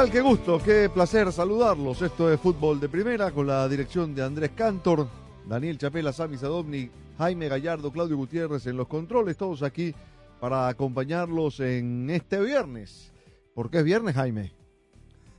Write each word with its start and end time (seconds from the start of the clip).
Tal? 0.00 0.10
Qué 0.10 0.22
gusto, 0.22 0.58
qué 0.64 0.88
placer 0.88 1.30
saludarlos. 1.30 2.00
Esto 2.00 2.32
es 2.32 2.40
Fútbol 2.40 2.80
de 2.80 2.88
Primera 2.88 3.32
con 3.32 3.46
la 3.46 3.68
dirección 3.68 4.14
de 4.14 4.22
Andrés 4.22 4.52
Cantor, 4.54 5.06
Daniel 5.46 5.76
Chapela, 5.76 6.10
Sami 6.10 6.38
Sadovni, 6.38 6.88
Jaime 7.18 7.48
Gallardo, 7.48 7.92
Claudio 7.92 8.16
Gutiérrez 8.16 8.66
en 8.66 8.78
los 8.78 8.88
controles, 8.88 9.36
todos 9.36 9.62
aquí 9.62 9.94
para 10.40 10.68
acompañarlos 10.68 11.60
en 11.60 12.08
este 12.08 12.40
viernes. 12.40 13.12
¿Por 13.54 13.70
qué 13.70 13.80
es 13.80 13.84
viernes, 13.84 14.14
Jaime? 14.14 14.54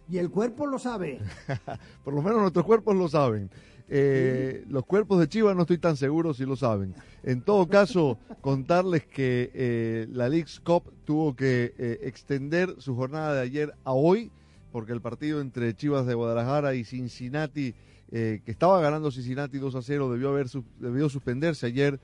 Y 0.08 0.20
el 0.20 0.30
cuerpo 0.30 0.68
lo 0.68 0.78
sabe. 0.78 1.20
Por 2.04 2.14
lo 2.14 2.22
menos 2.22 2.42
nuestros 2.42 2.64
cuerpos 2.64 2.96
lo 2.96 3.08
saben. 3.08 3.50
Eh, 3.88 4.64
Los 4.70 4.86
cuerpos 4.86 5.20
de 5.20 5.28
Chivas 5.28 5.56
no 5.56 5.64
estoy 5.64 5.80
tan 5.80 5.98
seguro 5.98 6.36
si 6.36 6.46
lo 6.46 6.56
saben. 6.56 6.94
En 7.24 7.42
todo 7.42 7.68
caso, 7.68 8.20
contarles 8.42 9.08
que 9.08 9.50
eh, 9.56 10.08
la 10.12 10.30
League's 10.30 10.60
Cup 10.60 10.84
tuvo 11.04 11.36
que 11.36 11.74
eh, 11.80 12.00
extender 12.04 12.76
su 12.78 12.96
jornada 12.96 13.34
de 13.34 13.42
ayer 13.42 13.74
a 13.84 13.94
hoy, 13.94 14.32
porque 14.72 14.94
el 14.94 15.02
partido 15.02 15.42
entre 15.42 15.76
Chivas 15.76 16.06
de 16.06 16.14
Guadalajara 16.14 16.76
y 16.76 16.84
Cincinnati, 16.84 17.74
eh, 18.12 18.42
que 18.46 18.52
estaba 18.52 18.82
ganando 18.82 19.12
Cincinnati 19.12 19.58
2 19.58 19.76
a 19.76 19.82
0, 19.82 20.12
debió, 20.12 20.30
haber, 20.30 20.48
debió 20.80 21.10
suspenderse 21.10 21.66
ayer, 21.66 22.00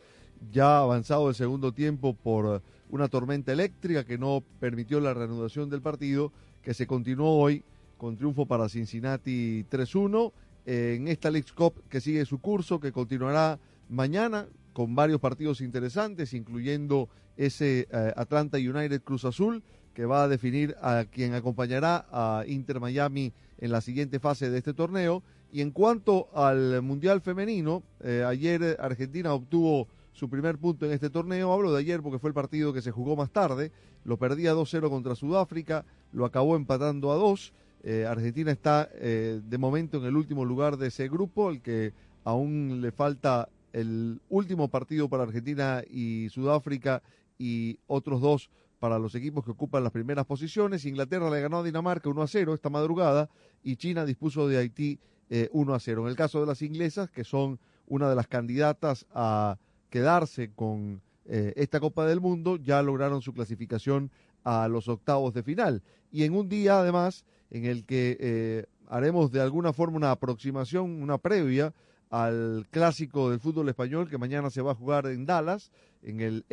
ya 0.51 0.79
avanzado 0.79 1.29
el 1.29 1.35
segundo 1.35 1.71
tiempo 1.71 2.13
por 2.13 2.61
una 2.89 3.07
tormenta 3.07 3.51
eléctrica 3.51 4.05
que 4.05 4.17
no 4.17 4.43
permitió 4.59 4.99
la 4.99 5.13
reanudación 5.13 5.69
del 5.69 5.81
partido, 5.81 6.31
que 6.61 6.73
se 6.73 6.87
continuó 6.87 7.37
hoy 7.37 7.63
con 7.97 8.15
triunfo 8.15 8.45
para 8.45 8.69
Cincinnati 8.69 9.65
3-1 9.69 10.31
eh, 10.65 10.95
en 10.97 11.07
esta 11.07 11.31
League's 11.31 11.53
Cup 11.53 11.81
que 11.89 12.01
sigue 12.01 12.25
su 12.25 12.39
curso, 12.39 12.79
que 12.79 12.91
continuará 12.91 13.59
mañana 13.89 14.47
con 14.73 14.95
varios 14.95 15.19
partidos 15.19 15.61
interesantes, 15.61 16.33
incluyendo 16.33 17.09
ese 17.35 17.87
eh, 17.91 18.13
Atlanta 18.15 18.57
United 18.57 19.01
Cruz 19.01 19.25
Azul, 19.25 19.63
que 19.97 20.05
va 20.05 20.25
a 20.25 20.27
definir 20.27 20.75
a 20.79 21.05
quien 21.05 21.33
acompañará 21.33 22.05
a 22.11 22.43
Inter 22.45 22.79
Miami 22.79 23.33
en 23.57 23.71
la 23.71 23.81
siguiente 23.81 24.19
fase 24.19 24.51
de 24.51 24.59
este 24.59 24.75
torneo. 24.75 25.23
Y 25.51 25.61
en 25.61 25.71
cuanto 25.71 26.27
al 26.35 26.83
Mundial 26.83 27.19
Femenino, 27.19 27.81
eh, 28.01 28.23
ayer 28.23 28.77
Argentina 28.79 29.33
obtuvo 29.33 29.87
su 30.13 30.29
primer 30.29 30.59
punto 30.59 30.85
en 30.85 30.91
este 30.91 31.09
torneo. 31.09 31.51
Hablo 31.51 31.73
de 31.73 31.79
ayer 31.79 32.03
porque 32.03 32.19
fue 32.19 32.29
el 32.29 32.35
partido 32.35 32.73
que 32.73 32.83
se 32.83 32.91
jugó 32.91 33.15
más 33.15 33.31
tarde. 33.31 33.71
Lo 34.03 34.17
perdía 34.17 34.53
2-0 34.53 34.87
contra 34.87 35.15
Sudáfrica, 35.15 35.83
lo 36.11 36.25
acabó 36.25 36.55
empatando 36.55 37.11
a 37.11 37.15
2. 37.15 37.53
Eh, 37.81 38.05
Argentina 38.07 38.51
está 38.51 38.91
eh, 38.93 39.41
de 39.43 39.57
momento 39.57 39.97
en 39.97 40.05
el 40.05 40.15
último 40.15 40.45
lugar 40.45 40.77
de 40.77 40.89
ese 40.89 41.09
grupo, 41.09 41.49
el 41.49 41.59
que 41.59 41.93
aún 42.23 42.81
le 42.81 42.91
falta 42.91 43.49
el 43.73 44.21
último 44.29 44.67
partido 44.67 45.09
para 45.09 45.23
Argentina 45.23 45.81
y 45.89 46.29
Sudáfrica 46.29 47.01
y 47.39 47.79
otros 47.87 48.21
dos 48.21 48.51
para 48.79 48.99
los 48.99 49.15
equipos 49.15 49.43
que 49.43 49.51
ocupan 49.51 49.83
las 49.83 49.91
primeras 49.91 50.25
posiciones. 50.25 50.85
Inglaterra 50.85 51.29
le 51.29 51.41
ganó 51.41 51.59
a 51.59 51.63
Dinamarca 51.63 52.09
1 52.09 52.21
a 52.21 52.27
0 52.27 52.53
esta 52.53 52.69
madrugada 52.69 53.29
y 53.63 53.75
China 53.75 54.05
dispuso 54.05 54.47
de 54.47 54.57
Haití 54.57 54.99
eh, 55.29 55.49
1 55.51 55.73
a 55.73 55.79
0. 55.79 56.03
En 56.03 56.09
el 56.09 56.15
caso 56.15 56.39
de 56.39 56.47
las 56.47 56.61
inglesas, 56.61 57.09
que 57.09 57.23
son 57.23 57.59
una 57.87 58.09
de 58.09 58.15
las 58.15 58.27
candidatas 58.27 59.05
a 59.13 59.57
quedarse 59.89 60.51
con 60.53 61.01
eh, 61.25 61.53
esta 61.55 61.79
Copa 61.79 62.05
del 62.05 62.21
Mundo, 62.21 62.57
ya 62.57 62.81
lograron 62.81 63.21
su 63.21 63.33
clasificación 63.33 64.11
a 64.43 64.67
los 64.67 64.87
octavos 64.87 65.33
de 65.33 65.43
final. 65.43 65.83
Y 66.11 66.23
en 66.23 66.33
un 66.33 66.47
día, 66.47 66.79
además, 66.79 67.25
en 67.49 67.65
el 67.65 67.85
que 67.85 68.17
eh, 68.19 68.65
haremos 68.87 69.31
de 69.31 69.41
alguna 69.41 69.73
forma 69.73 69.97
una 69.97 70.11
aproximación, 70.11 71.01
una 71.01 71.17
previa 71.17 71.73
al 72.09 72.65
clásico 72.71 73.29
del 73.29 73.39
fútbol 73.39 73.67
español 73.67 74.09
que 74.09 74.17
mañana 74.17 74.49
se 74.49 74.61
va 74.61 74.71
a 74.71 74.75
jugar 74.75 75.07
en 75.07 75.25
Dallas, 75.25 75.71
en 76.01 76.21
el 76.21 76.45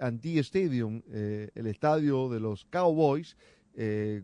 AT&T 0.00 0.38
Stadium, 0.40 1.02
eh, 1.10 1.50
el 1.54 1.66
estadio 1.66 2.28
de 2.28 2.40
los 2.40 2.64
Cowboys, 2.66 3.36
eh, 3.74 4.22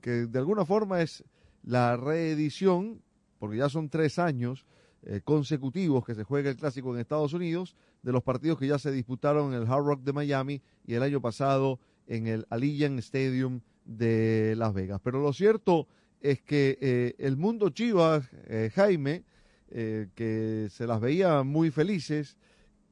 que 0.00 0.26
de 0.26 0.38
alguna 0.38 0.64
forma 0.64 1.02
es 1.02 1.24
la 1.62 1.96
reedición, 1.96 3.02
porque 3.38 3.58
ya 3.58 3.68
son 3.68 3.88
tres 3.88 4.18
años 4.18 4.66
eh, 5.02 5.20
consecutivos 5.24 6.04
que 6.04 6.14
se 6.14 6.24
juega 6.24 6.50
el 6.50 6.56
clásico 6.56 6.94
en 6.94 7.00
Estados 7.00 7.32
Unidos, 7.32 7.76
de 8.02 8.12
los 8.12 8.22
partidos 8.22 8.58
que 8.58 8.66
ya 8.66 8.78
se 8.78 8.92
disputaron 8.92 9.54
en 9.54 9.62
el 9.62 9.68
Hard 9.68 9.84
Rock 9.84 10.02
de 10.02 10.12
Miami 10.12 10.62
y 10.86 10.94
el 10.94 11.02
año 11.02 11.20
pasado 11.20 11.80
en 12.06 12.26
el 12.26 12.46
Allegiant 12.50 12.98
Stadium 12.98 13.60
de 13.84 14.54
Las 14.56 14.74
Vegas. 14.74 15.00
Pero 15.02 15.22
lo 15.22 15.32
cierto 15.32 15.88
es 16.20 16.42
que 16.42 17.14
el 17.18 17.36
mundo 17.36 17.70
Chivas, 17.70 18.28
Jaime, 18.74 19.24
que 19.70 20.68
se 20.70 20.86
las 20.86 21.00
veía 21.00 21.42
muy 21.42 21.70
felices, 21.70 22.36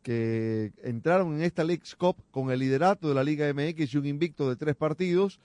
que 0.03 0.73
entraron 0.83 1.35
en 1.35 1.43
esta 1.43 1.65
League's 1.65 1.95
Cup 1.95 2.17
con 2.31 2.51
el 2.51 2.59
liderato 2.59 3.09
de 3.09 3.15
la 3.15 3.25
Liga 3.25 3.53
MX 3.53 3.95
y 3.95 3.99
un 3.99 4.07
invicto 4.07 4.49
de 4.49 4.57
tres 4.57 4.77
partidos, 4.77 5.41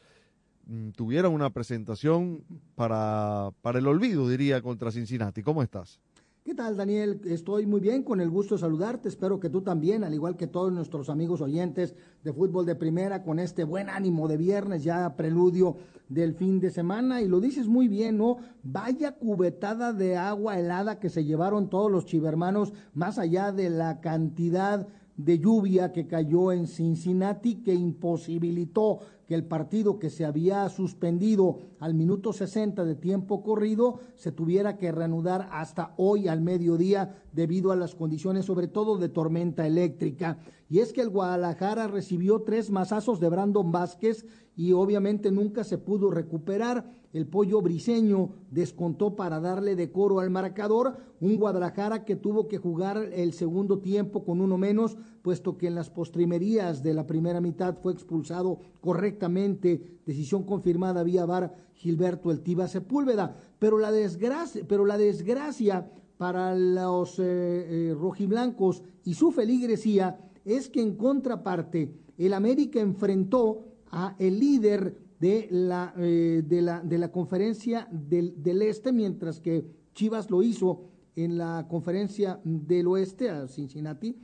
mm, 0.66 0.90
tuvieron 0.90 1.34
una 1.34 1.50
presentación 1.52 2.44
para, 2.76 3.52
para 3.62 3.80
el 3.80 3.88
olvido, 3.88 4.28
diría, 4.28 4.62
contra 4.62 4.92
Cincinnati. 4.92 5.44
¿Cómo 5.44 5.62
estás? 5.64 6.00
¿Qué 6.48 6.56
tal, 6.56 6.78
Daniel? 6.78 7.20
Estoy 7.26 7.66
muy 7.66 7.82
bien, 7.82 8.04
con 8.04 8.22
el 8.22 8.30
gusto 8.30 8.56
de 8.56 8.62
saludarte. 8.62 9.10
Espero 9.10 9.38
que 9.38 9.50
tú 9.50 9.64
también, 9.64 10.06
al 10.06 10.14
igual 10.14 10.38
que 10.38 10.48
todos 10.48 10.72
nuestros 10.72 11.10
amigos 11.10 11.42
oyentes 11.42 11.94
de 12.24 12.32
fútbol 12.32 12.66
de 12.66 12.74
primera, 12.74 13.22
con 13.22 13.38
este 13.38 13.66
buen 13.66 13.90
ánimo 13.90 14.30
de 14.30 14.38
viernes, 14.38 14.82
ya 14.82 15.18
preludio 15.18 15.76
del 16.08 16.36
fin 16.36 16.62
de 16.62 16.72
semana. 16.72 17.22
Y 17.22 17.28
lo 17.28 17.42
dices 17.42 17.68
muy 17.68 17.90
bien, 17.90 18.18
¿no? 18.18 18.38
Vaya 18.64 19.12
cubetada 19.12 19.92
de 19.92 20.16
agua 20.16 20.58
helada 20.58 21.02
que 21.02 21.10
se 21.10 21.26
llevaron 21.26 21.70
todos 21.70 21.92
los 21.92 22.06
chivermanos, 22.06 22.72
más 22.94 23.20
allá 23.20 23.52
de 23.52 23.70
la 23.70 24.00
cantidad 24.00 24.88
de 25.18 25.40
lluvia 25.40 25.92
que 25.92 26.08
cayó 26.08 26.52
en 26.52 26.68
Cincinnati, 26.68 27.56
que 27.56 27.74
imposibilitó 27.74 29.00
que 29.28 29.36
el 29.36 29.44
partido 29.44 30.00
que 30.00 30.10
se 30.10 30.24
había 30.24 30.70
suspendido 30.70 31.58
al 31.80 31.94
minuto 31.94 32.32
60 32.32 32.86
de 32.86 32.96
tiempo 32.96 33.44
corrido 33.44 34.00
se 34.16 34.32
tuviera 34.32 34.78
que 34.78 34.92
reanudar 34.92 35.50
hasta 35.52 35.94
hoy 35.98 36.28
al 36.28 36.42
mediodía 36.42 37.16
debido 37.34 37.72
a 37.72 37.76
las 37.76 37.94
condiciones 37.94 38.46
sobre 38.46 38.68
todo 38.68 38.98
de 38.98 39.10
tormenta 39.10 39.68
eléctrica. 39.68 40.40
Y 40.70 40.80
es 40.80 40.92
que 40.92 41.02
el 41.02 41.10
Guadalajara 41.10 41.88
recibió 41.88 42.42
tres 42.42 42.70
mazazos 42.70 43.20
de 43.20 43.30
Brandon 43.30 43.72
Vázquez 43.72 44.26
y 44.56 44.74
obviamente 44.74 45.32
nunca 45.32 45.64
se 45.64 45.78
pudo 45.78 46.12
recuperar. 46.12 46.92
El 47.14 47.26
pollo 47.26 47.62
briseño 47.62 48.32
descontó 48.52 49.16
para 49.16 49.40
darle 49.40 49.76
decoro 49.76 50.20
al 50.20 50.30
marcador. 50.30 50.98
Un 51.22 51.38
Guadalajara 51.38 52.04
que 52.04 52.16
tuvo 52.16 52.48
que 52.48 52.58
jugar 52.58 52.98
el 53.14 53.32
segundo 53.34 53.80
tiempo 53.80 54.26
con 54.26 54.42
uno 54.42 54.58
menos, 54.58 54.98
puesto 55.22 55.58
que 55.58 55.68
en 55.68 55.76
las 55.76 55.90
postrimerías 55.90 56.84
de 56.84 56.94
la 56.94 57.08
primera 57.08 57.40
mitad 57.40 57.78
fue 57.82 57.94
expulsado 57.94 58.60
correctamente. 58.82 60.00
Decisión 60.06 60.44
confirmada 60.44 61.04
vía 61.04 61.26
VAR 61.26 61.56
Gilberto 61.76 62.30
El 62.30 62.42
Tiba 62.42 62.68
Sepúlveda. 62.68 63.38
Pero 63.58 63.78
la 63.78 63.92
desgracia, 63.92 64.66
pero 64.68 64.86
la 64.86 64.98
desgracia 64.98 65.90
para 66.18 66.56
los 66.56 67.20
eh, 67.20 67.24
eh, 67.26 67.96
rojiblancos 67.98 68.84
y 69.04 69.14
su 69.14 69.32
feligresía 69.32 70.27
es 70.48 70.70
que 70.70 70.82
en 70.82 70.96
contraparte 70.96 71.94
el 72.18 72.34
América 72.34 72.80
enfrentó 72.80 73.66
a 73.92 74.16
el 74.18 74.40
líder 74.40 74.98
de 75.20 75.48
la, 75.52 75.94
eh, 75.98 76.44
de 76.46 76.62
la, 76.62 76.82
de 76.82 76.98
la 76.98 77.12
conferencia 77.12 77.88
del, 77.92 78.42
del 78.42 78.62
Este, 78.62 78.92
mientras 78.92 79.40
que 79.40 79.66
Chivas 79.94 80.30
lo 80.32 80.42
hizo 80.44 80.86
en 81.16 81.38
la 81.38 81.68
conferencia 81.70 82.40
del 82.44 82.88
Oeste, 82.88 83.30
a 83.30 83.48
Cincinnati, 83.48 84.16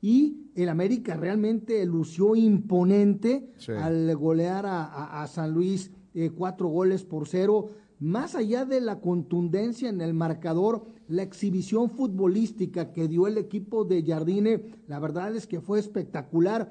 y 0.00 0.50
el 0.56 0.68
América 0.68 1.14
realmente 1.16 1.84
lució 1.86 2.34
imponente 2.34 3.50
Sí. 3.58 3.70
al 3.72 4.14
golear 4.16 4.66
a, 4.66 4.84
a- 4.84 5.22
a 5.22 5.26
San 5.28 5.52
Luis 5.52 5.90
eh, 6.14 6.30
cuatro 6.30 6.68
goles 6.68 7.04
por 7.04 7.28
cero. 7.28 7.68
Más 8.00 8.34
allá 8.34 8.64
de 8.64 8.80
la 8.80 8.98
contundencia 9.00 9.88
en 9.88 10.00
el 10.00 10.12
marcador, 10.12 10.84
la 11.12 11.22
exhibición 11.22 11.90
futbolística 11.90 12.90
que 12.90 13.06
dio 13.06 13.26
el 13.26 13.36
equipo 13.36 13.84
de 13.84 14.02
Jardine, 14.02 14.62
la 14.88 14.98
verdad 14.98 15.36
es 15.36 15.46
que 15.46 15.60
fue 15.60 15.78
espectacular. 15.78 16.70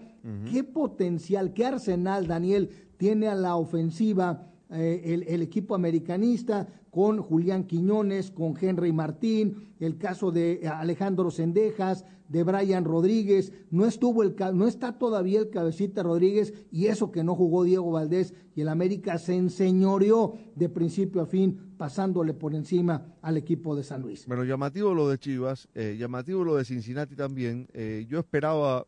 Qué 0.52 0.64
potencial, 0.64 1.54
qué 1.54 1.66
arsenal, 1.66 2.26
Daniel, 2.26 2.72
tiene 2.98 3.28
a 3.28 3.36
la 3.36 3.56
ofensiva 3.56 4.48
eh, 4.72 5.24
el, 5.28 5.44
equipo 5.44 5.76
americanista 5.76 6.68
con 6.90 7.22
Julián 7.22 7.66
Quiñones, 7.66 8.32
con 8.32 8.56
Henry 8.60 8.92
Martín, 8.92 9.76
el 9.80 10.00
caso 10.00 10.32
de 10.32 10.68
Alejandro 10.68 11.30
Sendejas, 11.30 12.06
de 12.32 12.44
Brian 12.44 12.86
Rodríguez, 12.86 13.52
no 13.72 13.86
estuvo 13.86 14.24
el 14.24 14.36
no 14.54 14.66
está 14.68 14.98
todavía 14.98 15.40
el 15.40 15.50
cabecita 15.50 16.02
Rodríguez 16.02 16.54
y 16.72 16.86
eso 16.86 17.12
que 17.12 17.26
no 17.26 17.36
jugó 17.36 17.66
Diego 17.66 17.92
Valdés 17.92 18.34
y 18.56 18.62
el 18.62 18.70
América 18.70 19.18
se 19.18 19.36
enseñoreó 19.36 20.36
de 20.56 20.70
principio 20.70 21.22
a 21.22 21.26
fin 21.26 21.74
pasándole 21.78 22.34
por 22.34 22.56
encima 22.56 23.06
al 23.22 23.36
equipo 23.36 23.76
de 23.76 23.84
San 23.84 24.02
Luis. 24.02 24.26
Bueno, 24.28 24.46
llamativo 24.46 24.94
lo 24.94 25.10
de 25.10 25.18
Chivas, 25.18 25.68
eh, 25.76 25.98
llamativo 26.00 26.46
lo 26.46 26.56
de 26.56 26.64
Cincinnati 26.64 27.16
también. 27.16 27.68
Eh, 27.74 28.06
yo 28.08 28.20
esperaba 28.20 28.86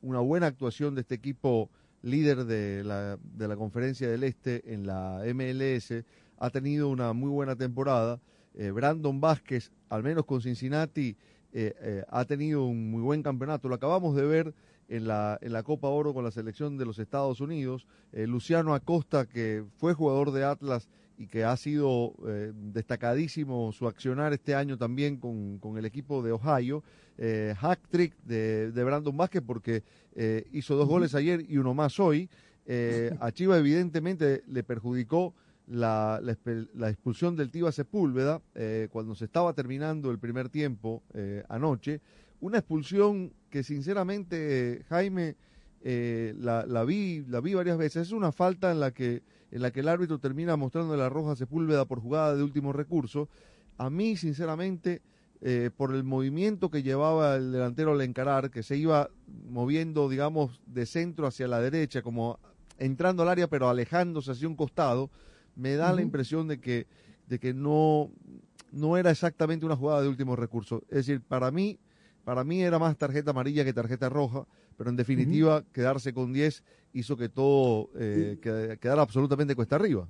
una 0.00 0.20
buena 0.20 0.46
actuación 0.46 0.94
de 0.94 1.02
este 1.02 1.16
equipo 1.16 1.68
líder 2.00 2.46
de 2.46 2.82
la, 2.82 3.18
de 3.22 3.48
la 3.48 3.56
Conferencia 3.56 4.08
del 4.08 4.22
Este 4.22 4.72
en 4.72 4.86
la 4.86 5.22
MLS, 5.34 6.04
ha 6.38 6.50
tenido 6.50 6.88
una 6.88 7.12
muy 7.12 7.28
buena 7.28 7.56
temporada. 7.56 8.20
Eh, 8.54 8.70
Brandon 8.70 9.20
Vázquez, 9.20 9.70
al 9.90 10.02
menos 10.02 10.24
con 10.24 10.40
Cincinnati, 10.40 11.16
eh, 11.58 11.74
eh, 11.80 12.04
ha 12.08 12.24
tenido 12.26 12.66
un 12.66 12.90
muy 12.90 13.00
buen 13.00 13.22
campeonato. 13.22 13.68
Lo 13.68 13.76
acabamos 13.76 14.14
de 14.14 14.26
ver 14.26 14.54
en 14.88 15.08
la, 15.08 15.38
en 15.40 15.52
la 15.52 15.62
Copa 15.62 15.88
Oro 15.88 16.12
con 16.12 16.22
la 16.22 16.30
selección 16.30 16.76
de 16.76 16.84
los 16.84 16.98
Estados 16.98 17.40
Unidos. 17.40 17.86
Luciano 18.12 18.74
Acosta, 18.74 19.26
que 19.26 19.64
fue 19.78 19.94
jugador 19.94 20.32
de 20.32 20.44
Atlas 20.44 20.88
y 21.18 21.26
que 21.26 21.44
ha 21.44 21.56
sido 21.56 22.14
eh, 22.26 22.52
destacadísimo 22.54 23.72
su 23.72 23.86
accionar 23.88 24.32
este 24.32 24.54
año 24.54 24.76
también 24.76 25.16
con, 25.16 25.58
con 25.58 25.78
el 25.78 25.84
equipo 25.84 26.22
de 26.22 26.32
Ohio. 26.32 26.82
Eh, 27.18 27.54
hack 27.58 27.80
trick 27.88 28.14
de, 28.24 28.70
de, 28.72 28.84
Brandon 28.84 29.16
Vázquez 29.16 29.42
porque 29.46 29.82
eh, 30.14 30.46
hizo 30.52 30.76
dos 30.76 30.86
goles 30.86 31.14
ayer 31.14 31.44
y 31.48 31.56
uno 31.56 31.72
más 31.74 31.98
hoy. 31.98 32.28
Eh, 32.66 33.16
a 33.20 33.30
Chiva 33.30 33.56
evidentemente 33.56 34.42
le 34.48 34.62
perjudicó 34.62 35.34
la, 35.66 36.20
la, 36.22 36.90
expulsión 36.90 37.36
del 37.36 37.50
Tiva 37.50 37.72
Sepúlveda 37.72 38.40
cuando 38.90 39.14
se 39.14 39.24
estaba 39.24 39.52
terminando 39.52 40.10
el 40.10 40.18
primer 40.18 40.48
tiempo 40.48 41.02
anoche. 41.48 42.00
Una 42.40 42.58
expulsión 42.58 43.32
que 43.50 43.62
sinceramente 43.62 44.84
Jaime 44.88 45.36
la, 45.82 46.64
la, 46.66 46.84
vi, 46.84 47.24
la 47.28 47.40
vi 47.40 47.54
varias 47.54 47.78
veces. 47.78 48.08
Es 48.08 48.12
una 48.12 48.32
falta 48.32 48.70
en 48.70 48.80
la 48.80 48.92
que 48.92 49.22
en 49.50 49.62
la 49.62 49.70
que 49.70 49.80
el 49.80 49.88
árbitro 49.88 50.18
termina 50.18 50.56
mostrando 50.56 50.96
la 50.96 51.08
roja 51.08 51.36
Sepúlveda 51.36 51.84
por 51.84 52.00
jugada 52.00 52.36
de 52.36 52.42
último 52.42 52.72
recurso. 52.72 53.28
A 53.78 53.90
mí, 53.90 54.16
sinceramente, 54.16 55.02
eh, 55.40 55.70
por 55.76 55.94
el 55.94 56.04
movimiento 56.04 56.70
que 56.70 56.82
llevaba 56.82 57.36
el 57.36 57.52
delantero 57.52 57.92
al 57.92 58.00
encarar, 58.00 58.50
que 58.50 58.62
se 58.62 58.76
iba 58.76 59.10
moviendo, 59.48 60.08
digamos, 60.08 60.60
de 60.66 60.86
centro 60.86 61.26
hacia 61.26 61.48
la 61.48 61.60
derecha, 61.60 62.02
como 62.02 62.38
entrando 62.78 63.22
al 63.22 63.28
área, 63.28 63.48
pero 63.48 63.68
alejándose 63.68 64.32
hacia 64.32 64.48
un 64.48 64.56
costado, 64.56 65.10
me 65.56 65.74
da 65.74 65.92
la 65.92 66.02
impresión 66.02 66.46
de 66.46 66.60
que, 66.60 66.86
de 67.26 67.38
que 67.38 67.52
no, 67.52 68.10
no 68.72 68.96
era 68.96 69.10
exactamente 69.10 69.66
una 69.66 69.76
jugada 69.76 70.02
de 70.02 70.08
último 70.08 70.36
recurso. 70.36 70.82
Es 70.88 71.06
decir, 71.06 71.22
para 71.22 71.50
mí, 71.50 71.78
para 72.24 72.44
mí 72.44 72.62
era 72.62 72.78
más 72.78 72.96
tarjeta 72.96 73.30
amarilla 73.30 73.64
que 73.64 73.72
tarjeta 73.72 74.08
roja, 74.08 74.46
pero 74.76 74.90
en 74.90 74.96
definitiva 74.96 75.64
quedarse 75.72 76.12
con 76.12 76.32
10 76.32 76.62
hizo 76.92 77.16
que 77.16 77.28
todo 77.28 77.90
eh, 77.96 78.38
quedara 78.80 79.02
absolutamente 79.02 79.54
cuesta 79.56 79.76
arriba. 79.76 80.08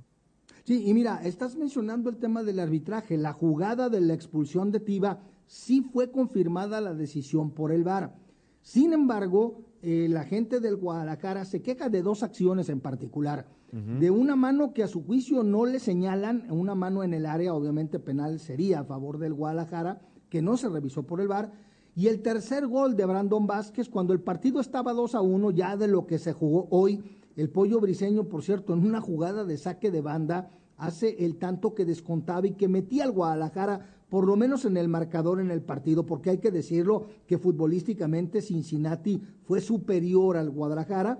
Sí, 0.64 0.82
y 0.87 0.94
mira, 0.94 1.20
estás 1.22 1.54
mencionando 1.54 2.10
el 2.10 2.16
tema 2.16 2.43
del 2.43 2.58
arbitraje. 2.58 3.16
La 3.16 3.32
jugada 3.32 3.88
de 3.88 4.00
la 4.00 4.14
expulsión 4.14 4.72
de 4.72 4.81
Tiva 4.81 5.20
sí 5.46 5.81
fue 5.81 6.10
confirmada 6.10 6.81
la 6.81 6.93
decisión 6.93 7.52
por 7.52 7.70
el 7.70 7.84
VAR. 7.84 8.16
Sin 8.62 8.93
embargo, 8.93 9.64
eh, 9.82 10.08
la 10.10 10.25
gente 10.25 10.58
del 10.58 10.75
Guadalajara 10.75 11.44
se 11.44 11.62
queja 11.62 11.88
de 11.88 12.02
dos 12.02 12.25
acciones 12.25 12.69
en 12.69 12.81
particular. 12.81 13.46
De 13.73 14.11
una 14.11 14.37
mano 14.37 14.73
que 14.73 14.83
a 14.83 14.89
su 14.89 15.05
juicio 15.05 15.43
no 15.43 15.67
le 15.67 15.81
señalan, 15.81 16.47
una 16.51 16.75
mano 16.75 17.03
en 17.03 17.13
el 17.13 17.27
área, 17.27 17.53
obviamente 17.53 17.99
penal 17.99 18.39
sería 18.39 18.81
a 18.81 18.85
favor 18.85 19.19
del 19.19 19.35
Guadalajara, 19.35 20.01
que 20.31 20.41
no 20.41 20.57
se 20.57 20.69
revisó 20.69 21.03
por 21.03 21.21
el 21.21 21.29
VAR, 21.29 21.53
y 21.95 22.07
el 22.07 22.23
tercer 22.23 22.67
gol 22.67 22.97
de 22.97 23.07
Brandon 23.07 23.47
Vázquez, 23.47 23.89
cuando 23.89 24.13
el 24.13 24.21
partido 24.21 24.61
estaba 24.61 24.93
2 24.93 25.15
a 25.15 25.21
1, 25.21 25.51
ya 25.51 25.77
de 25.77 25.89
lo 25.89 26.07
que 26.07 26.19
se 26.19 26.33
jugó 26.33 26.69
hoy, 26.71 27.03
el 27.37 27.51
pollo 27.51 27.81
briseño, 27.81 28.25
por 28.25 28.43
cierto, 28.43 28.73
en 28.73 28.87
una 28.87 29.01
jugada 29.01 29.45
de 29.45 29.59
saque 29.59 29.91
de 29.91 30.01
banda, 30.01 30.51
hace 30.77 31.25
el 31.25 31.37
tanto 31.37 31.75
que 31.75 31.85
descontaba 31.85 32.47
y 32.47 32.53
que 32.53 32.69
metía 32.69 33.05
al 33.05 33.13
Guadalajara 33.13 33.97
por 34.09 34.27
lo 34.27 34.37
menos 34.37 34.65
en 34.65 34.77
el 34.77 34.89
marcador 34.89 35.41
en 35.41 35.51
el 35.51 35.63
partido, 35.63 36.07
porque 36.07 36.31
hay 36.31 36.39
que 36.39 36.51
decirlo 36.51 37.07
que 37.27 37.39
futbolísticamente 37.39 38.41
Cincinnati 38.41 39.21
fue 39.43 39.61
superior 39.61 40.37
al 40.37 40.51
Guadalajara 40.51 41.19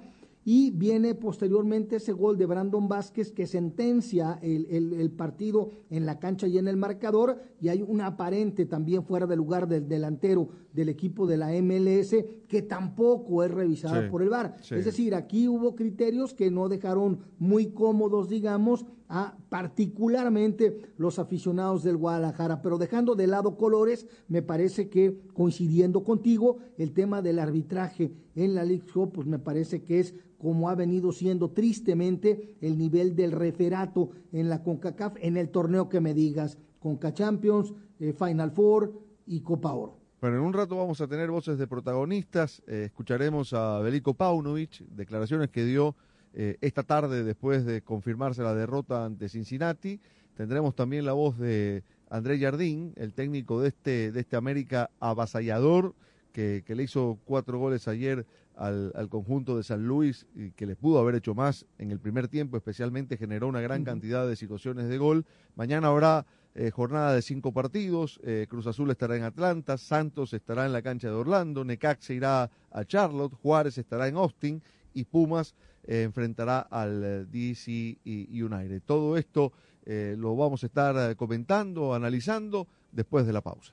y 0.49 0.71
viene 0.71 1.17
posteriormente 1.17 1.97
ese 1.97 2.13
gol 2.13 2.39
de 2.39 2.47
Brandon 2.47 2.87
Vázquez 2.87 3.33
que 3.33 3.49
sentencia 3.49 4.39
el, 4.41 5.11
partido 5.11 5.71
en 5.91 6.07
la 6.07 6.21
cancha 6.21 6.47
y 6.47 6.57
en 6.57 6.69
el 6.69 6.77
marcador 6.77 7.43
y 7.61 7.69
hay 7.69 7.83
un 7.83 8.01
aparente 8.01 8.65
también 8.65 9.03
fuera 9.03 9.27
de 9.27 9.35
lugar 9.35 9.67
del 9.67 9.89
delantero 9.89 10.49
del 10.73 10.89
equipo 10.89 11.27
de 11.27 11.37
la 11.37 11.49
MLS 11.61 12.15
que 12.47 12.63
tampoco 12.63 13.43
es 13.43 13.51
revisada 13.51 14.09
por 14.09 14.23
el 14.23 14.29
VAR. 14.29 14.55
Es 14.71 14.85
decir, 14.85 15.17
aquí 15.17 15.49
hubo 15.49 15.75
criterios 15.75 16.33
que 16.33 16.49
no 16.49 16.69
dejaron 16.69 17.19
muy 17.41 17.73
cómodos, 17.73 18.29
digamos, 18.29 18.87
a 19.09 19.37
particularmente 19.49 20.93
los 20.97 21.19
aficionados 21.19 21.83
del 21.83 21.97
Guadalajara. 21.97 22.63
Pero 22.63 22.79
dejando 22.79 23.15
de 23.15 23.27
lado 23.27 23.57
colores, 23.57 24.07
me 24.29 24.43
parece 24.43 24.89
que 24.89 25.19
coincidiendo 25.33 26.05
contigo, 26.05 26.59
el 26.79 26.93
tema 26.93 27.23
del 27.23 27.39
arbitraje 27.39 28.13
en 28.35 28.55
la 28.55 28.65
League 28.65 28.87
Cup, 28.93 29.13
pues 29.13 29.27
me 29.27 29.39
parece 29.39 29.83
que 29.83 30.01
es 30.01 30.15
como 30.39 30.69
ha 30.69 30.75
venido 30.75 31.13
siendo 31.13 31.51
tristemente 31.51 32.57
el 32.61 32.79
nivel 32.79 33.17
del 33.17 33.33
referato 33.33 34.11
en 34.33 34.49
la 34.49 34.63
CONCACAF, 34.63 35.17
en 35.21 35.37
el 35.37 35.49
torneo 35.49 35.89
que 35.89 36.01
me 36.01 36.15
digas, 36.15 36.59
CONCA 36.79 37.15
Champions, 37.15 37.73
eh, 37.99 38.13
Final 38.13 38.51
Four 38.53 38.93
y 39.27 39.41
Copa 39.41 39.73
Oro. 39.73 39.99
Bueno, 40.21 40.39
en 40.39 40.43
un 40.43 40.53
rato 40.53 40.77
vamos 40.77 41.01
a 41.01 41.09
tener 41.09 41.31
voces 41.31 41.59
de 41.59 41.67
protagonistas, 41.67 42.63
eh, 42.67 42.85
escucharemos 42.87 43.53
a 43.53 43.81
Beliko 43.81 44.15
Paunovic, 44.15 44.81
declaraciones 44.89 45.51
que 45.51 45.65
dio 45.65 45.95
eh, 46.39 46.59
esta 46.61 46.83
tarde 46.83 47.25
después 47.25 47.65
de 47.65 47.81
confirmarse 47.81 48.43
la 48.43 48.55
derrota 48.55 49.07
ante 49.07 49.31
Cincinnati. 49.31 49.99
Tendremos 50.37 50.75
también 50.75 51.07
la 51.07 51.15
voz 51.15 51.39
de 51.39 51.83
André 52.11 52.39
Jardín, 52.39 52.93
el 52.97 53.15
técnico 53.15 53.63
de 53.63 53.69
este, 53.69 54.13
de 54.13 54.21
este 54.21 54.37
América 54.37 54.91
avasallador, 55.01 55.95
que, 56.33 56.63
le 56.69 56.83
hizo 56.83 57.19
cuatro 57.25 57.59
goles 57.59 57.89
ayer 57.89 58.27
al, 58.55 59.09
conjunto 59.09 59.57
de 59.57 59.63
San 59.63 59.87
Luis 59.87 60.27
y 60.35 60.51
que 60.51 60.67
le 60.67 60.77
pudo 60.77 60.99
haber 60.99 61.15
hecho 61.15 61.35
más 61.35 61.65
en 61.79 61.91
el 61.91 62.01
primer 62.01 62.29
tiempo, 62.29 62.59
especialmente 62.59 63.17
generó 63.17 63.49
una 63.49 63.63
gran 63.63 63.83
cantidad 63.83 64.29
de 64.29 64.37
situaciones 64.37 64.91
de 64.91 64.99
gol. 64.99 65.25
Mañana 65.55 65.89
habrá 65.89 66.27
eh, 66.55 66.71
jornada 66.71 67.15
de 67.15 67.23
cinco 67.23 67.53
partidos, 67.53 68.21
eh, 68.23 68.47
Cruz 68.51 68.67
Azul 68.67 68.91
estará 68.91 69.17
en 69.17 69.23
Atlanta, 69.23 69.79
Santos 69.79 70.35
estará 70.35 70.67
en 70.67 70.75
la 70.75 70.83
cancha 70.83 71.09
de 71.09 71.15
Orlando, 71.15 71.65
Necaxa 71.65 72.13
irá 72.13 72.51
a 72.71 72.85
Charlotte, 72.85 73.33
Juárez 73.33 73.79
estará 73.79 74.07
en 74.07 74.17
Austin 74.17 74.63
y 74.93 75.05
Pumas 75.05 75.55
eh, 75.87 76.03
enfrentará 76.03 76.61
al 76.61 77.03
eh, 77.05 77.25
DC 77.27 77.99
United. 78.05 78.83
Todo 78.85 79.17
esto 79.17 79.53
eh, 79.85 80.15
lo 80.19 80.37
vamos 80.37 80.63
a 80.63 80.67
estar 80.67 81.17
comentando, 81.17 81.95
analizando 81.95 82.67
después 82.93 83.27
de 83.27 83.33
la 83.33 83.41
pausa. 83.41 83.73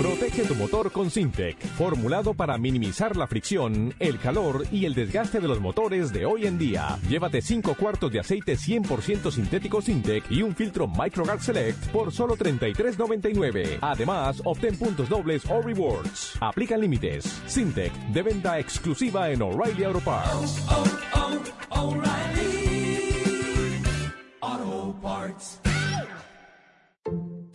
Protege 0.00 0.44
tu 0.44 0.54
motor 0.54 0.90
con 0.92 1.10
Sintec, 1.10 1.58
formulado 1.76 2.32
para 2.32 2.56
minimizar 2.56 3.18
la 3.18 3.26
fricción, 3.26 3.92
el 3.98 4.18
calor 4.18 4.64
y 4.72 4.86
el 4.86 4.94
desgaste 4.94 5.40
de 5.40 5.46
los 5.46 5.60
motores 5.60 6.10
de 6.10 6.24
hoy 6.24 6.46
en 6.46 6.56
día. 6.56 6.98
Llévate 7.06 7.42
5 7.42 7.74
cuartos 7.74 8.10
de 8.10 8.18
aceite 8.18 8.56
100% 8.56 9.30
sintético 9.30 9.82
Sintec 9.82 10.24
y 10.30 10.40
un 10.40 10.56
filtro 10.56 10.88
MicroGuard 10.88 11.42
Select 11.42 11.88
por 11.88 12.12
solo 12.12 12.34
$33.99. 12.34 13.76
Además, 13.82 14.40
obtén 14.42 14.74
puntos 14.78 15.06
dobles 15.06 15.44
o 15.50 15.60
rewards. 15.60 16.32
Aplican 16.40 16.80
límites. 16.80 17.42
Sintec, 17.44 17.92
de 17.92 18.22
venta 18.22 18.58
exclusiva 18.58 19.30
en 19.30 19.42
O'Reilly 19.42 19.84
Auto 19.84 20.00
Parts. 20.00 20.64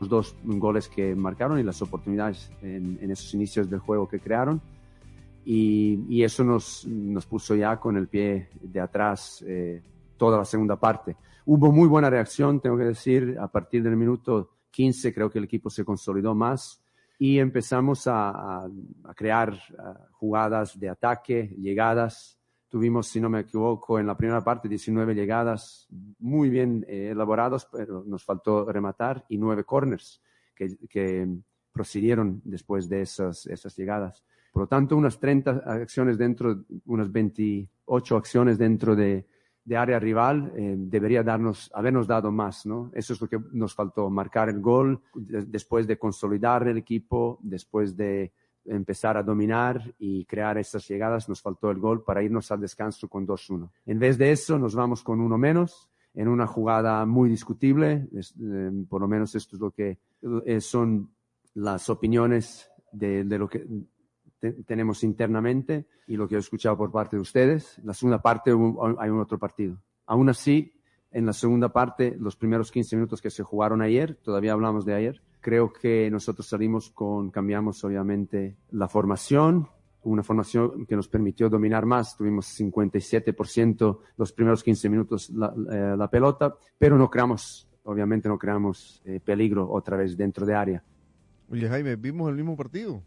los 0.00 0.08
dos 0.08 0.36
goles 0.42 0.88
que 0.88 1.14
marcaron 1.14 1.58
y 1.58 1.62
las 1.62 1.80
oportunidades 1.82 2.50
en, 2.62 2.98
en 3.00 3.10
esos 3.10 3.32
inicios 3.34 3.68
del 3.68 3.80
juego 3.80 4.08
que 4.08 4.18
crearon. 4.18 4.60
Y, 5.44 6.04
y 6.08 6.22
eso 6.22 6.42
nos, 6.42 6.86
nos, 6.86 7.26
puso 7.26 7.54
ya 7.54 7.78
con 7.78 7.96
el 7.96 8.08
pie 8.08 8.48
de 8.60 8.80
atrás 8.80 9.44
eh, 9.46 9.82
toda 10.16 10.38
la 10.38 10.44
segunda 10.44 10.76
parte. 10.76 11.16
Hubo 11.46 11.70
muy 11.72 11.88
buena 11.88 12.10
reacción, 12.10 12.60
tengo 12.60 12.76
que 12.76 12.84
decir, 12.84 13.36
a 13.40 13.48
partir 13.48 13.82
del 13.82 13.96
minuto 13.96 14.50
15 14.70 15.12
creo 15.12 15.30
que 15.30 15.38
el 15.38 15.44
equipo 15.44 15.70
se 15.70 15.84
consolidó 15.84 16.34
más 16.34 16.82
y 17.18 17.38
empezamos 17.38 18.06
a, 18.06 18.30
a, 18.30 18.68
a 19.04 19.14
crear 19.14 19.58
jugadas 20.12 20.78
de 20.78 20.88
ataque, 20.88 21.54
llegadas. 21.58 22.39
Tuvimos, 22.70 23.08
si 23.08 23.20
no 23.20 23.28
me 23.28 23.40
equivoco, 23.40 23.98
en 23.98 24.06
la 24.06 24.16
primera 24.16 24.42
parte 24.42 24.68
19 24.68 25.14
llegadas 25.14 25.86
muy 26.20 26.48
bien 26.48 26.86
eh, 26.88 27.08
elaboradas, 27.10 27.66
pero 27.70 28.02
nos 28.06 28.24
faltó 28.24 28.64
rematar 28.64 29.26
y 29.28 29.36
nueve 29.36 29.64
corners 29.64 30.22
que, 30.54 30.76
que 30.88 31.28
prosiguieron 31.72 32.40
después 32.44 32.88
de 32.88 33.02
esas, 33.02 33.46
esas 33.46 33.76
llegadas. 33.76 34.24
Por 34.52 34.62
lo 34.62 34.66
tanto, 34.68 34.96
unas 34.96 35.18
30 35.18 35.50
acciones 35.66 36.16
dentro, 36.16 36.64
unas 36.86 37.10
28 37.10 38.16
acciones 38.16 38.56
dentro 38.56 38.96
de, 38.96 39.26
de 39.64 39.76
área 39.76 39.98
rival 39.98 40.52
eh, 40.56 40.74
debería 40.76 41.22
darnos, 41.22 41.70
habernos 41.74 42.06
dado 42.06 42.32
más, 42.32 42.66
¿no? 42.66 42.90
Eso 42.94 43.12
es 43.12 43.20
lo 43.20 43.28
que 43.28 43.38
nos 43.52 43.74
faltó, 43.74 44.08
marcar 44.10 44.48
el 44.48 44.60
gol 44.60 45.00
de, 45.14 45.44
después 45.44 45.86
de 45.86 45.98
consolidar 45.98 46.66
el 46.66 46.78
equipo, 46.78 47.38
después 47.42 47.96
de 47.96 48.32
empezar 48.64 49.16
a 49.16 49.22
dominar 49.22 49.94
y 49.98 50.24
crear 50.24 50.58
estas 50.58 50.86
llegadas, 50.88 51.28
nos 51.28 51.40
faltó 51.40 51.70
el 51.70 51.78
gol 51.78 52.04
para 52.04 52.22
irnos 52.22 52.50
al 52.50 52.60
descanso 52.60 53.08
con 53.08 53.26
2-1. 53.26 53.70
En 53.86 53.98
vez 53.98 54.18
de 54.18 54.32
eso, 54.32 54.58
nos 54.58 54.74
vamos 54.74 55.02
con 55.02 55.20
uno 55.20 55.38
menos 55.38 55.88
en 56.14 56.28
una 56.28 56.46
jugada 56.46 57.06
muy 57.06 57.28
discutible, 57.28 58.08
es, 58.12 58.34
eh, 58.40 58.70
por 58.88 59.00
lo 59.00 59.08
menos 59.08 59.34
esto 59.34 59.56
es 59.56 59.60
lo 59.60 59.70
que 59.70 59.98
eh, 60.44 60.60
son 60.60 61.10
las 61.54 61.88
opiniones 61.88 62.68
de, 62.92 63.24
de 63.24 63.38
lo 63.38 63.48
que 63.48 63.66
te, 64.38 64.52
tenemos 64.64 65.04
internamente 65.04 65.86
y 66.06 66.16
lo 66.16 66.26
que 66.26 66.34
he 66.34 66.38
escuchado 66.38 66.76
por 66.76 66.90
parte 66.90 67.16
de 67.16 67.22
ustedes. 67.22 67.78
En 67.78 67.86
la 67.86 67.94
segunda 67.94 68.20
parte 68.20 68.50
hay 68.50 69.10
un 69.10 69.20
otro 69.20 69.38
partido. 69.38 69.80
Aún 70.06 70.28
así, 70.28 70.72
en 71.12 71.26
la 71.26 71.32
segunda 71.32 71.68
parte, 71.72 72.16
los 72.18 72.36
primeros 72.36 72.70
15 72.70 72.96
minutos 72.96 73.22
que 73.22 73.30
se 73.30 73.42
jugaron 73.42 73.82
ayer, 73.82 74.16
todavía 74.16 74.52
hablamos 74.52 74.84
de 74.84 74.94
ayer, 74.94 75.22
Creo 75.40 75.72
que 75.72 76.10
nosotros 76.10 76.46
salimos 76.46 76.90
con, 76.90 77.30
cambiamos 77.30 77.82
obviamente 77.84 78.56
la 78.72 78.88
formación, 78.88 79.68
una 80.02 80.22
formación 80.22 80.86
que 80.86 80.96
nos 80.96 81.08
permitió 81.08 81.48
dominar 81.48 81.86
más. 81.86 82.16
Tuvimos 82.16 82.46
57% 82.58 83.98
los 84.16 84.32
primeros 84.32 84.62
15 84.62 84.88
minutos 84.88 85.30
la, 85.30 85.54
eh, 85.72 85.94
la, 85.96 86.08
pelota, 86.08 86.54
pero 86.78 86.96
no 86.96 87.10
creamos, 87.10 87.68
obviamente 87.84 88.28
no 88.28 88.38
creamos 88.38 89.02
eh, 89.04 89.20
peligro 89.20 89.70
otra 89.70 89.96
vez 89.96 90.16
dentro 90.16 90.46
de 90.46 90.54
área. 90.54 90.84
Oye, 91.50 91.68
Jaime, 91.68 91.96
vimos 91.96 92.28
el 92.28 92.36
mismo 92.36 92.56
partido. 92.56 93.02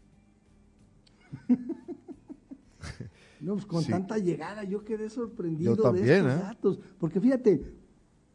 no, 3.40 3.54
pues 3.54 3.66
con 3.66 3.82
sí. 3.82 3.90
tanta 3.90 4.18
llegada 4.18 4.64
yo 4.64 4.84
quedé 4.84 5.08
sorprendido 5.08 5.76
también, 5.76 6.06
de 6.06 6.16
estos 6.16 6.34
¿eh? 6.34 6.38
datos. 6.42 6.80
Porque 6.98 7.20
fíjate, 7.20 7.74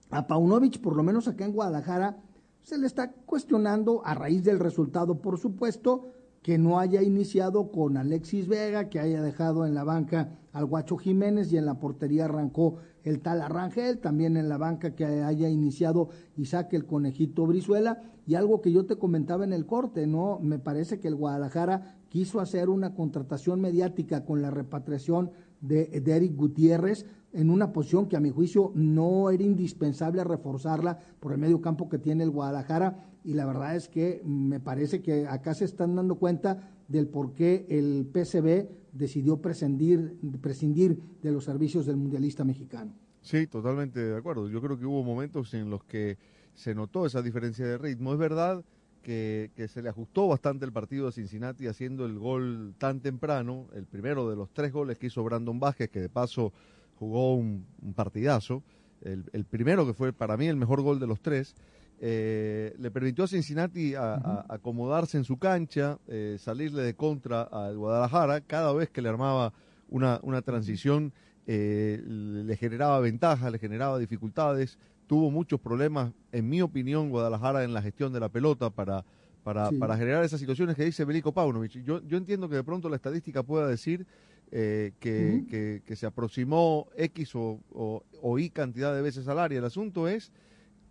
a 0.09 0.25
Paunovic, 0.25 0.81
por 0.81 0.95
lo 0.95 1.03
menos 1.03 1.27
acá 1.27 1.45
en 1.45 1.53
Guadalajara, 1.53 2.17
se 2.63 2.77
le 2.77 2.87
está 2.87 3.11
cuestionando 3.11 4.01
a 4.05 4.13
raíz 4.13 4.43
del 4.43 4.59
resultado, 4.59 5.21
por 5.21 5.37
supuesto, 5.37 6.11
que 6.41 6.57
no 6.57 6.79
haya 6.79 7.01
iniciado 7.01 7.71
con 7.71 7.97
Alexis 7.97 8.47
Vega, 8.47 8.89
que 8.89 8.99
haya 8.99 9.21
dejado 9.21 9.65
en 9.65 9.73
la 9.73 9.83
banca 9.83 10.39
al 10.53 10.65
Guacho 10.65 10.97
Jiménez 10.97 11.51
y 11.51 11.57
en 11.57 11.65
la 11.65 11.79
portería 11.79 12.25
arrancó 12.25 12.77
el 13.03 13.19
tal 13.21 13.41
Arrangel, 13.41 13.99
también 13.99 14.37
en 14.37 14.49
la 14.49 14.57
banca 14.57 14.95
que 14.95 15.05
haya 15.05 15.49
iniciado 15.49 16.09
Isaac 16.37 16.73
el 16.73 16.85
Conejito 16.85 17.45
Brizuela, 17.45 18.01
y 18.25 18.35
algo 18.35 18.61
que 18.61 18.71
yo 18.71 18.85
te 18.85 18.97
comentaba 18.97 19.43
en 19.43 19.53
el 19.53 19.65
corte, 19.65 20.05
¿no? 20.05 20.39
Me 20.39 20.59
parece 20.59 20.99
que 20.99 21.07
el 21.07 21.15
Guadalajara 21.15 21.97
quiso 22.09 22.39
hacer 22.39 22.69
una 22.69 22.93
contratación 22.93 23.59
mediática 23.59 24.23
con 24.23 24.41
la 24.41 24.51
repatriación 24.51 25.31
de, 25.61 25.89
Eric 26.05 26.35
Gutiérrez, 26.35 27.05
en 27.31 27.49
una 27.49 27.71
posición 27.71 28.07
que 28.07 28.17
a 28.17 28.19
mi 28.19 28.31
juicio 28.31 28.71
no 28.75 29.29
era 29.29 29.43
indispensable 29.43 30.23
reforzarla 30.23 30.99
por 31.19 31.31
el 31.31 31.37
medio 31.37 31.61
campo 31.61 31.89
que 31.89 31.99
tiene 31.99 32.23
el 32.23 32.31
Guadalajara 32.31 33.09
y 33.23 33.33
la 33.33 33.45
verdad 33.45 33.75
es 33.75 33.87
que 33.87 34.21
me 34.25 34.59
parece 34.59 35.01
que 35.01 35.27
acá 35.27 35.53
se 35.53 35.65
están 35.65 35.95
dando 35.95 36.15
cuenta 36.15 36.71
del 36.87 37.07
por 37.07 37.33
qué 37.33 37.67
el 37.69 38.07
PCB 38.11 38.67
decidió 38.93 39.37
prescindir, 39.37 40.17
prescindir 40.41 40.99
de 41.21 41.31
los 41.31 41.43
servicios 41.43 41.85
del 41.85 41.97
mundialista 41.97 42.43
mexicano. 42.43 42.93
Sí, 43.21 43.45
totalmente 43.47 43.99
de 43.99 44.17
acuerdo. 44.17 44.49
Yo 44.49 44.61
creo 44.61 44.79
que 44.79 44.85
hubo 44.85 45.03
momentos 45.03 45.53
en 45.53 45.69
los 45.69 45.83
que 45.83 46.17
se 46.55 46.73
notó 46.73 47.05
esa 47.05 47.21
diferencia 47.21 47.65
de 47.65 47.77
ritmo. 47.77 48.13
Es 48.13 48.19
verdad 48.19 48.63
que, 49.01 49.51
que, 49.55 49.67
se 49.67 49.81
le 49.81 49.89
ajustó 49.89 50.27
bastante 50.27 50.65
el 50.65 50.71
partido 50.71 51.07
a 51.07 51.11
Cincinnati 51.11 51.67
haciendo 51.67 52.05
el 52.05 52.17
gol 52.17 52.73
tan 52.77 52.99
temprano, 52.99 53.67
el 53.73 53.85
primero 53.85 54.29
de 54.29 54.35
los 54.35 54.51
tres 54.51 54.71
goles 54.71 54.97
que 54.97 55.07
hizo 55.07 55.23
Brandon 55.23 55.59
Vázquez, 55.59 55.89
que 55.89 55.99
de 55.99 56.09
paso 56.09 56.53
jugó 56.95 57.35
un, 57.35 57.65
un 57.81 57.93
partidazo, 57.93 58.63
el, 59.01 59.25
el, 59.31 59.45
primero 59.45 59.85
que 59.85 59.93
fue 59.93 60.11
para 60.11 60.35
mí 60.35 60.47
el 60.47 60.57
mejor 60.57 60.81
gol 60.81 60.99
de 60.99 61.07
los 61.07 61.21
tres, 61.21 61.55
eh, 62.01 62.75
le 62.77 62.91
permitió 62.91 63.25
a 63.25 63.27
Cincinnati 63.27 63.95
a, 63.95 64.17
-huh. 64.17 64.45
a 64.49 64.53
acomodarse 64.55 65.17
en 65.17 65.23
su 65.23 65.37
cancha, 65.37 65.99
eh, 66.07 66.37
salirle 66.39 66.81
de 66.83 66.95
contra 66.95 67.43
al 67.43 67.77
Guadalajara, 67.77 68.41
cada 68.41 68.73
vez 68.73 68.89
que 68.89 69.01
le 69.01 69.09
armaba 69.09 69.53
una, 69.89 70.19
una 70.23 70.41
transición 70.41 71.13
eh, 71.51 71.99
le 72.05 72.55
generaba 72.57 72.99
ventaja, 72.99 73.49
le 73.49 73.57
generaba 73.57 73.97
dificultades, 73.97 74.77
tuvo 75.09 75.31
muchos 75.31 75.59
problemas, 75.59 76.13
en 76.31 76.47
mi 76.47 76.61
opinión, 76.61 77.09
Guadalajara 77.09 77.63
en 77.63 77.73
la 77.73 77.81
gestión 77.81 78.13
de 78.13 78.19
la 78.19 78.29
pelota 78.29 78.69
para, 78.69 79.03
para, 79.43 79.69
sí. 79.69 79.77
para 79.77 79.97
generar 79.97 80.23
esas 80.23 80.39
situaciones 80.39 80.75
que 80.75 80.85
dice 80.85 81.03
Belico 81.03 81.31
Paunovic. 81.31 81.83
Yo, 81.83 81.99
yo 82.05 82.15
entiendo 82.15 82.47
que 82.47 82.57
de 82.57 82.63
pronto 82.63 82.89
la 82.89 82.95
estadística 82.95 83.41
pueda 83.41 83.67
decir 83.67 84.05
eh, 84.51 84.91
que, 84.99 85.09
uh 85.09 85.37
-huh. 85.39 85.47
que, 85.49 85.81
que, 85.83 85.95
se 85.95 86.05
aproximó 86.05 86.89
X 86.95 87.33
o, 87.33 87.59
o, 87.71 88.03
o, 88.21 88.37
Y 88.37 88.51
cantidad 88.51 88.93
de 88.93 89.01
veces 89.01 89.27
al 89.27 89.39
área. 89.39 89.57
El 89.57 89.65
asunto 89.65 90.07
es 90.07 90.31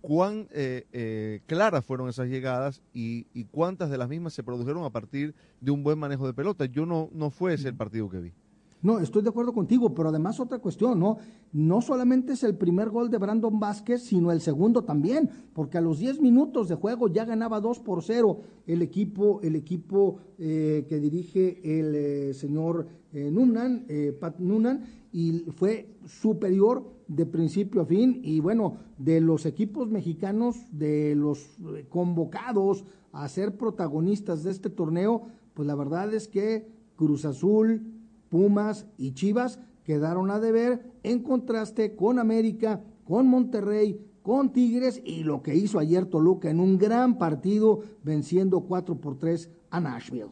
cuán 0.01 0.49
eh, 0.51 0.87
eh, 0.93 1.43
claras 1.47 1.85
fueron 1.85 2.09
esas 2.09 2.27
llegadas 2.29 2.83
y, 2.93 3.29
y, 3.33 3.45
cuántas 3.45 3.89
de 3.89 3.99
las 3.99 4.09
mismas 4.09 4.33
se 4.33 4.43
produjeron 4.43 4.83
a 4.83 4.91
partir 4.91 5.33
de 5.61 5.71
un 5.71 5.85
buen 5.85 5.97
manejo 5.97 6.27
de 6.27 6.35
pelota. 6.35 6.65
Yo 6.65 6.87
no, 6.87 7.09
no 7.13 7.31
fue 7.31 7.55
ese 7.55 7.69
el 7.69 7.77
partido 7.77 8.11
que 8.11 8.19
vi. 8.19 8.33
No, 8.81 9.01
estoy 9.01 9.23
de 9.23 9.31
acuerdo 9.31 9.53
contigo, 9.53 9.93
pero 9.93 10.11
además 10.11 10.39
otra 10.39 10.61
cuestión, 10.61 11.01
¿no? 11.01 11.19
No 11.53 11.81
solamente 11.81 12.35
es 12.35 12.45
el 12.45 12.57
primer 12.57 12.91
gol 12.91 13.11
de 13.11 13.19
Brandon 13.19 13.59
Vázquez, 13.59 14.03
sino 14.03 14.31
el 14.31 14.41
segundo 14.41 14.85
también, 14.85 15.29
porque 15.53 15.79
a 15.79 15.81
los 15.81 15.99
10 15.99 16.21
minutos 16.21 16.69
de 16.69 16.77
juego 16.77 17.09
ya 17.09 17.25
ganaba 17.25 17.61
2 17.61 17.81
por 17.81 18.05
0 18.05 18.41
el 18.67 18.83
equipo, 18.83 19.41
el 19.43 19.57
equipo 19.57 20.19
eh, 20.39 20.87
que 20.89 21.01
dirige 21.01 21.81
el 21.81 21.95
eh, 21.95 22.35
señor 22.35 22.87
eh, 23.13 23.31
Nunan, 23.33 23.87
Pat 24.21 24.39
Nunan, 24.39 24.85
y 25.13 25.41
fue 25.57 25.97
superior 26.07 26.85
de 27.09 27.27
principio 27.27 27.81
a 27.81 27.87
fin, 27.87 28.21
y 28.23 28.39
bueno, 28.39 28.77
de 28.99 29.21
los 29.21 29.45
equipos 29.45 29.89
mexicanos, 29.91 30.57
de 30.71 31.17
los 31.17 31.57
convocados 31.89 32.85
a 33.13 33.27
ser 33.29 33.57
protagonistas 33.57 34.45
de 34.45 34.51
este 34.53 34.71
torneo, 34.71 35.23
pues 35.55 35.67
la 35.67 35.75
verdad 35.75 36.13
es 36.15 36.29
que 36.29 36.69
Cruz 36.95 37.25
Azul, 37.25 37.98
Pumas 38.29 38.87
y 38.97 39.13
Chivas 39.13 39.59
quedaron 39.85 40.31
a 40.31 40.39
deber 40.39 40.83
en 41.03 41.23
contraste 41.23 41.97
con 41.97 42.19
América, 42.19 42.83
con 43.05 43.27
Monterrey, 43.27 43.99
con 44.23 44.53
Tigres 44.53 45.01
y 45.05 45.25
lo 45.25 45.43
que 45.43 45.55
hizo 45.55 45.79
ayer 45.79 46.05
Toluca 46.05 46.51
en 46.51 46.61
un 46.61 46.77
gran 46.77 47.17
partido 47.17 47.81
venciendo 48.03 48.61
4 48.61 48.97
por 48.97 49.19
3 49.19 49.51
a 49.71 49.81
Nashville. 49.81 50.31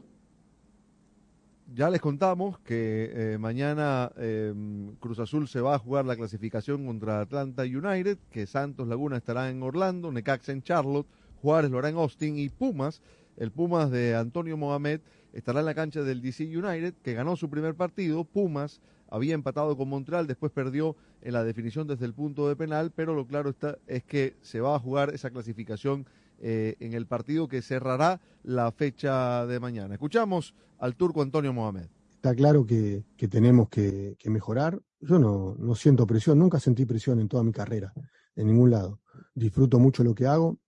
Ya 1.75 1.91
les 1.91 2.01
contamos 2.01 2.59
que 2.61 3.11
eh, 3.13 3.39
mañana 3.39 4.13
eh, 4.17 4.55
Cruz 5.01 5.19
Azul 5.19 5.49
se 5.49 5.61
va 5.61 5.75
a 5.75 5.79
jugar 5.79 6.05
la 6.05 6.15
clasificación 6.15 6.87
contra 6.87 7.21
Atlanta 7.21 7.63
United, 7.63 8.19
que 8.31 8.47
Santos 8.47 8.87
Laguna 8.87 9.17
estará 9.17 9.51
en 9.51 9.63
Orlando, 9.63 10.13
Necaxa 10.13 10.53
en 10.53 10.63
Charlotte, 10.63 11.09
Juárez 11.43 11.71
lo 11.71 11.79
hará 11.79 11.89
en 11.89 11.97
Austin 11.97 12.39
y 12.39 12.51
Pumas, 12.51 13.03
el 13.37 13.51
Pumas 13.51 13.91
de 13.91 14.15
Antonio 14.15 14.57
Mohamed 14.57 15.01
estará 15.37 15.61
en 15.61 15.67
la 15.67 15.75
cancha 15.75 16.03
del 16.03 16.23
DC 16.23 16.45
United, 16.45 16.95
que 17.03 17.13
ganó 17.13 17.37
su 17.37 17.51
primer 17.51 17.75
partido. 17.75 18.25
Pumas 18.25 18.81
había 19.09 19.35
empatado 19.35 19.77
con 19.77 19.89
Montreal, 19.89 20.27
después 20.27 20.51
perdió 20.51 20.97
en 21.21 21.35
la 21.35 21.45
definición 21.45 21.87
desde 21.87 22.07
el 22.07 22.15
punto 22.15 22.49
de 22.49 22.57
penal, 22.57 22.91
pero 22.95 23.15
lo 23.15 23.27
claro 23.27 23.51
está 23.51 23.79
es 23.87 24.03
que 24.03 24.37
se 24.41 24.61
va 24.61 24.75
a 24.75 24.79
jugar 24.79 25.15
esa 25.15 25.31
clasificación 25.31 26.07
eh, 26.39 26.77
en 26.81 26.95
el 26.95 27.07
partido 27.07 27.49
que 27.49 27.61
cerrará 27.61 28.21
la 28.43 28.73
fecha 28.73 29.47
de 29.47 29.61
mañana. 29.61 29.95
Escuchamos 29.95 30.55
al 30.79 30.97
turco 30.97 31.21
Antonio 31.21 31.53
Mohamed. 31.53 31.89
Está 32.17 32.35
claro 32.35 32.65
que, 32.65 33.05
que 33.17 33.29
tenemos 33.29 33.69
que, 33.69 34.17
que, 34.19 34.31
mejorar. 34.31 34.81
Yo 35.01 35.19
no, 35.19 35.55
no 35.59 35.75
siento 35.75 36.07
presión, 36.07 36.39
nunca 36.39 36.59
sentí 36.59 36.87
presión 36.87 37.21
en 37.21 37.29
toda 37.29 37.45
mi 37.45 37.53
carrera, 37.53 37.93
en 38.35 38.47
ningún 38.47 38.71
lado. 38.71 39.01
Disfruto 39.35 39.79
mucho 39.79 40.03
lo 40.03 40.15
que 40.15 40.27
hago, 40.27 40.59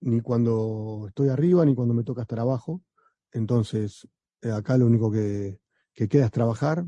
ni 0.00 0.20
cuando 0.20 1.06
estoy 1.08 1.28
arriba, 1.28 1.64
ni 1.64 1.74
cuando 1.76 1.94
me 1.94 2.02
toca 2.02 2.22
estar 2.22 2.40
abajo 2.40 2.82
entonces, 3.34 4.08
eh, 4.42 4.52
acá 4.52 4.78
lo 4.78 4.86
único 4.86 5.10
que, 5.10 5.60
que, 5.92 6.08
queda 6.08 6.26
es 6.26 6.30
trabajar, 6.30 6.86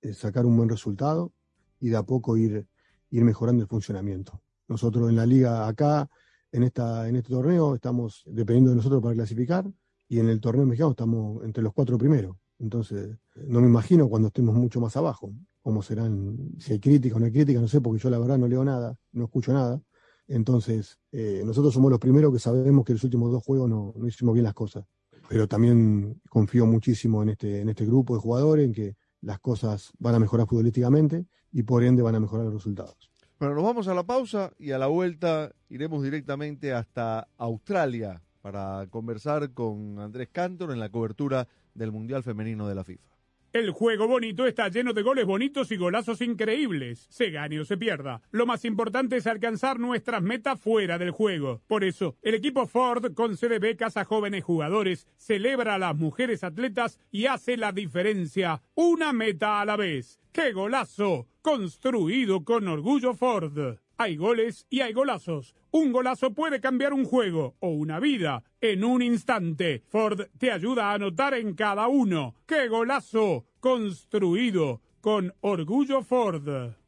es 0.00 0.16
sacar 0.18 0.46
un 0.46 0.56
buen 0.56 0.68
resultado 0.68 1.32
y 1.80 1.88
de 1.88 1.96
a 1.96 2.04
poco 2.04 2.36
ir, 2.36 2.68
ir 3.10 3.24
mejorando 3.24 3.62
el 3.62 3.68
funcionamiento. 3.68 4.40
Nosotros 4.68 5.10
en 5.10 5.16
la 5.16 5.26
liga 5.26 5.66
acá, 5.66 6.08
en, 6.52 6.62
esta, 6.62 7.08
en 7.08 7.16
este 7.16 7.30
torneo, 7.30 7.74
estamos 7.74 8.22
dependiendo 8.26 8.70
de 8.70 8.76
nosotros 8.76 9.02
para 9.02 9.16
clasificar 9.16 9.68
y 10.08 10.20
en 10.20 10.28
el 10.28 10.40
torneo 10.40 10.64
mexicano 10.64 10.92
estamos 10.92 11.44
entre 11.44 11.64
los 11.64 11.72
cuatro 11.74 11.98
primeros. 11.98 12.36
Entonces, 12.60 13.18
no 13.34 13.60
me 13.60 13.66
imagino 13.66 14.08
cuando 14.08 14.28
estemos 14.28 14.54
mucho 14.54 14.80
más 14.80 14.96
abajo, 14.96 15.34
cómo 15.62 15.82
serán, 15.82 16.52
si 16.60 16.74
hay 16.74 16.78
crítica 16.78 17.16
o 17.16 17.18
no 17.18 17.26
hay 17.26 17.32
crítica, 17.32 17.60
no 17.60 17.66
sé, 17.66 17.80
porque 17.80 18.00
yo 18.00 18.08
la 18.08 18.20
verdad 18.20 18.38
no 18.38 18.46
leo 18.46 18.64
nada, 18.64 18.96
no 19.10 19.24
escucho 19.24 19.52
nada. 19.52 19.82
Entonces, 20.28 21.00
eh, 21.10 21.42
nosotros 21.44 21.74
somos 21.74 21.90
los 21.90 21.98
primeros 21.98 22.32
que 22.32 22.38
sabemos 22.38 22.84
que 22.84 22.92
los 22.92 23.02
últimos 23.02 23.32
dos 23.32 23.42
juegos 23.42 23.68
no, 23.68 23.92
no 23.96 24.06
hicimos 24.06 24.34
bien 24.34 24.44
las 24.44 24.54
cosas 24.54 24.84
pero 25.28 25.48
también 25.48 26.20
confío 26.28 26.66
muchísimo 26.66 27.22
en 27.22 27.30
este, 27.30 27.60
en 27.60 27.68
este 27.68 27.86
grupo 27.86 28.14
de 28.14 28.20
jugadores, 28.20 28.66
en 28.66 28.72
que 28.72 28.96
las 29.20 29.38
cosas 29.38 29.92
van 29.98 30.14
a 30.14 30.18
mejorar 30.18 30.46
futbolísticamente 30.46 31.26
y 31.52 31.62
por 31.62 31.84
ende 31.84 32.02
van 32.02 32.14
a 32.14 32.20
mejorar 32.20 32.46
los 32.46 32.54
resultados. 32.54 33.10
Bueno, 33.38 33.54
nos 33.54 33.64
vamos 33.64 33.88
a 33.88 33.94
la 33.94 34.04
pausa 34.04 34.52
y 34.58 34.70
a 34.70 34.78
la 34.78 34.86
vuelta 34.86 35.52
iremos 35.68 36.02
directamente 36.02 36.72
hasta 36.72 37.28
Australia 37.38 38.22
para 38.40 38.86
conversar 38.90 39.52
con 39.52 39.98
Andrés 39.98 40.28
Cantor 40.30 40.72
en 40.72 40.80
la 40.80 40.90
cobertura 40.90 41.48
del 41.74 41.92
Mundial 41.92 42.22
Femenino 42.22 42.68
de 42.68 42.74
la 42.74 42.84
FIFA. 42.84 43.11
El 43.52 43.70
juego 43.70 44.08
bonito 44.08 44.46
está 44.46 44.70
lleno 44.70 44.94
de 44.94 45.02
goles 45.02 45.26
bonitos 45.26 45.70
y 45.72 45.76
golazos 45.76 46.22
increíbles. 46.22 47.06
Se 47.10 47.30
gane 47.30 47.60
o 47.60 47.66
se 47.66 47.76
pierda. 47.76 48.22
Lo 48.30 48.46
más 48.46 48.64
importante 48.64 49.18
es 49.18 49.26
alcanzar 49.26 49.78
nuestras 49.78 50.22
metas 50.22 50.58
fuera 50.58 50.96
del 50.96 51.10
juego. 51.10 51.60
Por 51.66 51.84
eso, 51.84 52.16
el 52.22 52.34
equipo 52.34 52.66
Ford 52.66 53.12
concede 53.12 53.58
becas 53.58 53.98
a 53.98 54.06
jóvenes 54.06 54.42
jugadores, 54.42 55.06
celebra 55.18 55.74
a 55.74 55.78
las 55.78 55.94
mujeres 55.94 56.44
atletas 56.44 56.98
y 57.10 57.26
hace 57.26 57.58
la 57.58 57.72
diferencia. 57.72 58.62
Una 58.74 59.12
meta 59.12 59.60
a 59.60 59.66
la 59.66 59.76
vez. 59.76 60.18
¡Qué 60.32 60.52
golazo! 60.52 61.28
Construido 61.42 62.44
con 62.44 62.66
orgullo 62.68 63.12
Ford. 63.12 63.76
Hay 64.02 64.16
goles 64.16 64.66
y 64.68 64.80
hay 64.80 64.92
golazos. 64.92 65.54
Un 65.70 65.92
golazo 65.92 66.34
puede 66.34 66.60
cambiar 66.60 66.92
un 66.92 67.04
juego 67.04 67.54
o 67.60 67.68
una 67.68 68.00
vida 68.00 68.42
en 68.60 68.82
un 68.82 69.00
instante. 69.00 69.84
Ford 69.90 70.22
te 70.38 70.50
ayuda 70.50 70.90
a 70.90 70.94
anotar 70.94 71.34
en 71.34 71.54
cada 71.54 71.86
uno. 71.86 72.34
¡Qué 72.44 72.66
golazo! 72.66 73.46
Construido 73.60 74.80
con 75.00 75.32
orgullo 75.40 76.02
Ford. 76.02 76.81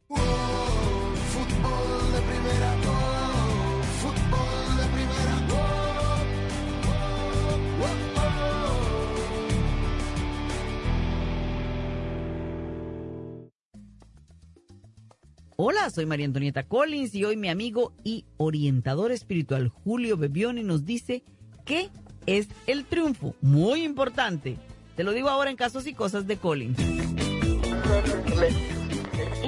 Hola, 15.56 15.88
soy 15.90 16.04
María 16.04 16.26
Antonieta 16.26 16.64
Collins 16.64 17.14
y 17.14 17.24
hoy 17.24 17.36
mi 17.36 17.48
amigo 17.48 17.92
y 18.02 18.24
orientador 18.38 19.12
espiritual 19.12 19.68
Julio 19.68 20.16
Bebioni 20.16 20.64
nos 20.64 20.84
dice 20.84 21.22
qué 21.64 21.90
es 22.26 22.48
el 22.66 22.84
triunfo. 22.84 23.36
Muy 23.40 23.84
importante. 23.84 24.56
Te 24.96 25.04
lo 25.04 25.12
digo 25.12 25.28
ahora 25.28 25.50
en 25.50 25.56
casos 25.56 25.86
y 25.86 25.94
cosas 25.94 26.26
de 26.26 26.38
Collins. 26.38 26.76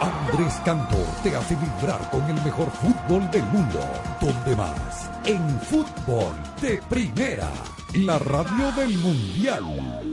Andrés 0.00 0.54
Cantor 0.64 1.06
te 1.24 1.34
hace 1.36 1.56
vibrar 1.56 2.08
con 2.10 2.22
el 2.30 2.40
mejor 2.44 2.70
fútbol 2.70 3.28
del 3.32 3.44
mundo. 3.46 3.80
¿Dónde 4.20 4.56
más? 4.56 5.10
En 5.24 5.60
fútbol 5.60 6.34
de 6.60 6.80
primera. 6.88 7.50
La 7.94 8.18
radio 8.20 8.70
del 8.72 8.96
mundial. 8.98 9.64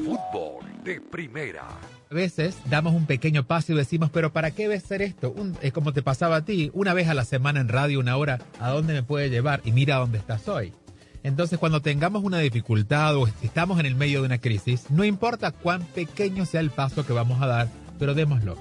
Fútbol 0.05 0.83
de 0.83 0.99
primera. 0.99 1.98
A 2.11 2.15
veces 2.15 2.57
damos 2.65 2.95
un 2.95 3.05
pequeño 3.05 3.45
paso 3.45 3.71
y 3.71 3.75
decimos, 3.75 4.09
pero 4.11 4.33
¿para 4.33 4.49
qué 4.51 4.67
ves 4.67 4.83
ser 4.83 5.03
esto? 5.03 5.35
es 5.61 5.71
como 5.71 5.93
te 5.93 6.01
pasaba 6.01 6.37
a 6.37 6.45
ti, 6.45 6.71
una 6.73 6.95
vez 6.95 7.07
a 7.07 7.13
la 7.13 7.23
semana 7.23 7.59
en 7.59 7.67
radio, 7.67 7.99
una 7.99 8.17
hora, 8.17 8.39
¿a 8.59 8.69
dónde 8.71 8.93
me 8.93 9.03
puede 9.03 9.29
llevar? 9.29 9.61
Y 9.63 9.71
mira 9.71 9.97
dónde 9.97 10.17
estás 10.17 10.47
hoy. 10.47 10.73
Entonces, 11.21 11.59
cuando 11.59 11.81
tengamos 11.81 12.23
una 12.23 12.39
dificultad 12.39 13.15
o 13.15 13.27
estamos 13.43 13.79
en 13.79 13.85
el 13.85 13.93
medio 13.93 14.21
de 14.21 14.25
una 14.25 14.39
crisis, 14.39 14.89
no 14.89 15.03
importa 15.03 15.51
cuán 15.51 15.83
pequeño 15.83 16.47
sea 16.47 16.61
el 16.61 16.71
paso 16.71 17.05
que 17.05 17.13
vamos 17.13 17.41
a 17.41 17.47
dar, 17.47 17.67
pero 17.99 18.15
démoslo 18.15 18.57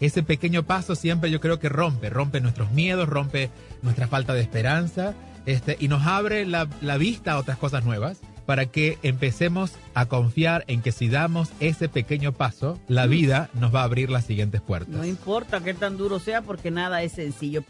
ese 0.00 0.22
pequeño 0.22 0.62
paso 0.64 0.94
siempre 0.94 1.30
yo 1.30 1.40
creo 1.40 1.58
que 1.58 1.68
rompe, 1.68 2.10
rompe 2.10 2.40
nuestros 2.40 2.72
miedos, 2.72 3.08
rompe 3.08 3.50
nuestra 3.82 4.08
falta 4.08 4.32
de 4.32 4.40
esperanza 4.40 5.14
este, 5.46 5.76
y 5.78 5.88
nos 5.88 6.06
abre 6.06 6.46
la, 6.46 6.68
la 6.80 6.96
vista 6.96 7.32
a 7.32 7.38
otras 7.38 7.58
cosas 7.58 7.84
nuevas 7.84 8.20
para 8.50 8.66
que 8.66 8.98
empecemos 9.04 9.70
a 9.94 10.06
confiar 10.06 10.64
en 10.66 10.82
que 10.82 10.90
si 10.90 11.08
damos 11.08 11.50
ese 11.60 11.88
pequeño 11.88 12.32
paso, 12.32 12.80
la 12.88 13.06
mm. 13.06 13.10
vida 13.10 13.48
nos 13.54 13.72
va 13.72 13.82
a 13.82 13.84
abrir 13.84 14.10
las 14.10 14.24
siguientes 14.24 14.60
puertas. 14.60 14.92
No 14.92 15.04
importa 15.04 15.60
qué 15.60 15.72
tan 15.72 15.96
duro 15.96 16.18
sea 16.18 16.42
porque 16.42 16.72
nada 16.72 17.00
es 17.04 17.12
sencillo. 17.12 17.62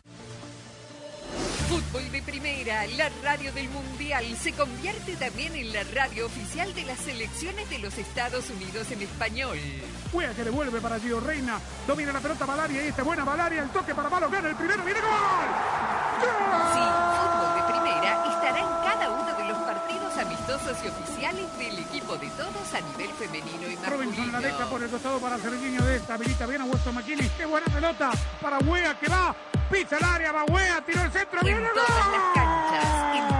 Fútbol 1.68 2.10
de 2.10 2.22
Primera, 2.22 2.86
la 2.96 3.10
radio 3.22 3.52
del 3.52 3.68
Mundial, 3.68 4.24
se 4.40 4.52
convierte 4.52 5.16
también 5.16 5.54
en 5.54 5.70
la 5.74 5.82
radio 5.84 6.24
oficial 6.24 6.72
de 6.72 6.86
las 6.86 6.98
selecciones 7.00 7.68
de 7.68 7.78
los 7.78 7.98
Estados 7.98 8.48
Unidos 8.48 8.90
en 8.90 9.02
español. 9.02 9.58
Juega 10.10 10.32
que 10.32 10.44
devuelve 10.44 10.80
para 10.80 10.98
Gio 10.98 11.20
Reina, 11.20 11.60
domina 11.86 12.10
la 12.10 12.20
pelota 12.20 12.46
Valaria 12.46 12.82
y 12.82 12.88
esta 12.88 13.02
buena 13.02 13.22
Valaria, 13.24 13.64
el 13.64 13.68
toque 13.68 13.94
para 13.94 14.08
Malo, 14.08 14.30
gana 14.30 14.48
el 14.48 14.56
primero, 14.56 14.82
viene 14.82 15.00
gol. 15.02 15.10
Sí, 16.72 16.80
Fútbol 17.20 17.54
de 17.54 17.70
Primera 17.70 18.24
estará 18.32 18.58
en 18.60 18.88
cada 18.88 19.10
uno 19.10 19.36
de 19.36 19.44
los 19.44 19.58
y 20.50 20.88
oficiales 20.88 21.58
del 21.58 21.78
equipo 21.78 22.16
de 22.16 22.28
todos 22.30 22.74
a 22.74 22.80
nivel 22.80 23.08
femenino 23.10 23.70
y 23.70 23.76
masculino. 23.76 23.90
Robinson 23.90 24.32
la 24.32 24.40
deja 24.40 24.66
por 24.66 24.82
el 24.82 24.90
costado 24.90 25.20
para 25.20 25.38
Serginho 25.38 25.84
de 25.84 25.96
esta, 25.96 26.14
habilita 26.14 26.46
bien 26.46 26.62
a 26.62 26.64
Weston 26.64 26.94
McKinney, 26.94 27.30
qué 27.36 27.46
buena 27.46 27.66
pelota 27.66 28.10
para 28.40 28.58
Wea 28.58 28.98
que 28.98 29.08
va 29.08 29.34
pisa 29.70 29.96
el 29.96 30.04
área, 30.04 30.32
Babuea, 30.32 30.84
tiró 30.84 31.02
el 31.02 31.12
centro, 31.12 31.40
en 31.46 31.62
todas 31.72 33.39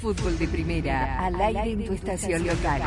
Fútbol 0.00 0.38
de 0.38 0.46
primera, 0.46 1.26
al 1.26 1.40
aire 1.40 1.72
en 1.72 1.84
tu 1.84 1.92
estación 1.92 2.46
local. 2.46 2.82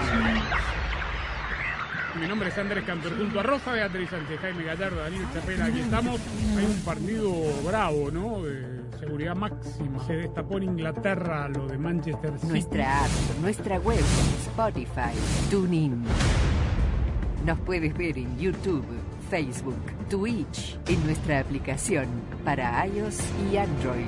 Mi 2.19 2.27
nombre 2.27 2.49
es 2.49 2.57
Andrés 2.57 2.85
Cantor, 2.85 3.17
junto 3.17 3.39
a 3.39 3.43
Rosa 3.43 3.73
Beatriz 3.73 4.09
Sánchez, 4.09 4.39
Jaime 4.39 4.63
Gallardo, 4.63 4.97
Daniel 4.97 5.25
Chapela, 5.33 5.65
aquí 5.65 5.79
estamos. 5.79 6.21
Hay 6.57 6.65
un 6.65 6.81
partido 6.85 7.33
bravo, 7.65 8.11
¿no? 8.11 8.43
De 8.43 8.81
seguridad 8.99 9.35
máxima. 9.35 10.05
Se 10.07 10.13
destapó 10.13 10.57
en 10.57 10.63
Inglaterra 10.63 11.49
lo 11.49 11.67
de 11.67 11.77
Manchester 11.77 12.31
City. 12.39 12.47
Nuestra 12.47 13.03
app, 13.03 13.11
nuestra 13.41 13.79
web, 13.79 14.03
Spotify, 14.47 15.13
TuneIn. 15.49 16.03
Nos 17.45 17.59
puedes 17.59 17.93
ver 17.97 18.17
en 18.17 18.37
YouTube, 18.37 18.85
Facebook, 19.29 19.81
Twitch, 20.09 20.77
en 20.87 21.05
nuestra 21.05 21.39
aplicación 21.39 22.07
para 22.45 22.85
iOS 22.87 23.19
y 23.51 23.57
Android. 23.57 24.07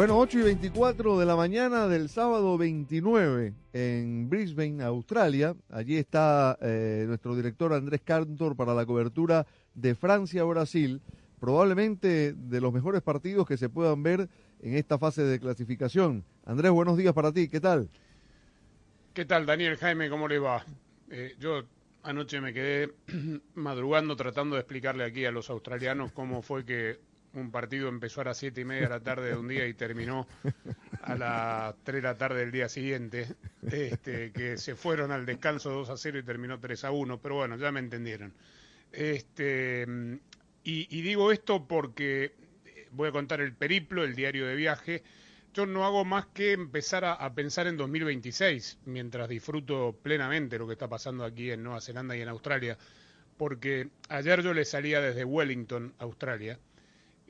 Bueno, 0.00 0.18
8 0.18 0.38
y 0.38 0.42
24 0.44 1.18
de 1.18 1.26
la 1.26 1.36
mañana 1.36 1.86
del 1.86 2.08
sábado 2.08 2.56
29 2.56 3.52
en 3.74 4.30
Brisbane, 4.30 4.82
Australia. 4.82 5.54
Allí 5.68 5.98
está 5.98 6.56
eh, 6.62 7.04
nuestro 7.06 7.36
director 7.36 7.74
Andrés 7.74 8.00
Cantor 8.02 8.56
para 8.56 8.72
la 8.72 8.86
cobertura 8.86 9.46
de 9.74 9.94
Francia-Brasil. 9.94 11.02
Probablemente 11.38 12.32
de 12.32 12.60
los 12.62 12.72
mejores 12.72 13.02
partidos 13.02 13.46
que 13.46 13.58
se 13.58 13.68
puedan 13.68 14.02
ver 14.02 14.26
en 14.62 14.74
esta 14.74 14.96
fase 14.96 15.22
de 15.22 15.38
clasificación. 15.38 16.24
Andrés, 16.46 16.70
buenos 16.70 16.96
días 16.96 17.12
para 17.12 17.30
ti. 17.30 17.48
¿Qué 17.48 17.60
tal? 17.60 17.90
¿Qué 19.12 19.26
tal, 19.26 19.44
Daniel 19.44 19.76
Jaime? 19.76 20.08
¿Cómo 20.08 20.28
le 20.28 20.38
va? 20.38 20.64
Eh, 21.10 21.34
yo 21.38 21.64
anoche 22.04 22.40
me 22.40 22.54
quedé 22.54 22.90
madrugando 23.54 24.16
tratando 24.16 24.56
de 24.56 24.62
explicarle 24.62 25.04
aquí 25.04 25.26
a 25.26 25.30
los 25.30 25.50
australianos 25.50 26.10
cómo 26.12 26.40
fue 26.40 26.64
que 26.64 27.09
un 27.34 27.50
partido 27.50 27.88
empezó 27.88 28.20
a 28.20 28.24
las 28.24 28.38
siete 28.38 28.62
y 28.62 28.64
media 28.64 28.82
de 28.82 28.88
la 28.88 29.00
tarde 29.00 29.30
de 29.30 29.36
un 29.36 29.48
día 29.48 29.66
y 29.66 29.74
terminó 29.74 30.26
a 31.02 31.14
las 31.14 31.74
3 31.84 31.96
de 31.96 32.02
la 32.02 32.16
tarde 32.16 32.40
del 32.40 32.50
día 32.50 32.68
siguiente, 32.68 33.28
este, 33.70 34.32
que 34.32 34.56
se 34.56 34.74
fueron 34.74 35.12
al 35.12 35.26
descanso 35.26 35.70
2 35.70 35.90
a 35.90 35.96
0 35.96 36.18
y 36.18 36.22
terminó 36.22 36.58
3 36.58 36.84
a 36.84 36.90
1, 36.90 37.20
pero 37.20 37.36
bueno, 37.36 37.56
ya 37.56 37.70
me 37.70 37.80
entendieron. 37.80 38.32
Este, 38.92 39.86
y, 40.64 41.02
digo 41.02 41.30
esto 41.32 41.66
porque 41.66 42.32
voy 42.90 43.08
a 43.08 43.12
contar 43.12 43.40
el 43.40 43.54
periplo, 43.54 44.02
el 44.02 44.14
diario 44.14 44.46
de 44.46 44.56
viaje 44.56 45.02
yo 45.52 45.66
no 45.66 45.84
hago 45.84 46.04
más 46.04 46.26
que 46.26 46.52
empezar 46.52 47.04
a, 47.04 47.14
a, 47.14 47.34
pensar 47.34 47.66
en 47.66 47.76
2026, 47.76 48.78
mientras 48.84 49.28
disfruto 49.28 49.98
plenamente 50.00 50.58
lo 50.58 50.66
que 50.68 50.74
está 50.74 50.88
pasando 50.88 51.24
aquí 51.24 51.50
en 51.50 51.64
Nueva 51.64 51.80
Zelanda 51.80 52.16
y 52.16 52.20
en 52.20 52.28
Australia, 52.28 52.78
porque 53.36 53.88
ayer 54.08 54.42
yo 54.42 54.54
le 54.54 54.64
salía 54.64 55.00
desde 55.00 55.24
Wellington, 55.24 55.92
Australia, 55.98 56.56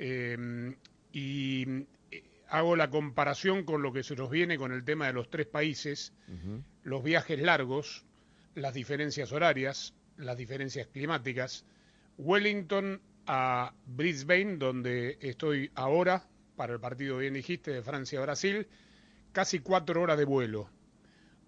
eh, 0.02 0.74
y 1.12 1.84
eh, 2.10 2.24
hago 2.48 2.74
la 2.74 2.88
comparación 2.88 3.64
con 3.64 3.82
lo 3.82 3.92
que 3.92 4.02
se 4.02 4.16
nos 4.16 4.30
viene 4.30 4.56
con 4.56 4.72
el 4.72 4.82
tema 4.82 5.06
de 5.06 5.12
los 5.12 5.28
tres 5.28 5.46
países, 5.46 6.14
uh 6.26 6.32
-huh. 6.32 6.62
los 6.84 7.04
viajes 7.04 7.38
largos, 7.38 8.04
las 8.54 8.72
diferencias 8.72 9.30
horarias, 9.30 9.94
las 10.16 10.38
diferencias 10.38 10.86
climáticas. 10.86 11.66
Wellington 12.16 13.00
a 13.26 13.74
Brisbane, 13.86 14.56
donde 14.56 15.18
estoy 15.20 15.70
ahora, 15.74 16.24
para 16.56 16.72
el 16.72 16.80
partido, 16.80 17.18
bien 17.18 17.34
dijiste, 17.34 17.70
de 17.70 17.82
Francia-Brasil, 17.82 18.66
casi 19.32 19.60
cuatro 19.60 20.00
horas 20.00 20.16
de 20.16 20.24
vuelo. 20.24 20.70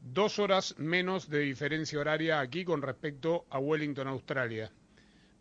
Dos 0.03 0.39
horas 0.39 0.75
menos 0.79 1.31
de 1.31 1.41
diferencia 1.41 1.99
horaria 1.99 2.41
aquí 2.41 2.65
con 2.65 2.83
respecto 2.83 3.47
a 3.49 3.59
Wellington, 3.59 4.09
Australia. 4.09 4.71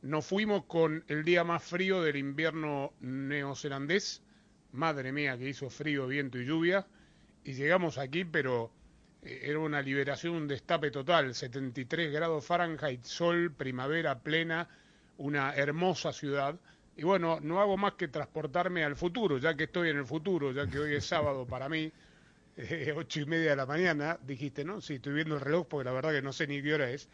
Nos 0.02 0.26
fuimos 0.26 0.66
con 0.66 1.04
el 1.10 1.24
día 1.24 1.44
más 1.44 1.64
frío 1.64 2.02
del 2.02 2.16
invierno 2.16 2.92
neozelandés. 3.02 4.24
Madre 4.72 5.12
mía, 5.12 5.38
que 5.38 5.50
hizo 5.50 5.70
frío, 5.70 6.08
viento 6.08 6.40
y 6.40 6.46
lluvia. 6.46 6.88
Y 7.44 7.54
llegamos 7.54 8.00
aquí, 8.00 8.26
pero 8.26 8.72
eh, 9.22 9.42
era 9.44 9.60
una 9.60 9.80
liberación, 9.80 10.34
un 10.34 10.48
destape 10.48 10.90
total. 10.90 11.36
73 11.36 12.12
grados 12.12 12.44
Fahrenheit, 12.44 13.04
sol, 13.04 13.54
primavera 13.56 14.18
plena, 14.18 14.68
una 15.18 15.54
hermosa 15.54 16.12
ciudad. 16.12 16.60
Y 16.98 17.04
bueno, 17.04 17.40
no 17.40 17.62
hago 17.62 17.78
más 17.78 17.94
que 17.94 18.08
transportarme 18.08 18.84
al 18.84 18.96
futuro, 18.96 19.38
ya 19.38 19.56
que 19.56 19.66
estoy 19.66 19.90
en 19.90 19.98
el 19.98 20.06
futuro, 20.08 20.52
ya 20.52 20.66
que 20.66 20.80
hoy 20.80 20.96
es 20.96 21.06
sábado 21.06 21.46
para 21.46 21.70
mí, 21.70 21.92
eh, 22.58 22.92
ocho 22.98 23.20
y 23.20 23.26
media 23.28 23.52
de 23.52 23.56
la 23.56 23.68
mañana, 23.68 24.18
dijiste, 24.24 24.66
¿no? 24.66 24.82
Sí, 24.82 24.96
estoy 24.96 25.14
viendo 25.14 25.36
el 25.36 25.42
reloj 25.42 25.68
porque 25.68 25.86
la 25.86 25.94
verdad 25.94 26.12
que 26.12 26.24
no 26.24 26.34
sé 26.34 26.48
ni 26.48 26.60
qué 26.64 26.74
hora 26.74 26.90
es, 26.90 27.08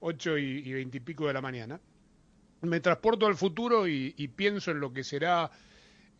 ocho 0.00 0.36
y 0.36 0.72
veintipico 0.72 1.28
de 1.28 1.34
la 1.34 1.40
mañana. 1.40 1.80
Me 2.62 2.80
transporto 2.80 3.26
al 3.26 3.36
futuro 3.36 3.86
y, 3.86 4.14
y 4.16 4.28
pienso 4.28 4.70
en 4.70 4.80
lo 4.80 4.92
que 4.92 5.04
será, 5.04 5.50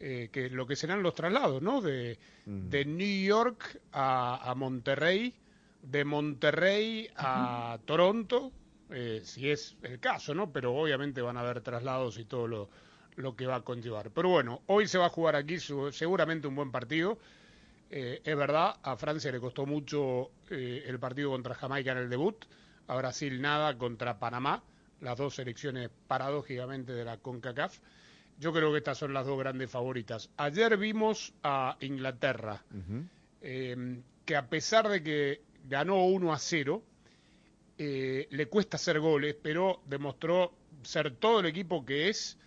eh, 0.00 0.28
que 0.32 0.50
lo 0.50 0.66
que 0.66 0.76
serán 0.76 1.02
los 1.02 1.14
traslados, 1.14 1.62
¿no? 1.62 1.80
De, 1.80 2.18
mm. 2.46 2.68
de 2.68 2.84
New 2.84 3.26
York 3.26 3.80
a, 3.92 4.50
a, 4.50 4.54
Monterrey, 4.54 5.34
de 5.82 6.04
Monterrey 6.04 7.08
a. 7.16 7.78
Toronto, 7.84 8.52
eh, 8.90 9.22
si 9.24 9.50
es 9.50 9.76
el 9.82 10.00
caso, 10.00 10.34
¿no? 10.34 10.52
Pero 10.52 10.74
obviamente 10.74 11.22
van 11.22 11.36
a 11.36 11.40
haber 11.40 11.60
traslados 11.60 12.18
y 12.18 12.24
todo 12.24 12.46
lo, 12.46 12.68
lo 13.16 13.36
que 13.36 13.46
va 13.46 13.56
a 13.56 13.60
conllevar. 13.62 14.10
Pero 14.10 14.28
bueno, 14.28 14.62
hoy 14.66 14.86
se 14.86 14.98
va 14.98 15.06
a 15.06 15.10
jugar 15.10 15.36
aquí 15.36 15.58
su, 15.58 15.92
seguramente 15.92 16.48
un 16.48 16.56
buen 16.56 16.70
partido. 16.70 17.18
Eh, 17.90 18.22
es 18.24 18.36
verdad, 18.36 18.76
a 18.82 18.96
Francia 18.96 19.30
le 19.30 19.38
costó 19.38 19.66
mucho 19.66 20.30
eh, 20.48 20.84
el 20.86 20.98
partido 20.98 21.30
contra 21.30 21.54
Jamaica 21.54 21.92
en 21.92 21.98
el 21.98 22.08
debut, 22.08 22.42
a 22.86 22.96
Brasil 22.96 23.40
nada 23.42 23.76
contra 23.76 24.18
Panamá, 24.18 24.62
las 25.02 25.18
dos 25.18 25.34
selecciones 25.34 25.90
paradójicamente 26.06 26.92
de 26.92 27.04
la 27.04 27.18
CONCACAF. 27.18 27.78
Yo 28.38 28.52
creo 28.52 28.72
que 28.72 28.78
estas 28.78 28.98
son 28.98 29.12
las 29.12 29.26
dos 29.26 29.38
grandes 29.38 29.70
favoritas. 29.70 30.30
Ayer 30.36 30.76
vimos 30.76 31.34
a 31.42 31.76
Inglaterra, 31.80 32.64
uh 32.70 32.76
-huh. 32.76 33.08
eh, 33.42 34.00
que 34.24 34.36
a 34.36 34.48
pesar 34.48 34.88
de 34.88 35.02
que 35.02 35.42
ganó 35.68 36.06
1 36.06 36.32
a 36.32 36.38
0, 36.38 36.82
eh, 37.78 38.28
le 38.30 38.46
cuesta 38.46 38.76
hacer 38.76 39.00
goles, 39.00 39.36
pero 39.40 39.82
demostró 39.86 40.52
ser 40.82 41.16
todo 41.16 41.40
el 41.40 41.46
equipo 41.46 41.84
que 41.84 42.08
es 42.08 42.38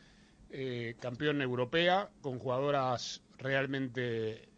eh, 0.49 0.95
campeón 0.99 1.41
europea, 1.41 2.09
con 2.21 2.39
jugadoras 2.39 3.21
realmente 3.37 4.49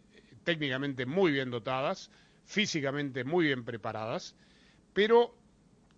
técnicamente 0.43 1.05
muy 1.05 1.31
bien 1.31 1.49
dotadas, 1.51 2.09
físicamente 2.45 3.23
muy 3.23 3.45
bien 3.45 3.65
preparadas, 3.65 4.35
pero 4.93 5.35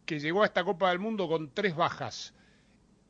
que 0.09 0.19
llegó 0.19 0.41
a 0.41 0.47
esta 0.47 0.63
Copa 0.63 0.89
del 0.89 0.97
Mundo 0.97 1.27
con 1.27 1.53
tres 1.53 1.75
bajas 1.75 2.33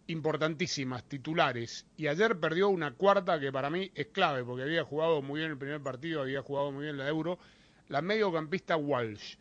importantísimas, 0.07 1.05
titulares, 1.05 1.85
y 1.95 2.07
ayer 2.07 2.37
perdió 2.41 2.67
una 2.67 2.91
cuarta 2.93 3.39
que 3.39 3.53
para 3.53 3.69
mí 3.69 3.89
es 3.95 4.07
clave, 4.07 4.43
porque 4.43 4.63
había 4.63 4.83
jugado 4.83 5.21
muy 5.21 5.39
bien 5.39 5.51
el 5.51 5.57
primer 5.57 5.81
partido, 5.81 6.21
había 6.21 6.41
jugado 6.41 6.73
muy 6.73 6.83
bien 6.83 6.97
la 6.97 7.07
Euro, 7.07 7.39
la 7.87 8.01
mediocampista 8.01 8.75
Walsh, 8.75 9.35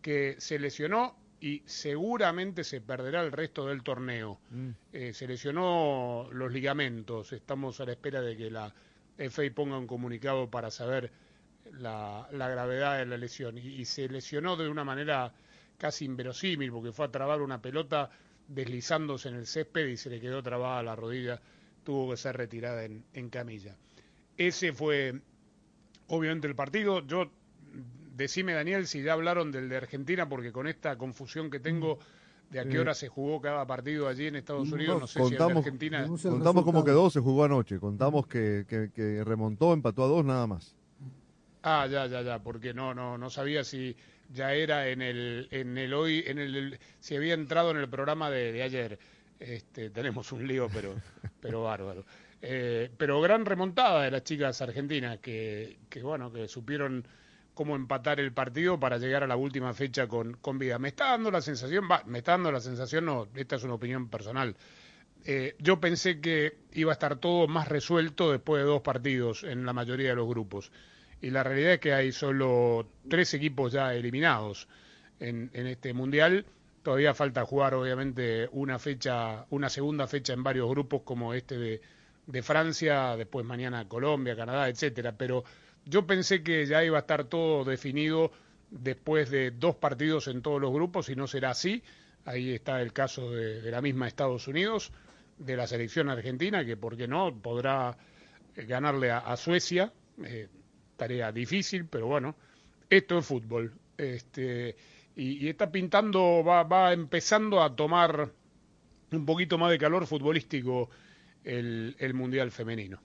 que 0.00 0.36
se 0.38 0.60
lesionó 0.60 1.16
y 1.40 1.64
seguramente 1.66 2.62
se 2.62 2.80
perderá 2.80 3.22
el 3.22 3.32
resto 3.32 3.66
del 3.66 3.82
torneo. 3.82 4.38
Mm. 4.50 4.70
Eh, 4.92 5.12
se 5.12 5.26
lesionó 5.26 6.28
los 6.30 6.52
ligamentos, 6.52 7.32
estamos 7.32 7.80
a 7.80 7.86
la 7.86 7.90
espera 7.90 8.20
de 8.20 8.36
que 8.36 8.52
la 8.52 8.72
FA 9.18 9.42
ponga 9.52 9.76
un 9.76 9.88
comunicado 9.88 10.48
para 10.48 10.70
saber 10.70 11.10
la, 11.72 12.28
la 12.30 12.48
gravedad 12.48 12.98
de 12.98 13.06
la 13.06 13.16
lesión, 13.16 13.58
y, 13.58 13.62
y 13.62 13.84
se 13.84 14.08
lesionó 14.08 14.56
de 14.56 14.68
una 14.68 14.84
manera 14.84 15.34
casi 15.80 16.04
inverosímil, 16.04 16.70
porque 16.70 16.92
fue 16.92 17.06
a 17.06 17.10
trabar 17.10 17.40
una 17.40 17.62
pelota 17.62 18.10
deslizándose 18.46 19.30
en 19.30 19.36
el 19.36 19.46
césped 19.46 19.86
y 19.88 19.96
se 19.96 20.10
le 20.10 20.20
quedó 20.20 20.42
trabada 20.42 20.82
la 20.82 20.94
rodilla, 20.94 21.40
tuvo 21.82 22.10
que 22.10 22.18
ser 22.18 22.36
retirada 22.36 22.84
en, 22.84 23.02
en 23.14 23.30
camilla. 23.30 23.74
Ese 24.36 24.72
fue 24.72 25.20
obviamente 26.08 26.46
el 26.46 26.54
partido. 26.54 27.04
Yo, 27.06 27.30
decime 28.14 28.52
Daniel, 28.52 28.86
si 28.86 29.02
ya 29.02 29.14
hablaron 29.14 29.50
del 29.50 29.68
de 29.70 29.76
Argentina, 29.78 30.28
porque 30.28 30.52
con 30.52 30.66
esta 30.66 30.98
confusión 30.98 31.50
que 31.50 31.60
tengo 31.60 31.98
de 32.50 32.60
a 32.60 32.64
qué 32.64 32.78
hora 32.78 32.94
se 32.94 33.08
jugó 33.08 33.40
cada 33.40 33.64
partido 33.64 34.08
allí 34.08 34.26
en 34.26 34.36
Estados 34.36 34.70
Unidos, 34.72 34.96
no, 34.96 35.00
no 35.00 35.06
sé 35.06 35.20
contamos, 35.20 35.46
si 35.46 35.52
en 35.52 35.58
Argentina... 35.58 36.06
Contamos 36.06 36.64
cómo 36.64 36.84
quedó, 36.84 37.08
se 37.08 37.20
jugó 37.20 37.44
anoche, 37.44 37.78
contamos 37.78 38.26
que, 38.26 38.66
que, 38.68 38.90
que 38.92 39.24
remontó, 39.24 39.72
empató 39.72 40.04
a 40.04 40.08
dos 40.08 40.24
nada 40.24 40.46
más. 40.46 40.74
Ah, 41.62 41.86
ya, 41.88 42.06
ya, 42.08 42.22
ya, 42.22 42.42
porque 42.42 42.74
no, 42.74 42.92
no, 42.92 43.16
no 43.16 43.30
sabía 43.30 43.62
si 43.62 43.96
ya 44.32 44.54
era 44.54 44.88
en 44.88 45.02
el, 45.02 45.48
en 45.50 45.76
el 45.78 45.92
hoy, 45.94 46.24
en 46.26 46.38
el, 46.38 46.78
si 47.00 47.16
había 47.16 47.34
entrado 47.34 47.70
en 47.70 47.78
el 47.78 47.88
programa 47.88 48.30
de, 48.30 48.52
de 48.52 48.62
ayer. 48.62 48.98
Este, 49.38 49.90
tenemos 49.90 50.32
un 50.32 50.46
lío, 50.46 50.68
pero, 50.72 50.94
pero 51.40 51.62
bárbaro. 51.62 52.04
Eh, 52.42 52.90
pero 52.96 53.20
gran 53.20 53.44
remontada 53.44 54.02
de 54.02 54.10
las 54.10 54.24
chicas 54.24 54.60
argentinas 54.62 55.18
que, 55.18 55.78
que, 55.88 56.02
bueno, 56.02 56.32
que 56.32 56.48
supieron 56.48 57.06
cómo 57.54 57.76
empatar 57.76 58.20
el 58.20 58.32
partido 58.32 58.78
para 58.78 58.98
llegar 58.98 59.22
a 59.22 59.26
la 59.26 59.36
última 59.36 59.74
fecha 59.74 60.06
con, 60.06 60.34
con 60.34 60.58
vida. 60.58 60.78
Me 60.78 60.88
está 60.88 61.10
dando 61.10 61.30
la 61.30 61.42
sensación, 61.42 61.88
va, 61.90 62.02
me 62.06 62.18
está 62.18 62.32
dando 62.32 62.52
la 62.52 62.60
sensación, 62.60 63.04
no, 63.04 63.28
esta 63.34 63.56
es 63.56 63.64
una 63.64 63.74
opinión 63.74 64.08
personal. 64.08 64.56
Eh, 65.26 65.54
yo 65.58 65.80
pensé 65.80 66.20
que 66.20 66.56
iba 66.72 66.92
a 66.92 66.94
estar 66.94 67.16
todo 67.16 67.46
más 67.46 67.68
resuelto 67.68 68.30
después 68.30 68.62
de 68.62 68.66
dos 68.66 68.80
partidos 68.80 69.44
en 69.44 69.66
la 69.66 69.74
mayoría 69.74 70.10
de 70.10 70.14
los 70.14 70.26
grupos 70.26 70.72
y 71.22 71.30
la 71.30 71.42
realidad 71.42 71.74
es 71.74 71.80
que 71.80 71.92
hay 71.92 72.12
solo 72.12 72.86
tres 73.08 73.34
equipos 73.34 73.72
ya 73.72 73.94
eliminados 73.94 74.68
en, 75.18 75.50
este 75.52 75.92
mundial. 75.92 76.46
Todavía 76.82 77.12
falta 77.12 77.44
jugar, 77.44 77.74
obviamente, 77.74 78.48
una 78.52 78.78
fecha, 78.78 79.44
una 79.50 79.68
segunda 79.68 80.06
fecha 80.06 80.32
en 80.32 80.42
varios 80.42 80.68
grupos 80.70 81.02
como 81.02 81.34
este 81.34 81.80
de, 82.26 82.42
Francia, 82.42 83.16
después 83.16 83.44
mañana 83.44 83.86
Colombia, 83.88 84.34
Canadá, 84.34 84.68
etcétera. 84.68 85.12
Pero 85.12 85.44
yo 85.84 86.06
pensé 86.06 86.42
que 86.42 86.64
ya 86.64 86.82
iba 86.82 86.96
a 86.96 87.00
estar 87.00 87.24
todo 87.24 87.64
definido 87.64 88.32
después 88.70 89.30
de 89.30 89.50
dos 89.50 89.76
partidos 89.76 90.28
en 90.28 90.40
todos 90.40 90.60
los 90.60 90.72
grupos 90.72 91.10
y 91.10 91.16
no 91.16 91.26
será 91.26 91.50
así. 91.50 91.82
Ahí 92.24 92.54
está 92.54 92.80
el 92.80 92.92
caso 92.92 93.30
de, 93.30 93.70
la 93.70 93.82
misma 93.82 94.06
Estados 94.06 94.48
Unidos, 94.48 94.92
de 95.38 95.56
la 95.56 95.66
selección 95.66 96.08
argentina, 96.08 96.64
que, 96.64 96.76
¿por 96.76 96.96
qué 96.96 97.08
no?, 97.08 97.34
podrá 97.34 97.98
ganarle 98.54 99.10
a, 99.10 99.18
a 99.18 99.36
Suecia. 99.36 99.92
Eh, 100.24 100.48
tarea 101.00 101.32
difícil, 101.32 101.86
pero 101.86 102.06
bueno, 102.08 102.34
esto 102.90 103.16
es 103.16 103.24
fútbol. 103.24 103.72
Este, 103.96 104.76
y, 105.16 105.48
está 105.48 105.72
pintando, 105.72 106.44
va, 106.44 106.62
va 106.64 106.92
empezando 106.92 107.62
a 107.62 107.74
tomar 107.74 108.30
un 109.10 109.24
poquito 109.24 109.56
más 109.56 109.70
de 109.70 109.78
calor 109.78 110.06
futbolístico 110.06 110.90
el, 111.42 111.96
el 111.98 112.12
Mundial 112.12 112.50
Femenino. 112.50 112.98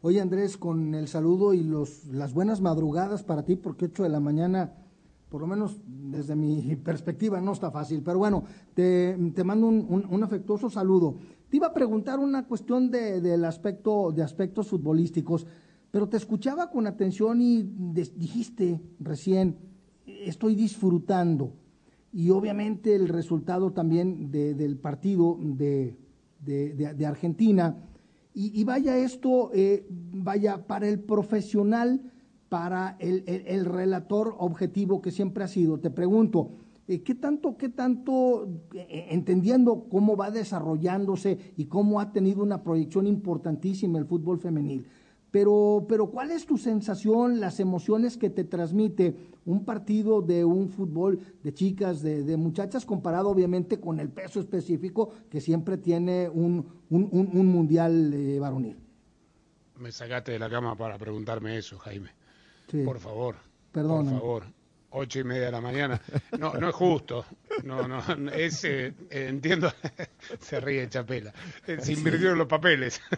Oye 0.00 0.22
Andrés, 0.22 0.56
con 0.56 0.94
el 0.94 1.08
saludo 1.08 1.52
y 1.52 1.62
los, 1.62 2.06
las 2.06 2.32
buenas 2.32 2.62
madrugadas 2.62 3.22
para 3.22 3.44
ti, 3.44 3.56
porque 3.56 3.84
8 3.86 4.04
de 4.04 4.08
la 4.08 4.20
mañana, 4.20 4.72
por 5.28 5.42
lo 5.42 5.46
menos 5.46 5.76
desde 5.84 6.36
mi 6.36 6.74
perspectiva, 6.84 7.38
no 7.42 7.52
está 7.52 7.70
fácil. 7.70 8.02
Pero 8.02 8.16
bueno, 8.16 8.44
te, 8.72 9.14
te 9.34 9.44
mando 9.44 9.66
un, 9.66 9.84
un, 9.90 10.06
un, 10.08 10.24
afectuoso 10.24 10.70
saludo. 10.70 11.16
Te 11.50 11.58
iba 11.58 11.66
a 11.66 11.74
preguntar 11.74 12.18
una 12.18 12.46
cuestión 12.46 12.90
de, 12.90 13.20
del 13.20 13.44
aspecto, 13.44 14.10
de 14.10 14.22
aspectos 14.22 14.68
futbolísticos. 14.68 15.46
Pero 15.90 16.08
te 16.08 16.16
escuchaba 16.16 16.70
con 16.70 16.86
atención 16.86 17.40
y 17.40 17.62
dijiste 17.62 18.80
recién, 19.00 19.56
estoy 20.06 20.54
disfrutando. 20.54 21.54
Y 22.12 22.30
obviamente 22.30 22.94
el 22.94 23.08
resultado 23.08 23.72
también 23.72 24.30
de, 24.30 24.54
del 24.54 24.76
partido 24.76 25.38
de, 25.40 25.96
de, 26.40 27.06
Argentina. 27.06 27.76
Y, 28.34 28.62
vaya 28.64 28.96
esto, 28.96 29.50
eh, 29.52 29.86
vaya 29.90 30.66
para 30.66 30.88
el 30.88 31.00
profesional, 31.00 32.00
para 32.48 32.96
el, 33.00 33.64
relator 33.64 34.36
objetivo 34.38 35.02
que 35.02 35.10
siempre 35.10 35.42
ha 35.42 35.48
sido. 35.48 35.80
Te 35.80 35.90
pregunto, 35.90 36.50
eh, 36.86 37.02
¿qué 37.02 37.16
tanto, 37.16 37.56
qué 37.56 37.68
tanto, 37.68 38.48
eh, 38.74 39.08
entendiendo 39.10 39.88
cómo 39.90 40.16
va 40.16 40.30
desarrollándose 40.30 41.52
y 41.56 41.64
cómo 41.64 42.00
ha 42.00 42.12
tenido 42.12 42.42
una 42.42 42.62
proyección 42.62 43.06
importantísima 43.06 43.98
el 43.98 44.06
fútbol 44.06 44.38
femenil? 44.38 44.86
Pero, 45.30 45.84
pero 45.88 46.06
¿cuál 46.06 46.30
es 46.30 46.46
tu 46.46 46.56
sensación, 46.56 47.40
las 47.40 47.60
emociones 47.60 48.16
que 48.16 48.30
te 48.30 48.44
transmite 48.44 49.14
un 49.44 49.64
partido 49.64 50.22
de 50.22 50.44
un 50.44 50.68
fútbol 50.68 51.20
de 51.42 51.52
chicas, 51.52 52.02
de, 52.02 52.36
muchachas, 52.36 52.86
comparado 52.86 53.28
obviamente 53.28 53.78
con 53.78 54.00
el 54.00 54.08
peso 54.08 54.40
específico 54.40 55.10
que 55.30 55.40
siempre 55.40 55.76
tiene 55.76 56.28
un, 56.28 56.66
un, 56.88 57.46
mundial 57.46 58.12
eh, 58.14 58.38
varonil? 58.38 58.78
Me 59.76 59.92
sacaste 59.92 60.32
de 60.32 60.38
la 60.38 60.48
cama 60.48 60.76
para 60.76 60.96
preguntarme 60.96 61.58
eso, 61.58 61.78
Jaime. 61.78 62.10
Por 62.84 62.98
favor. 62.98 63.36
Perdón. 63.72 64.06
Por 64.06 64.18
favor 64.18 64.58
ocho 64.90 65.20
y 65.20 65.24
media 65.24 65.46
de 65.46 65.52
la 65.52 65.60
mañana. 65.60 66.00
No, 66.38 66.54
no 66.54 66.68
es 66.68 66.74
justo. 66.74 67.24
No, 67.64 67.88
no, 67.88 68.02
es, 68.32 68.64
eh, 68.64 68.92
entiendo, 69.10 69.72
se 70.40 70.60
ríe 70.60 70.88
Chapela. 70.88 71.32
Eh, 71.66 71.78
se 71.80 71.92
invirtieron 71.92 72.38
los 72.38 72.46
papeles. 72.46 73.00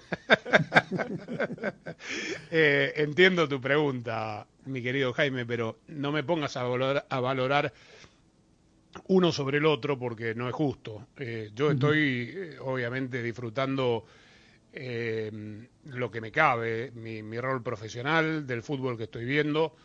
Eh, 2.51 2.93
entiendo 2.97 3.47
tu 3.47 3.61
pregunta, 3.61 4.47
mi 4.65 4.83
querido 4.83 5.13
Jaime, 5.13 5.45
pero 5.45 5.79
no 5.89 6.11
me 6.13 6.25
pongas 6.25 6.57
a 6.57 6.63
valorar, 6.63 7.07
a 7.09 7.21
valorar 7.21 7.73
uno 9.09 9.31
sobre 9.31 9.59
el 9.59 9.67
otro 9.67 9.99
porque 9.99 10.35
no 10.35 10.49
es 10.49 10.55
justo. 10.55 11.07
yo 11.55 11.71
estoy, 11.71 12.57
obviamente, 12.61 13.23
disfrutando 13.23 14.07
lo 14.73 16.11
que 16.11 16.21
me 16.21 16.33
cabe, 16.33 16.91
mi, 16.95 17.23
mi 17.23 17.39
rol 17.39 17.63
profesional, 17.63 18.47
del 18.47 18.63
fútbol 18.63 18.97
que 18.97 19.05
estoy 19.05 19.27
viendo 19.27 19.77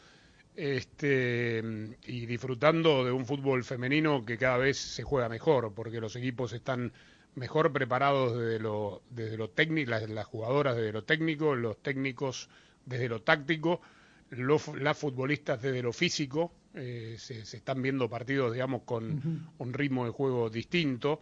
este, 0.56 1.62
y 2.06 2.26
disfrutando 2.26 3.04
de 3.04 3.12
un 3.12 3.26
fútbol 3.26 3.64
femenino 3.64 4.26
que 4.26 4.38
cada 4.38 4.58
vez 4.58 4.78
se 4.78 5.04
juega 5.04 5.30
mejor, 5.30 5.74
porque 5.74 6.00
los 6.00 6.16
equipos 6.16 6.54
están 6.54 6.94
mejor 7.36 7.72
preparados 7.74 8.38
desde 8.38 8.60
lo, 8.60 9.02
desde 9.10 9.38
lo 9.38 9.50
técnico, 9.50 9.92
las, 9.92 10.26
jugadoras 10.26 10.76
desde 10.76 10.94
lo 10.94 11.04
técnico, 11.04 11.56
los 11.56 11.82
técnicos 11.82 12.50
desde 12.86 13.10
lo 13.10 13.22
táctico, 13.22 13.82
las 14.30 14.98
futbolistas 14.98 15.62
desde 15.62 15.82
lo 15.82 15.92
físico, 15.92 16.52
eh, 16.74 17.16
se, 17.20 17.40
están 17.40 17.82
viendo 17.82 18.10
partidos, 18.10 18.54
digamos, 18.54 18.84
con 18.84 19.50
un 19.58 19.74
ritmo 19.74 20.06
de 20.06 20.12
juego 20.12 20.50
distinto, 20.50 21.20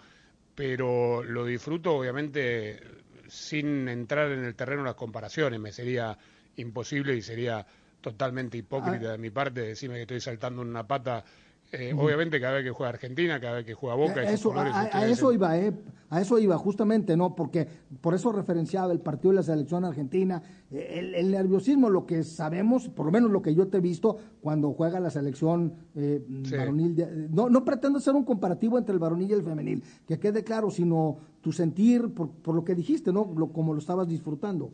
pero 0.56 1.24
lo 1.24 1.46
disfruto, 1.46 1.96
obviamente, 1.96 2.80
sin 3.28 3.88
entrar 3.88 4.32
en 4.32 4.43
el 4.46 4.56
terreno 4.56 4.84
de 4.84 4.89
las 4.89 4.96
comparaciones, 4.96 5.60
me 5.60 5.72
sería 5.72 6.17
imposible 6.56 7.15
y 7.15 7.22
sería 7.22 7.65
totalmente 8.04 8.58
hipócrita 8.58 9.08
ah. 9.08 9.12
de 9.13 9.18
mi 9.18 9.32
parte 9.32 9.62
decirme 9.62 9.96
que 9.96 10.02
estoy 10.02 10.22
saltando 10.22 10.62
en 10.62 10.68
una 10.68 10.86
pata. 10.86 11.24
Eh, 11.72 11.92
obviamente 11.98 12.39
cada 12.39 12.54
vez 12.54 12.66
que 12.66 12.70
juega 12.70 12.89
Argentina, 12.89 13.39
cada 13.39 13.56
vez 13.56 13.66
que 13.66 13.74
juega 13.74 13.96
Boca, 13.96 14.20
a 14.20 14.30
eso, 14.32 14.54
a, 14.56 15.08
eso 15.08 15.34
iba, 15.34 15.58
eh, 15.58 15.74
a 16.12 16.22
eso 16.22 16.38
iba 16.38 16.56
justamente, 16.56 17.18
no, 17.18 17.34
porque 17.34 17.68
por 18.00 18.13
eso 18.13 18.32
referenciaba 18.32 18.94
el 18.94 19.00
partido 19.00 19.32
de 19.32 19.38
la 19.38 19.44
selección 19.44 19.84
argentina, 19.84 20.44
eh, 20.70 21.13
el, 21.16 21.32
nerviosismo, 21.32 21.89
lo 21.89 22.06
que 22.06 22.24
sabemos, 22.24 22.89
por 22.89 23.08
lo 23.08 23.12
menos 23.12 23.32
lo 23.32 23.42
que 23.42 23.56
yo 23.56 23.70
te 23.70 23.78
he 23.78 23.82
visto 23.82 24.18
cuando 24.39 24.72
juega 24.74 25.00
la 25.00 25.10
selección 25.10 25.74
eh, 25.96 26.24
varonil, 26.52 27.32
no, 27.32 27.50
no 27.50 27.66
pretendo 27.66 27.98
hacer 27.98 28.13
un 28.13 28.24
comparativo 28.24 28.78
entre 28.78 28.94
el 28.94 29.00
varonil 29.00 29.32
y 29.32 29.34
el 29.34 29.42
femenil, 29.42 29.84
que 30.06 30.20
quede 30.20 30.44
claro, 30.44 30.70
sino 30.70 31.18
tu 31.42 31.52
sentir 31.52 32.13
por, 32.13 32.30
por 32.30 32.54
lo 32.54 32.63
que 32.63 32.76
dijiste, 32.76 33.12
no, 33.12 33.34
lo, 33.36 33.52
como 33.52 33.74
lo 33.74 33.80
estabas 33.80 34.08
disfrutando. 34.08 34.72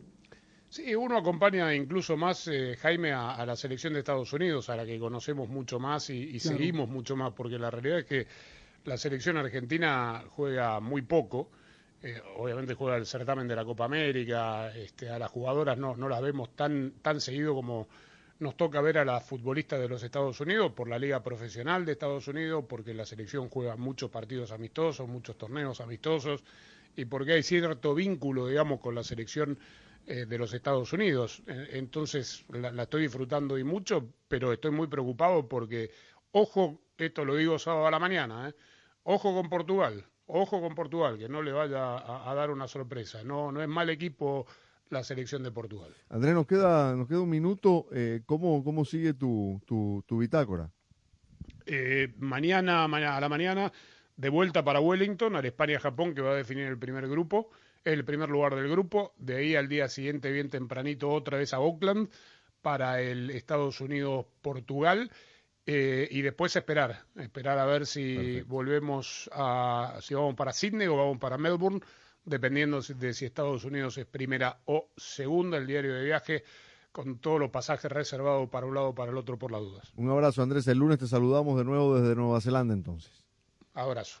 Sí, 0.70 0.94
uno 0.94 1.18
acompaña 1.18 1.74
incluso 1.74 2.16
más, 2.16 2.46
eh, 2.46 2.76
Jaime, 2.80 3.12
a, 3.12 3.44
la 3.44 3.56
selección 3.56 3.92
de 3.92 3.98
Estados 3.98 4.32
Unidos, 4.32 4.70
a 4.70 4.76
la 4.76 4.86
que 4.86 5.00
conocemos 5.00 5.48
mucho 5.48 5.80
más 5.80 6.08
y, 6.10 6.38
seguimos 6.38 6.88
mucho 6.88 7.16
más, 7.16 7.32
porque 7.32 7.58
la 7.58 7.72
realidad 7.72 7.98
es 7.98 8.04
que 8.04 8.26
la 8.84 8.96
selección 8.96 9.36
argentina 9.36 10.22
juega 10.30 10.78
muy 10.78 11.02
poco. 11.02 11.50
Eh, 12.00 12.22
obviamente 12.36 12.74
juega 12.74 12.96
el 12.96 13.04
certamen 13.04 13.48
de 13.48 13.56
la 13.56 13.64
Copa 13.64 13.86
América, 13.86 14.72
este, 14.76 15.10
a 15.10 15.18
las 15.18 15.28
jugadoras 15.28 15.76
no, 15.76 15.96
no 15.96 16.08
las 16.08 16.22
vemos 16.22 16.54
tan, 16.54 16.92
tan 17.02 17.20
seguido 17.20 17.52
como 17.52 17.88
nos 18.38 18.56
toca 18.56 18.80
ver 18.80 18.98
a 18.98 19.04
las 19.04 19.24
futbolistas 19.24 19.80
de 19.80 19.88
los 19.88 20.04
Estados 20.04 20.40
Unidos 20.40 20.70
por 20.70 20.88
la 20.88 21.00
Liga 21.00 21.20
Profesional 21.20 21.84
de 21.84 21.92
Estados 21.92 22.28
Unidos, 22.28 22.64
porque 22.68 22.94
la 22.94 23.04
selección 23.04 23.48
juega 23.48 23.74
muchos 23.74 24.08
partidos 24.08 24.52
amistosos, 24.52 25.08
muchos 25.08 25.36
torneos 25.36 25.80
amistosos, 25.80 26.44
y 26.94 27.06
porque 27.06 27.32
hay 27.32 27.42
cierto 27.42 27.92
vínculo, 27.92 28.46
digamos, 28.46 28.78
con 28.78 28.94
la 28.94 29.02
selección 29.02 29.58
eh, 30.06 30.26
de 30.26 30.38
los 30.38 30.52
Estados 30.54 30.92
Unidos. 30.92 31.42
Entonces 31.46 32.44
la, 32.48 32.82
estoy 32.82 33.02
disfrutando 33.02 33.58
y 33.58 33.64
mucho, 33.64 34.08
pero 34.28 34.52
estoy 34.52 34.70
muy 34.70 34.86
preocupado 34.88 35.48
porque, 35.48 35.90
ojo, 36.32 36.80
esto 36.98 37.24
lo 37.24 37.36
digo 37.36 37.58
sábado 37.58 37.86
a 37.86 37.90
la 37.90 37.98
mañana, 37.98 38.48
¿eh? 38.48 38.54
ojo 39.04 39.34
con 39.34 39.48
Portugal, 39.48 40.04
ojo 40.26 40.60
con 40.60 40.74
Portugal, 40.74 41.18
que 41.18 41.28
no 41.28 41.42
le 41.42 41.52
vaya 41.52 42.28
a, 42.28 42.34
dar 42.34 42.50
una 42.50 42.68
sorpresa. 42.68 43.22
No, 43.24 43.52
no 43.52 43.62
es 43.62 43.68
mal 43.68 43.90
equipo 43.90 44.46
la 44.90 45.04
selección 45.04 45.42
de 45.42 45.50
Portugal. 45.50 45.94
Andrés, 46.08 46.34
nos 46.34 46.46
queda, 46.46 46.94
nos 46.94 47.08
queda 47.08 47.20
un 47.20 47.30
minuto. 47.30 47.86
Eh, 47.92 48.22
¿cómo, 48.26 48.64
¿Cómo 48.64 48.84
sigue 48.84 49.14
tu, 49.14 49.60
tu, 49.66 50.02
tu 50.06 50.18
bitácora? 50.18 50.70
Eh, 51.66 52.12
mañana, 52.18 52.88
mañana, 52.88 53.16
a 53.16 53.20
la 53.20 53.28
mañana, 53.28 53.72
de 54.16 54.28
vuelta 54.28 54.64
para 54.64 54.80
Wellington, 54.80 55.36
al 55.36 55.44
España-Japón, 55.44 56.14
que 56.14 56.20
va 56.20 56.32
a 56.32 56.36
definir 56.36 56.66
el 56.66 56.78
primer 56.78 57.08
grupo 57.08 57.50
el 57.84 58.04
primer 58.04 58.28
lugar 58.28 58.54
del 58.54 58.68
grupo. 58.68 59.12
De 59.16 59.36
ahí 59.36 59.56
al 59.56 59.68
día 59.68 59.88
siguiente, 59.88 60.30
bien 60.30 60.48
tempranito, 60.48 61.10
otra 61.10 61.38
vez 61.38 61.54
a 61.54 61.58
Auckland 61.58 62.08
para 62.62 63.00
el 63.00 63.30
Estados 63.30 63.80
Unidos-Portugal. 63.80 65.10
Eh, 65.66 66.08
y 66.10 66.22
después 66.22 66.56
esperar, 66.56 67.04
esperar 67.16 67.58
a 67.58 67.66
ver 67.66 67.86
si 67.86 68.40
volvemos 68.42 69.30
a, 69.32 69.98
si 70.00 70.14
vamos 70.14 70.34
para 70.34 70.52
Sydney 70.52 70.88
o 70.88 70.96
vamos 70.96 71.18
para 71.18 71.38
Melbourne, 71.38 71.80
dependiendo 72.24 72.80
de 72.80 73.14
si 73.14 73.26
Estados 73.26 73.64
Unidos 73.64 73.96
es 73.98 74.06
primera 74.06 74.58
o 74.64 74.88
segunda, 74.96 75.58
el 75.58 75.66
diario 75.66 75.94
de 75.94 76.04
viaje, 76.04 76.44
con 76.92 77.18
todos 77.18 77.38
los 77.38 77.50
pasajes 77.50 77.92
reservados 77.92 78.48
para 78.48 78.66
un 78.66 78.74
lado 78.74 78.88
o 78.88 78.94
para 78.94 79.12
el 79.12 79.18
otro 79.18 79.38
por 79.38 79.52
las 79.52 79.60
dudas. 79.60 79.92
Un 79.96 80.10
abrazo 80.10 80.42
Andrés, 80.42 80.66
el 80.66 80.78
lunes 80.78 80.98
te 80.98 81.06
saludamos 81.06 81.56
de 81.58 81.64
nuevo 81.64 82.00
desde 82.00 82.16
Nueva 82.16 82.40
Zelanda 82.40 82.74
entonces. 82.74 83.12
Abrazo. 83.74 84.20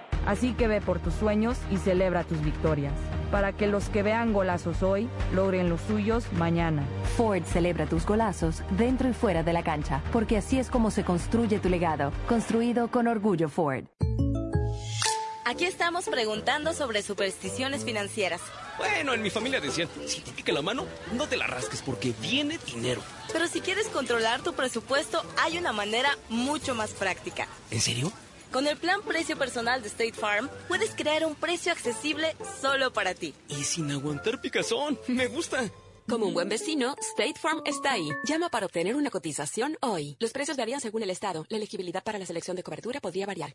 Así 0.25 0.53
que 0.53 0.67
ve 0.67 0.81
por 0.81 0.99
tus 0.99 1.13
sueños 1.13 1.57
y 1.71 1.77
celebra 1.77 2.23
tus 2.23 2.41
victorias. 2.41 2.93
para 3.31 3.53
que 3.53 3.65
los 3.65 3.89
que 3.89 4.03
vean 4.03 4.33
golazos 4.33 4.83
hoy 4.83 5.07
logren 5.33 5.69
los 5.69 5.79
suyos 5.81 6.25
mañana. 6.33 6.83
Ford 7.15 7.43
celebra 7.45 7.85
tus 7.85 8.05
golazos 8.05 8.61
dentro 8.71 9.07
y 9.09 9.13
fuera 9.13 9.41
de 9.41 9.53
la 9.53 9.63
cancha, 9.63 10.01
porque 10.11 10.37
así 10.37 10.59
es 10.59 10.69
como 10.69 10.91
se 10.91 11.03
construye 11.03 11.59
tu 11.59 11.69
legado, 11.69 12.11
construido 12.27 12.89
con 12.89 13.07
orgullo 13.07 13.47
Ford. 13.49 13.85
Aquí 15.45 15.65
estamos 15.65 16.05
preguntando 16.05 16.73
sobre 16.73 17.01
supersticiones 17.01 17.83
financieras. 17.83 18.41
Bueno, 18.77 19.13
en 19.13 19.21
mi 19.21 19.29
familia 19.29 19.59
decían, 19.59 19.89
si 20.07 20.21
te 20.21 20.31
pica 20.31 20.51
la 20.51 20.61
mano, 20.61 20.85
no 21.13 21.27
te 21.27 21.35
la 21.35 21.47
rasques 21.47 21.81
porque 21.81 22.13
viene 22.21 22.57
dinero. 22.65 23.01
Pero 23.33 23.47
si 23.47 23.59
quieres 23.61 23.87
controlar 23.87 24.41
tu 24.41 24.53
presupuesto, 24.53 25.23
hay 25.37 25.57
una 25.57 25.71
manera 25.73 26.17
mucho 26.29 26.73
más 26.75 26.91
práctica. 26.91 27.47
¿En 27.69 27.81
serio? 27.81 28.11
Con 28.51 28.67
el 28.67 28.75
plan 28.77 29.01
precio 29.01 29.37
personal 29.37 29.81
de 29.81 29.87
State 29.87 30.13
Farm, 30.13 30.49
puedes 30.67 30.91
crear 30.91 31.25
un 31.25 31.35
precio 31.35 31.71
accesible 31.71 32.35
solo 32.61 32.91
para 32.91 33.13
ti. 33.13 33.33
Y 33.47 33.63
sin 33.63 33.89
aguantar 33.91 34.41
picazón, 34.41 34.99
me 35.07 35.27
gusta. 35.27 35.71
Como 36.09 36.25
un 36.25 36.33
buen 36.33 36.49
vecino, 36.49 36.95
State 36.99 37.39
Farm 37.39 37.61
está 37.65 37.93
ahí. 37.93 38.09
Llama 38.25 38.49
para 38.49 38.65
obtener 38.65 38.97
una 38.97 39.09
cotización 39.09 39.77
hoy. 39.81 40.17
Los 40.19 40.31
precios 40.33 40.57
varían 40.57 40.81
según 40.81 41.03
el 41.03 41.09
estado. 41.09 41.45
La 41.47 41.57
elegibilidad 41.57 42.03
para 42.03 42.19
la 42.19 42.25
selección 42.25 42.57
de 42.57 42.63
cobertura 42.63 42.99
podría 42.99 43.25
variar. 43.25 43.53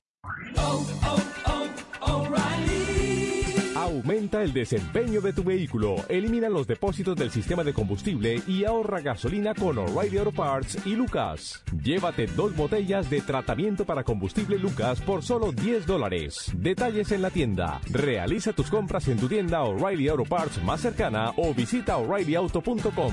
Aumenta 3.87 4.43
el 4.43 4.53
desempeño 4.53 5.20
de 5.20 5.32
tu 5.32 5.45
vehículo, 5.45 5.95
elimina 6.09 6.49
los 6.49 6.66
depósitos 6.66 7.14
del 7.14 7.30
sistema 7.30 7.62
de 7.62 7.72
combustible 7.72 8.43
y 8.49 8.64
ahorra 8.64 9.01
gasolina 9.01 9.55
con 9.55 9.78
O'Reilly 9.78 10.18
Auto 10.18 10.32
Parts 10.32 10.84
y 10.84 10.97
Lucas. 10.97 11.62
Llévate 11.84 12.26
dos 12.26 12.57
botellas 12.57 13.09
de 13.09 13.20
tratamiento 13.20 13.84
para 13.84 14.03
combustible 14.03 14.59
Lucas 14.59 15.01
por 15.01 15.22
solo 15.22 15.53
10 15.53 15.87
dólares. 15.87 16.51
Detalles 16.57 17.12
en 17.12 17.22
la 17.22 17.30
tienda. 17.30 17.80
Realiza 17.89 18.53
tus 18.53 18.70
compras 18.70 19.07
en 19.07 19.18
tu 19.18 19.28
tienda 19.28 19.62
O'Reilly 19.62 20.09
Auto 20.09 20.24
Parts 20.24 20.61
más 20.64 20.80
cercana 20.80 21.32
o 21.37 21.55
visita 21.55 21.97
o'ReillyAuto.com. 21.97 23.12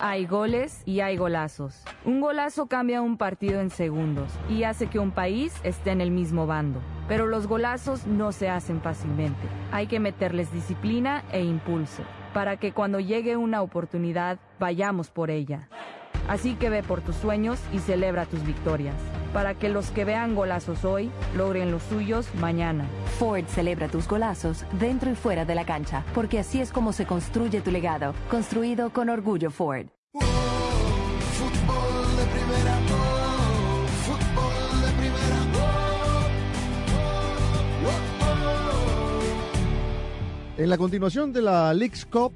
Hay 0.00 0.26
goles 0.26 0.82
y 0.86 1.00
hay 1.00 1.16
golazos. 1.16 1.82
Un 2.04 2.20
golazo 2.20 2.66
cambia 2.66 3.02
un 3.02 3.16
partido 3.16 3.60
en 3.60 3.68
segundos 3.68 4.30
y 4.48 4.62
hace 4.62 4.86
que 4.86 5.00
un 5.00 5.10
país 5.10 5.52
esté 5.64 5.90
en 5.90 6.00
el 6.00 6.12
mismo 6.12 6.46
bando. 6.46 6.78
Pero 7.08 7.26
los 7.26 7.48
golazos 7.48 8.06
no 8.06 8.30
se 8.30 8.48
hacen 8.48 8.80
fácilmente. 8.80 9.48
Hay 9.72 9.88
que 9.88 9.98
meterles 9.98 10.52
disciplina 10.52 11.24
e 11.32 11.42
impulso 11.42 12.04
para 12.32 12.58
que 12.58 12.70
cuando 12.70 13.00
llegue 13.00 13.36
una 13.36 13.60
oportunidad 13.60 14.38
vayamos 14.60 15.10
por 15.10 15.32
ella. 15.32 15.68
Así 16.28 16.54
que 16.54 16.70
ve 16.70 16.84
por 16.84 17.00
tus 17.00 17.16
sueños 17.16 17.58
y 17.72 17.80
celebra 17.80 18.24
tus 18.24 18.44
victorias, 18.44 18.94
para 19.32 19.54
que 19.54 19.68
los 19.68 19.90
que 19.90 20.04
vean 20.04 20.34
golazos 20.34 20.84
hoy 20.84 21.10
logren 21.36 21.70
los 21.70 21.82
suyos 21.82 22.26
mañana. 22.36 22.86
Ford 23.18 23.44
celebra 23.46 23.88
tus 23.88 24.08
golazos 24.08 24.64
dentro 24.78 25.10
y 25.10 25.14
fuera 25.14 25.44
de 25.44 25.54
la 25.54 25.64
cancha, 25.64 26.04
porque 26.14 26.38
así 26.38 26.60
es 26.60 26.72
como 26.72 26.92
se 26.92 27.06
construye 27.06 27.60
tu 27.60 27.70
legado, 27.70 28.14
construido 28.30 28.90
con 28.90 29.08
orgullo 29.08 29.50
Ford. 29.50 29.86
Fútbol 30.12 30.26
de 32.16 32.24
primera, 32.26 32.78
oh, 32.92 33.86
fútbol 34.04 34.82
de 34.82 34.90
primera, 34.98 35.38
En 40.56 40.70
la 40.70 40.76
continuación 40.76 41.32
de 41.32 41.40
la 41.40 41.72
League's 41.72 42.04
Cup, 42.04 42.32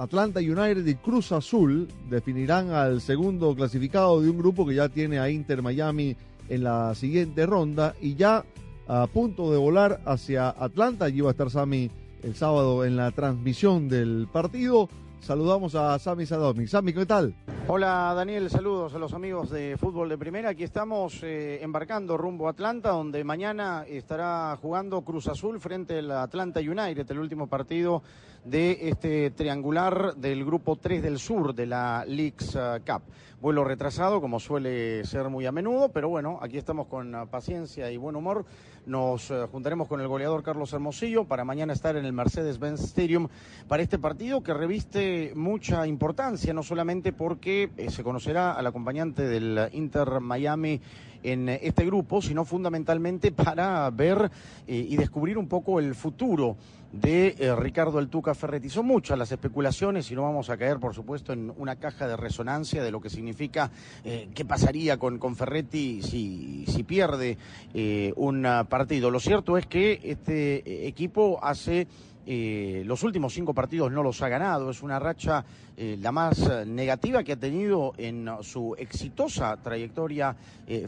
Atlanta 0.00 0.40
United 0.40 0.86
y 0.86 0.94
Cruz 0.94 1.30
Azul 1.30 1.86
definirán 2.08 2.70
al 2.70 3.02
segundo 3.02 3.54
clasificado 3.54 4.22
de 4.22 4.30
un 4.30 4.38
grupo 4.38 4.66
que 4.66 4.74
ya 4.74 4.88
tiene 4.88 5.18
a 5.18 5.28
Inter 5.28 5.60
Miami 5.60 6.16
en 6.48 6.64
la 6.64 6.94
siguiente 6.94 7.44
ronda 7.44 7.94
y 8.00 8.14
ya 8.14 8.46
a 8.88 9.06
punto 9.08 9.52
de 9.52 9.58
volar 9.58 10.00
hacia 10.06 10.48
Atlanta. 10.48 11.04
Allí 11.04 11.20
va 11.20 11.28
a 11.28 11.32
estar 11.32 11.50
Sami 11.50 11.90
el 12.22 12.34
sábado 12.34 12.86
en 12.86 12.96
la 12.96 13.10
transmisión 13.10 13.90
del 13.90 14.26
partido. 14.32 14.88
Saludamos 15.20 15.74
a 15.74 15.98
Sami 15.98 16.24
Sadomi. 16.26 16.66
Sami, 16.66 16.92
¿qué 16.92 17.06
tal? 17.06 17.34
Hola 17.68 18.12
Daniel, 18.16 18.50
saludos 18.50 18.94
a 18.94 18.98
los 18.98 19.12
amigos 19.12 19.50
de 19.50 19.76
Fútbol 19.78 20.08
de 20.08 20.18
Primera. 20.18 20.48
Aquí 20.48 20.64
estamos 20.64 21.22
eh, 21.22 21.62
embarcando 21.62 22.16
rumbo 22.16 22.48
a 22.48 22.50
Atlanta, 22.50 22.90
donde 22.90 23.22
mañana 23.22 23.84
estará 23.86 24.58
jugando 24.60 25.02
Cruz 25.02 25.28
Azul 25.28 25.60
frente 25.60 25.98
al 25.98 26.10
Atlanta 26.10 26.58
United, 26.58 27.08
el 27.10 27.18
último 27.18 27.46
partido 27.46 28.02
de 28.44 28.88
este 28.88 29.30
triangular 29.30 30.14
del 30.16 30.44
grupo 30.44 30.76
3 30.76 31.02
del 31.02 31.18
sur 31.18 31.54
de 31.54 31.66
la 31.66 32.04
Leagues 32.06 32.56
uh, 32.56 32.80
Cup. 32.84 33.02
Vuelo 33.40 33.62
retrasado, 33.64 34.20
como 34.20 34.40
suele 34.40 35.04
ser 35.04 35.28
muy 35.28 35.46
a 35.46 35.52
menudo, 35.52 35.90
pero 35.90 36.08
bueno, 36.08 36.38
aquí 36.42 36.58
estamos 36.58 36.86
con 36.88 37.14
uh, 37.14 37.28
paciencia 37.28 37.90
y 37.90 37.96
buen 37.98 38.16
humor. 38.16 38.46
Nos 38.86 39.30
uh, 39.30 39.46
juntaremos 39.52 39.88
con 39.88 40.00
el 40.00 40.08
goleador 40.08 40.42
Carlos 40.42 40.72
Hermosillo 40.72 41.24
para 41.24 41.44
mañana 41.44 41.74
estar 41.74 41.96
en 41.96 42.06
el 42.06 42.14
Mercedes-Benz 42.14 42.80
Stadium 42.80 43.28
para 43.68 43.82
este 43.82 43.98
partido 43.98 44.42
que 44.42 44.54
reviste 44.54 45.32
mucha 45.36 45.86
importancia, 45.86 46.54
no 46.54 46.62
solamente 46.62 47.12
porque 47.12 47.70
eh, 47.76 47.90
se 47.90 48.02
conocerá 48.02 48.52
al 48.52 48.66
acompañante 48.66 49.28
del 49.28 49.68
Inter 49.72 50.20
Miami 50.20 50.80
en 51.22 51.48
este 51.48 51.84
grupo, 51.84 52.22
sino 52.22 52.44
fundamentalmente 52.44 53.32
para 53.32 53.88
ver 53.90 54.30
eh, 54.66 54.86
y 54.88 54.96
descubrir 54.96 55.38
un 55.38 55.48
poco 55.48 55.78
el 55.78 55.94
futuro 55.94 56.56
de 56.92 57.36
eh, 57.38 57.54
Ricardo 57.54 57.98
El 57.98 58.08
Tuca 58.08 58.34
Ferretti. 58.34 58.68
Son 58.68 58.86
muchas 58.86 59.18
las 59.18 59.30
especulaciones 59.30 60.10
y 60.10 60.14
no 60.14 60.22
vamos 60.22 60.50
a 60.50 60.56
caer, 60.56 60.78
por 60.78 60.94
supuesto, 60.94 61.32
en 61.32 61.52
una 61.56 61.76
caja 61.76 62.08
de 62.08 62.16
resonancia 62.16 62.82
de 62.82 62.90
lo 62.90 63.00
que 63.00 63.10
significa 63.10 63.70
eh, 64.04 64.28
qué 64.34 64.44
pasaría 64.44 64.98
con, 64.98 65.18
con 65.18 65.36
Ferretti 65.36 66.02
si, 66.02 66.64
si 66.66 66.82
pierde 66.82 67.38
eh, 67.74 68.12
un 68.16 68.46
partido. 68.68 69.10
Lo 69.10 69.20
cierto 69.20 69.56
es 69.56 69.66
que 69.66 70.00
este 70.04 70.86
equipo 70.86 71.38
hace 71.42 71.86
eh, 72.32 72.84
los 72.86 73.02
últimos 73.02 73.34
cinco 73.34 73.54
partidos 73.54 73.90
no 73.90 74.04
los 74.04 74.22
ha 74.22 74.28
ganado. 74.28 74.70
Es 74.70 74.84
una 74.84 75.00
racha 75.00 75.44
eh, 75.76 75.98
la 76.00 76.12
más 76.12 76.38
eh, 76.38 76.64
negativa 76.64 77.24
que 77.24 77.32
ha 77.32 77.36
tenido 77.36 77.92
en 77.98 78.30
su 78.42 78.76
exitosa 78.78 79.56
trayectoria 79.56 80.36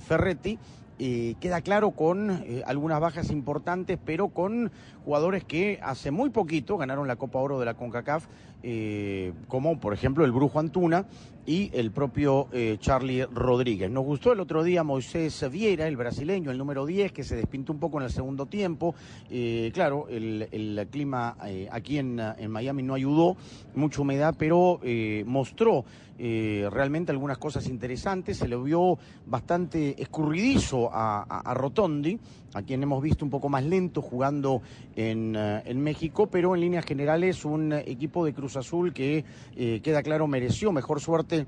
Ferretti. 0.07 0.57
Queda 0.97 1.63
claro 1.63 1.91
con 1.91 2.45
algunas 2.65 3.01
bajas 3.01 3.33
importantes, 3.33 3.99
pero 4.05 4.29
con 4.29 4.71
jugadores 5.05 5.43
que 5.43 5.81
hace 5.83 6.13
muy 6.13 6.31
poquito 6.31 6.77
ganaron 6.77 7.09
la 7.09 7.17
Copa 7.17 7.41
Oro 7.41 7.59
de 7.59 7.65
la 7.65 7.75
CONCACAF, 7.75 8.27
eh, 8.63 9.33
como 9.49 9.79
por 9.79 9.95
ejemplo 9.95 10.25
el 10.25 10.33
Brujo 10.33 10.59
Antuna 10.59 11.07
y 11.47 11.71
el 11.75 11.91
propio 11.91 12.49
eh, 12.53 12.77
Charlie 12.79 13.25
Rodríguez. 13.25 13.91
Nos 13.91 14.05
gustó 14.05 14.33
el 14.33 14.41
otro 14.41 14.63
día 14.63 14.85
Moisés 14.85 15.45
Viera, 15.51 15.89
el 15.89 15.97
brasileño, 15.97 16.51
el 16.51 16.59
número 16.59 16.87
10, 16.87 17.13
que 17.13 17.25
se 17.25 17.37
despintó 17.37 17.73
un 17.73 17.81
poco 17.81 17.99
en 17.99 18.05
el 18.05 18.11
segundo 18.11 18.47
tiempo. 18.47 18.95
Eh, 19.29 19.71
claro, 19.75 20.07
el, 20.09 20.49
el 20.53 20.87
clima 20.91 21.37
eh, 21.47 21.69
aquí 21.71 21.99
en, 21.99 22.19
en, 22.21 22.51
Miami 22.51 22.83
no 22.83 22.95
ayudó, 22.95 23.37
mucha 23.75 24.03
humedad, 24.03 24.35
pero 24.39 24.81
mostró 25.27 25.85
realmente 26.19 27.11
algunas 27.11 27.39
cosas 27.39 27.67
interesantes. 27.67 28.37
Se 28.37 28.47
le 28.47 28.57
vio 28.57 28.99
bastante 29.27 30.01
escurridizo 30.01 30.91
a, 30.93 31.23
a, 31.23 31.55
Rotondi, 31.55 32.19
a 32.55 32.63
quien 32.63 32.83
hemos 32.83 33.03
visto 33.03 33.25
un 33.25 33.31
poco 33.31 33.49
más 33.49 33.65
lento 33.65 34.03
jugando 34.03 34.63
en, 34.97 35.37
uh, 35.37 35.63
en 35.65 35.81
México, 35.81 36.29
pero 36.29 36.55
en 36.55 36.61
líneas 36.61 36.85
generales 36.85 37.45
un 37.45 37.73
equipo 37.73 38.25
de 38.25 38.35
Cruz 38.35 38.57
Azul 38.57 38.93
que 38.93 39.25
eh, 39.57 39.81
queda 39.83 40.03
claro 40.03 40.27
mereció 40.27 40.73
mejor 40.73 41.01
suerte 41.01 41.47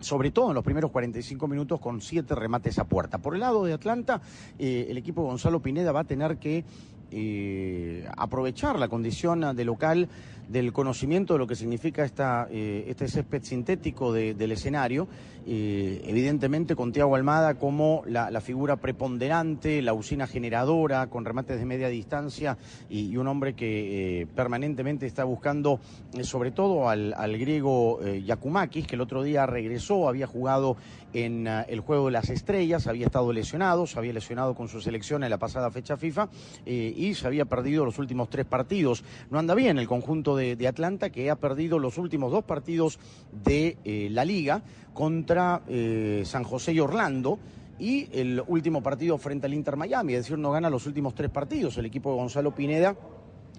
sobre 0.00 0.30
todo 0.30 0.48
en 0.48 0.54
los 0.54 0.64
primeros 0.64 0.90
45 0.90 1.48
minutos 1.48 1.80
con 1.80 2.00
siete 2.00 2.34
remates 2.34 2.78
a 2.78 2.84
puerta. 2.84 3.18
Por 3.18 3.34
el 3.34 3.40
lado 3.40 3.64
de 3.64 3.72
Atlanta, 3.72 4.20
eh, 4.58 4.86
el 4.90 4.98
equipo 4.98 5.22
Gonzalo 5.22 5.60
Pineda 5.60 5.92
va 5.92 6.00
a 6.00 6.04
tener 6.04 6.36
que 6.36 6.64
eh, 7.10 8.06
aprovechar 8.16 8.78
la 8.78 8.88
condición 8.88 9.56
de 9.56 9.64
local 9.64 10.08
del 10.48 10.72
conocimiento 10.72 11.34
de 11.34 11.38
lo 11.38 11.46
que 11.46 11.56
significa 11.56 12.04
esta, 12.04 12.48
eh, 12.50 12.84
este 12.88 13.08
césped 13.08 13.42
sintético 13.42 14.12
del 14.12 14.52
escenario, 14.52 15.08
eh, 15.46 16.02
evidentemente 16.06 16.74
con 16.76 16.92
Tiago 16.92 17.16
Almada 17.16 17.54
como 17.54 18.02
la, 18.06 18.40
figura 18.40 18.76
preponderante, 18.76 19.82
la 19.82 19.94
usina 19.94 20.26
generadora, 20.26 21.06
con 21.08 21.24
remates 21.24 21.58
de 21.58 21.64
media 21.64 21.88
distancia 21.88 22.58
y, 22.88 23.14
un 23.16 23.28
hombre 23.28 23.54
que 23.54 24.22
eh, 24.22 24.26
permanentemente 24.26 25.06
está 25.06 25.24
buscando 25.24 25.80
sobre 26.22 26.50
todo 26.50 26.88
al, 26.88 27.14
al 27.16 27.38
griego 27.38 28.00
Yakumakis, 28.02 28.86
que 28.86 28.96
el 28.96 29.00
otro 29.00 29.22
día 29.22 29.46
regresó, 29.46 30.08
había 30.08 30.26
jugado 30.26 30.76
en 31.14 31.46
el 31.46 31.80
Juego 31.80 32.06
de 32.06 32.12
las 32.12 32.28
Estrellas, 32.28 32.86
había 32.86 33.06
estado 33.06 33.32
lesionado, 33.32 33.86
se 33.86 33.98
había 33.98 34.12
lesionado 34.12 34.54
con 34.54 34.68
su 34.68 34.80
selección 34.80 35.24
en 35.24 35.30
la 35.30 35.38
pasada 35.38 35.70
fecha 35.70 35.96
FIFA 35.96 36.28
y 36.66 37.14
se 37.14 37.26
había 37.26 37.44
perdido 37.44 37.84
los 37.84 37.98
últimos 37.98 38.28
tres 38.28 38.44
partidos. 38.44 39.04
No 39.30 39.38
anda 39.38 39.54
bien 39.54 39.78
el 39.78 39.88
conjunto 39.88 40.36
de, 40.36 40.68
Atlanta, 40.68 41.10
que 41.10 41.30
ha 41.30 41.36
perdido 41.36 41.78
los 41.78 41.98
últimos 41.98 42.32
dos 42.32 42.44
partidos 42.44 42.98
de 43.32 43.78
eh, 43.84 44.08
la 44.10 44.24
liga 44.24 44.62
contra 44.92 45.62
eh, 45.68 46.22
San 46.24 46.44
José 46.44 46.72
y 46.72 46.80
Orlando. 46.80 47.38
Y 47.78 48.08
el 48.12 48.42
último 48.46 48.82
partido 48.82 49.18
frente 49.18 49.46
al 49.46 49.54
Inter 49.54 49.76
Miami, 49.76 50.14
es 50.14 50.20
decir, 50.20 50.38
no 50.38 50.52
gana 50.52 50.70
los 50.70 50.86
últimos 50.86 51.14
tres 51.14 51.30
partidos. 51.30 51.76
El 51.76 51.86
equipo 51.86 52.10
de 52.10 52.16
Gonzalo 52.16 52.54
Pineda 52.54 52.96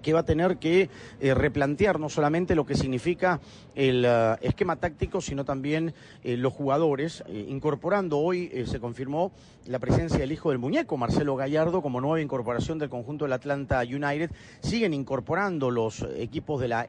que 0.02 0.12
va 0.12 0.20
a 0.20 0.24
tener 0.24 0.58
que 0.58 0.88
eh, 1.20 1.34
replantear 1.34 1.98
no 2.00 2.08
solamente 2.08 2.54
lo 2.54 2.66
que 2.66 2.74
significa 2.74 3.40
el 3.74 4.06
esquema 4.40 4.76
táctico, 4.76 5.20
sino 5.20 5.44
también 5.44 5.92
los 6.24 6.52
jugadores, 6.52 7.22
incorporando 7.28 8.18
hoy, 8.18 8.64
se 8.66 8.80
confirmó 8.80 9.32
la 9.66 9.78
presencia 9.78 10.18
del 10.18 10.32
hijo 10.32 10.48
del 10.48 10.58
muñeco, 10.58 10.96
Marcelo 10.96 11.36
Gallardo, 11.36 11.82
como 11.82 12.00
nueva 12.00 12.22
incorporación 12.22 12.78
del 12.78 12.88
conjunto 12.88 13.26
del 13.26 13.34
Atlanta 13.34 13.80
United. 13.80 14.30
Siguen 14.60 14.94
incorporando 14.94 15.70
los 15.70 16.06
equipos 16.16 16.60
de 16.60 16.68
la 16.68 16.86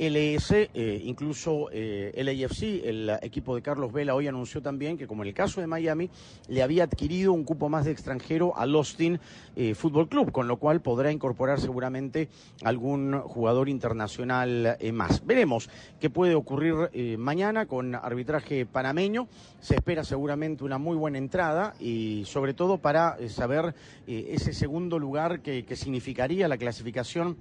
MLS, 0.00 0.52
eh, 0.52 1.02
incluso 1.04 1.68
eh, 1.72 2.12
el 2.14 2.28
AFC, 2.28 2.62
el 2.84 3.10
equipo 3.22 3.54
de 3.54 3.62
Carlos 3.62 3.92
Vela, 3.92 4.14
hoy 4.14 4.26
anunció 4.26 4.62
también 4.62 4.96
que, 4.96 5.06
como 5.06 5.22
en 5.22 5.28
el 5.28 5.34
caso 5.34 5.60
de 5.60 5.66
Miami, 5.66 6.08
le 6.48 6.62
había 6.62 6.84
adquirido 6.84 7.32
un 7.32 7.44
cupo 7.44 7.68
más 7.68 7.84
de 7.84 7.92
extranjero 7.92 8.56
al 8.56 8.74
Austin 8.74 9.20
eh, 9.56 9.74
Football 9.74 10.08
Club, 10.08 10.32
con 10.32 10.48
lo 10.48 10.56
cual 10.56 10.80
podrá 10.80 11.12
incorporar 11.12 11.60
seguramente 11.60 12.28
algún 12.62 13.20
jugador 13.20 13.68
internacional 13.68 14.78
más. 14.92 15.24
Veremos 15.26 15.68
qué 16.00 16.10
puede 16.10 16.34
ocurrir 16.34 16.90
mañana 17.18 17.66
con 17.66 17.94
arbitraje 17.94 18.66
panameño. 18.66 19.28
Se 19.60 19.74
espera 19.74 20.04
seguramente 20.04 20.64
una 20.64 20.78
muy 20.78 20.96
buena 20.96 21.18
entrada 21.18 21.74
y 21.78 22.24
sobre 22.24 22.54
todo 22.54 22.78
para 22.78 23.16
eh, 23.18 23.28
saber 23.28 23.74
eh, 24.06 24.30
ese 24.32 24.52
segundo 24.52 24.98
lugar 24.98 25.40
que, 25.40 25.64
significaría 25.76 26.48
la 26.48 26.58
clasificación 26.58 27.36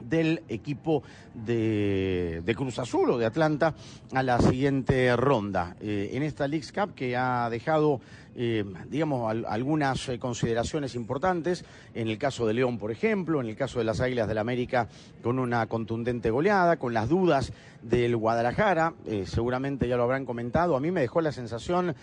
del 0.00 0.42
equipo 0.48 1.02
de, 1.34 2.42
Cruz 2.56 2.78
Azul 2.78 3.10
o 3.10 3.18
de 3.18 3.26
Atlanta 3.26 3.74
a 4.12 4.22
la 4.22 4.40
siguiente 4.40 5.14
ronda. 5.16 5.76
Eh, 5.80 6.10
en 6.12 6.22
esta 6.22 6.48
Leagues 6.48 6.72
Cup 6.72 6.94
que 6.94 7.16
ha 7.16 7.48
dejado 7.50 8.00
eh, 8.36 8.64
digamos, 8.88 9.32
algunas 9.46 10.08
eh, 10.08 10.18
consideraciones 10.18 10.94
importantes. 10.96 11.64
En 11.94 12.08
el 12.08 12.18
caso 12.18 12.46
de 12.46 12.54
León, 12.54 12.78
por 12.78 12.90
ejemplo, 12.90 13.40
en 13.40 13.46
el 13.46 13.56
caso 13.56 13.78
de 13.78 13.84
las 13.84 14.00
Águilas 14.00 14.26
del 14.26 14.34
la 14.34 14.40
América, 14.40 14.88
con 15.22 15.38
una 15.38 15.66
contundente 15.68 16.30
goleada, 16.30 16.76
con 16.76 16.92
las 16.92 17.08
dudas 17.08 17.52
del 17.82 18.16
Guadalajara, 18.16 18.94
eh, 19.06 19.24
seguramente 19.26 19.86
ya 19.86 19.96
lo 19.96 20.02
habrán 20.02 20.24
comentado. 20.24 20.74
A 20.74 20.80
mí 20.80 20.90
me 20.90 21.02
dejó 21.02 21.20
la 21.20 21.30
sensación, 21.30 21.94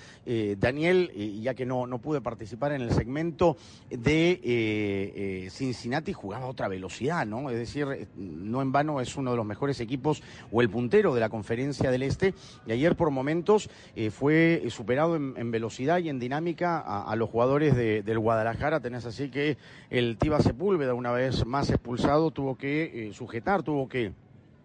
Daniel, 0.57 1.11
ya 1.41 1.55
que 1.55 1.65
no, 1.65 1.87
no 1.87 1.97
pude 1.97 2.21
participar 2.21 2.71
en 2.71 2.81
el 2.81 2.91
segmento 2.93 3.57
de 3.89 5.49
Cincinnati, 5.51 6.13
jugaba 6.13 6.45
a 6.45 6.49
otra 6.49 6.67
velocidad, 6.67 7.25
¿no? 7.25 7.49
Es 7.49 7.57
decir, 7.57 8.07
no 8.15 8.61
en 8.61 8.71
vano 8.71 9.01
es 9.01 9.17
uno 9.17 9.31
de 9.31 9.37
los 9.37 9.45
mejores 9.45 9.79
equipos 9.81 10.23
o 10.51 10.61
el 10.61 10.69
puntero 10.69 11.13
de 11.13 11.19
la 11.19 11.29
conferencia 11.29 11.91
del 11.91 12.03
Este, 12.03 12.33
y 12.65 12.71
ayer 12.71 12.95
por 12.95 13.09
momentos 13.11 13.69
fue 14.11 14.63
superado 14.69 15.15
en 15.15 15.51
velocidad 15.51 15.99
y 15.99 16.09
en 16.09 16.20
dinámica 16.21 16.79
a, 16.79 17.13
los 17.17 17.29
jugadores 17.29 17.75
del 17.75 18.19
Guadalajara. 18.19 18.79
Tenés 18.79 19.05
así 19.05 19.29
que 19.29 19.57
el 19.89 20.17
Tiba 20.17 20.39
Sepúlveda, 20.39 20.93
una 20.93 21.11
vez 21.11 21.45
más 21.45 21.69
expulsado, 21.69 22.31
tuvo 22.31 22.55
que 22.55 23.09
eh, 23.09 23.13
sujetar, 23.13 23.63
tuvo 23.63 23.89
que 23.89 24.13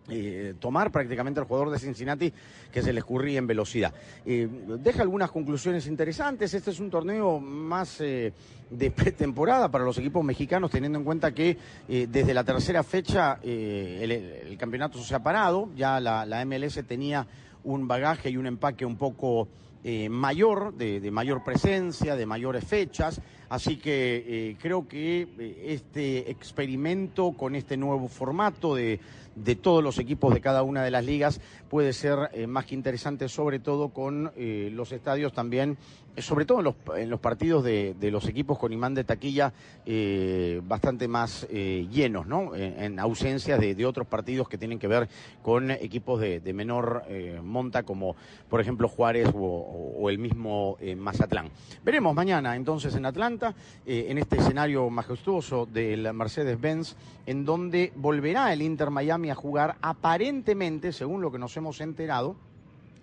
eh, 0.09 0.55
tomar 0.61 0.93
prácticamente 0.93 1.41
al 1.41 1.47
jugador 1.47 1.71
de 1.71 1.81
Cincinnati 1.81 2.33
que 2.71 2.83
se 2.83 2.93
le 2.93 3.01
escurría 3.01 3.39
en 3.39 3.47
velocidad. 3.49 3.93
Eh, 4.25 4.49
deja 4.79 5.03
algunas 5.03 5.33
conclusiones 5.33 5.89
interesantes. 5.89 6.55
Este 6.55 6.71
es 6.71 6.79
un 6.79 6.91
torneo 6.91 7.41
más 7.41 7.99
de 7.99 8.91
pretemporada 8.95 9.69
para 9.71 9.85
los 9.85 9.99
equipos 9.99 10.25
mexicanos, 10.25 10.71
teniendo 10.71 10.99
en 10.99 11.05
cuenta 11.05 11.33
que 11.33 11.57
desde 11.89 12.35
la 12.35 12.45
tercera 12.45 12.83
fecha 12.85 13.41
el, 13.43 14.57
campeonato 14.59 14.99
se 14.99 15.15
ha 15.15 15.23
parado. 15.23 15.71
Ya 15.75 15.99
la 15.99 16.45
MLS 16.45 16.85
tenía 16.87 17.27
un 17.65 17.89
bagaje 17.89 18.31
y 18.31 18.37
un 18.37 18.47
empaque 18.47 18.87
un 18.87 18.97
poco 18.97 19.49
eh, 19.89 20.09
mayor, 20.09 20.74
de, 20.74 21.09
mayor 21.12 21.45
presencia, 21.45 22.16
de 22.16 22.26
mayores 22.26 22.64
fechas. 22.64 23.20
Así 23.49 23.76
que 23.76 24.24
eh, 24.26 24.57
creo 24.61 24.89
que 24.89 25.28
eh, 25.39 25.62
este 25.68 26.28
experimento 26.28 27.30
con 27.30 27.55
este 27.55 27.76
nuevo 27.76 28.09
formato 28.09 28.74
de, 28.74 28.99
de, 29.37 29.55
todos 29.55 29.84
los 29.84 30.01
equipos 30.01 30.34
de 30.34 30.41
cada 30.41 30.64
una 30.64 30.82
de 30.82 30.91
las 30.91 31.05
ligas 31.05 31.41
puede 31.70 31.93
ser 31.93 32.49
más 32.49 32.66
que 32.66 32.74
interesante, 32.74 33.28
sobre 33.28 33.61
todo 33.61 33.91
con 33.91 34.32
los 34.37 34.91
estadios 34.93 35.32
también 35.32 35.76
sobre 36.18 36.47
todo 36.47 36.61
en 36.61 36.64
los, 36.64 36.74
en 36.97 37.18
partidos 37.18 37.62
de, 37.62 37.95
los 38.01 38.26
equipos 38.26 38.59
con 38.59 38.72
imán 38.72 38.95
de 38.95 39.05
taquilla 39.05 39.53
bastante 40.62 41.09
más 41.09 41.47
llenos, 41.51 42.26
¿no? 42.26 42.55
En, 42.55 42.99
ausencia 42.99 43.59
de, 43.59 43.84
otros 43.84 44.07
partidos 44.07 44.49
que 44.49 44.57
tienen 44.57 44.78
que 44.78 44.87
ver 44.87 45.09
con 45.43 45.70
equipos 45.70 46.20
de, 46.20 46.53
menor 46.55 47.05
monta, 47.43 47.82
como 47.82 48.16
por 48.49 48.61
ejemplo 48.61 48.89
Juárez 48.89 49.28
o, 49.34 49.76
el 50.09 50.18
mismo 50.18 50.77
Mazatlán. 50.97 51.51
Veremos 51.85 52.14
mañana 52.14 52.57
entonces 52.57 52.95
en 52.95 53.07
Atlanta, 53.07 53.55
en 53.85 54.18
este 54.18 54.39
escenario 54.39 54.89
majestuoso 54.91 55.66
del 55.66 56.12
Mercedes-Benz, 56.12 56.97
en 57.27 57.45
donde 57.45 57.93
volverá 57.97 58.53
el 58.53 58.62
Inter 58.62 58.91
Miami 58.91 59.31
a 59.31 59.35
jugar 59.35 59.77
aparentemente, 59.81 60.93
según 60.93 61.22
lo 61.22 61.33
que 61.33 61.39
nos 61.39 61.57
hemos 61.57 61.81
enterado, 61.81 62.37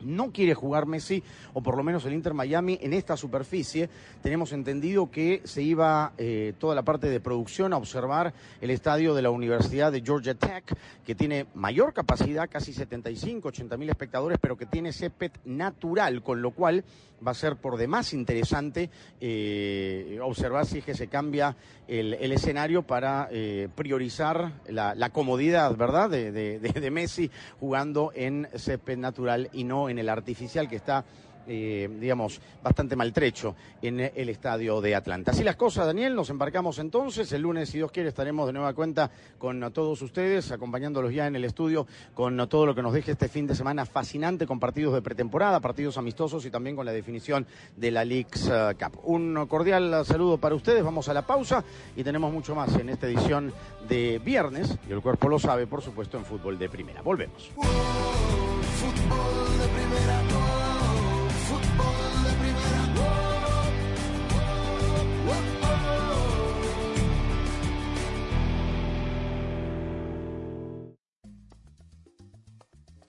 no 0.03 0.31
quiere 0.31 0.53
jugar 0.53 0.85
Messi, 0.85 1.23
o 1.53 1.61
por 1.61 1.77
lo 1.77 1.83
menos 1.83 2.05
el 2.05 2.13
Inter 2.13 2.33
Miami, 2.33 2.77
en 2.81 2.93
esta 2.93 3.17
superficie. 3.17 3.89
Tenemos 4.21 4.51
entendido 4.53 5.09
que 5.09 5.41
se 5.43 5.61
iba 5.61 6.13
eh, 6.17 6.53
toda 6.57 6.75
la 6.75 6.83
parte 6.83 7.09
de 7.09 7.19
producción 7.19 7.73
a 7.73 7.77
observar 7.77 8.33
el 8.61 8.69
estadio 8.69 9.13
de 9.13 9.21
la 9.21 9.29
Universidad 9.29 9.91
de 9.91 10.01
Georgia 10.01 10.35
Tech, 10.35 10.75
que 11.05 11.15
tiene 11.15 11.47
mayor 11.53 11.93
capacidad, 11.93 12.49
casi 12.49 12.73
75, 12.73 13.49
80 13.49 13.77
mil 13.77 13.89
espectadores, 13.89 14.37
pero 14.41 14.57
que 14.57 14.65
tiene 14.65 14.93
césped 14.93 15.31
natural, 15.45 16.23
con 16.23 16.41
lo 16.41 16.51
cual 16.51 16.83
va 17.25 17.31
a 17.31 17.35
ser 17.35 17.55
por 17.55 17.77
demás 17.77 18.13
interesante 18.13 18.89
eh, 19.21 20.19
observar 20.21 20.65
si 20.65 20.79
es 20.79 20.85
que 20.85 20.93
se 20.93 21.07
cambia 21.07 21.55
el, 21.87 22.13
escenario 22.31 22.83
para 22.83 23.27
eh, 23.31 23.69
priorizar 23.75 24.53
la, 24.67 25.09
comodidad, 25.11 25.75
¿verdad?, 25.75 26.09
de, 26.09 26.89
Messi 26.91 27.29
jugando 27.59 28.11
en 28.13 28.47
césped 28.55 28.97
natural 28.97 29.49
y 29.53 29.63
no 29.63 29.89
en 29.89 29.92
en 29.93 29.99
el 29.99 30.09
artificial 30.09 30.67
que 30.67 30.75
está 30.75 31.05
eh, 31.45 31.89
digamos, 31.99 32.39
bastante 32.63 32.95
maltrecho 32.95 33.55
en 33.81 33.99
el 33.99 34.29
estadio 34.29 34.79
de 34.79 34.95
Atlanta. 34.95 35.31
Así 35.31 35.43
las 35.43 35.57
cosas, 35.57 35.85
Daniel, 35.85 36.15
nos 36.15 36.29
embarcamos 36.29 36.79
entonces. 36.79 37.31
El 37.33 37.41
lunes, 37.41 37.69
si 37.69 37.77
Dios 37.77 37.91
quiere, 37.91 38.09
estaremos 38.09 38.47
de 38.47 38.53
nueva 38.53 38.73
cuenta 38.73 39.11
con 39.37 39.59
todos 39.73 40.01
ustedes, 40.01 40.51
acompañándolos 40.51 41.13
ya 41.13 41.27
en 41.27 41.35
el 41.35 41.43
estudio 41.43 41.85
con 42.13 42.47
todo 42.47 42.65
lo 42.65 42.75
que 42.75 42.81
nos 42.81 42.93
deje 42.93 43.11
este 43.11 43.27
fin 43.27 43.45
de 43.45 43.55
semana 43.55 43.85
fascinante 43.85 44.47
con 44.47 44.59
partidos 44.59 44.93
de 44.93 45.01
pretemporada, 45.01 45.59
partidos 45.59 45.97
amistosos 45.97 46.45
y 46.45 46.51
también 46.51 46.75
con 46.75 46.85
la 46.85 46.93
definición 46.93 47.45
de 47.75 47.91
la 47.91 48.05
Leagues 48.05 48.47
uh, 48.47 48.73
Cup. 48.77 48.99
Un 49.03 49.45
cordial 49.47 50.05
saludo 50.05 50.37
para 50.37 50.55
ustedes. 50.55 50.83
Vamos 50.83 51.09
a 51.09 51.13
la 51.13 51.23
pausa 51.23 51.63
y 51.95 52.03
tenemos 52.03 52.31
mucho 52.31 52.55
más 52.55 52.73
en 52.77 52.89
esta 52.89 53.07
edición 53.07 53.53
de 53.87 54.21
viernes, 54.23 54.77
y 54.87 54.93
el 54.93 55.01
cuerpo 55.01 55.27
lo 55.27 55.39
sabe, 55.39 55.67
por 55.67 55.81
supuesto, 55.81 56.17
en 56.17 56.23
fútbol 56.23 56.57
de 56.57 56.69
primera. 56.69 57.01
Volvemos. 57.01 57.51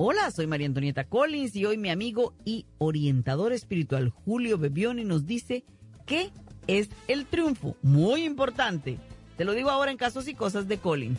Hola, 0.06 0.30
soy 0.30 0.46
María 0.46 0.66
Antonieta 0.66 1.04
Collins 1.04 1.56
y 1.56 1.64
hoy 1.64 1.78
mi 1.78 1.88
amigo 1.88 2.34
y 2.44 2.66
orientador 2.76 3.54
espiritual 3.54 4.10
Julio 4.10 4.58
Bebioni 4.58 5.02
nos 5.02 5.24
dice 5.24 5.64
qué 6.04 6.30
es 6.66 6.90
el 7.08 7.24
triunfo. 7.24 7.74
Muy 7.80 8.24
importante. 8.24 8.98
Te 9.38 9.46
lo 9.46 9.54
digo 9.54 9.70
ahora 9.70 9.90
en 9.90 9.96
casos 9.96 10.28
y 10.28 10.34
cosas 10.34 10.68
de 10.68 10.76
Collins. 10.76 11.18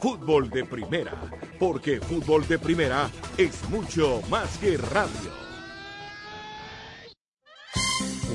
Fútbol 0.00 0.48
de 0.48 0.64
Primera. 0.64 1.12
Porque 1.58 2.00
Fútbol 2.00 2.46
de 2.46 2.58
Primera 2.58 3.10
es 3.36 3.68
mucho 3.68 4.22
más 4.30 4.56
que 4.58 4.76
radio. 4.76 5.48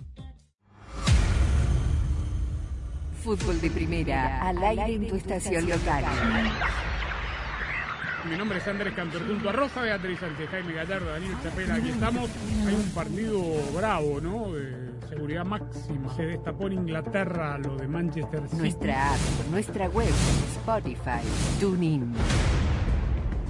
Fútbol 3.23 3.61
de 3.61 3.69
primera, 3.69 4.41
al 4.41 4.57
aire 4.63 4.95
en 4.95 5.07
tu 5.07 5.15
estación 5.15 5.69
local. 5.69 6.03
Mi 8.27 8.35
nombre 8.35 8.57
es 8.57 8.67
Andrés 8.67 8.93
Cantor, 8.95 9.27
junto 9.27 9.49
a 9.49 9.51
Rosa 9.51 9.81
Beatriz 9.81 10.19
Sánchez, 10.19 10.49
Jaime 10.49 10.73
Gallardo, 10.73 11.11
Daniel 11.11 11.35
Chapela, 11.43 11.75
aquí 11.75 11.89
estamos. 11.89 12.29
Hay 12.67 12.73
un 12.73 12.89
partido 12.95 13.41
bravo, 13.75 14.19
¿no? 14.21 14.53
De 14.53 14.91
seguridad 15.07 15.45
máxima. 15.45 16.15
Se 16.15 16.23
destapó 16.23 16.67
en 16.67 16.73
Inglaterra 16.73 17.59
lo 17.59 17.75
de 17.77 17.87
Manchester 17.87 18.41
City. 18.49 18.57
Nuestra 18.57 19.13
app, 19.13 19.19
nuestra 19.51 19.87
web, 19.89 20.13
Spotify, 20.55 21.21
TuneIn. 21.59 22.13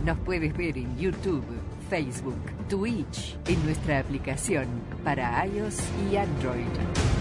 Nos 0.05 0.17
puedes 0.19 0.55
ver 0.55 0.77
en 0.77 0.97
YouTube, 0.97 1.45
Facebook, 1.89 2.41
Twitch, 2.67 3.37
en 3.47 3.65
nuestra 3.65 3.99
aplicación 3.99 4.65
para 5.03 5.45
iOS 5.45 5.79
y 6.11 6.17
Android. 6.17 7.20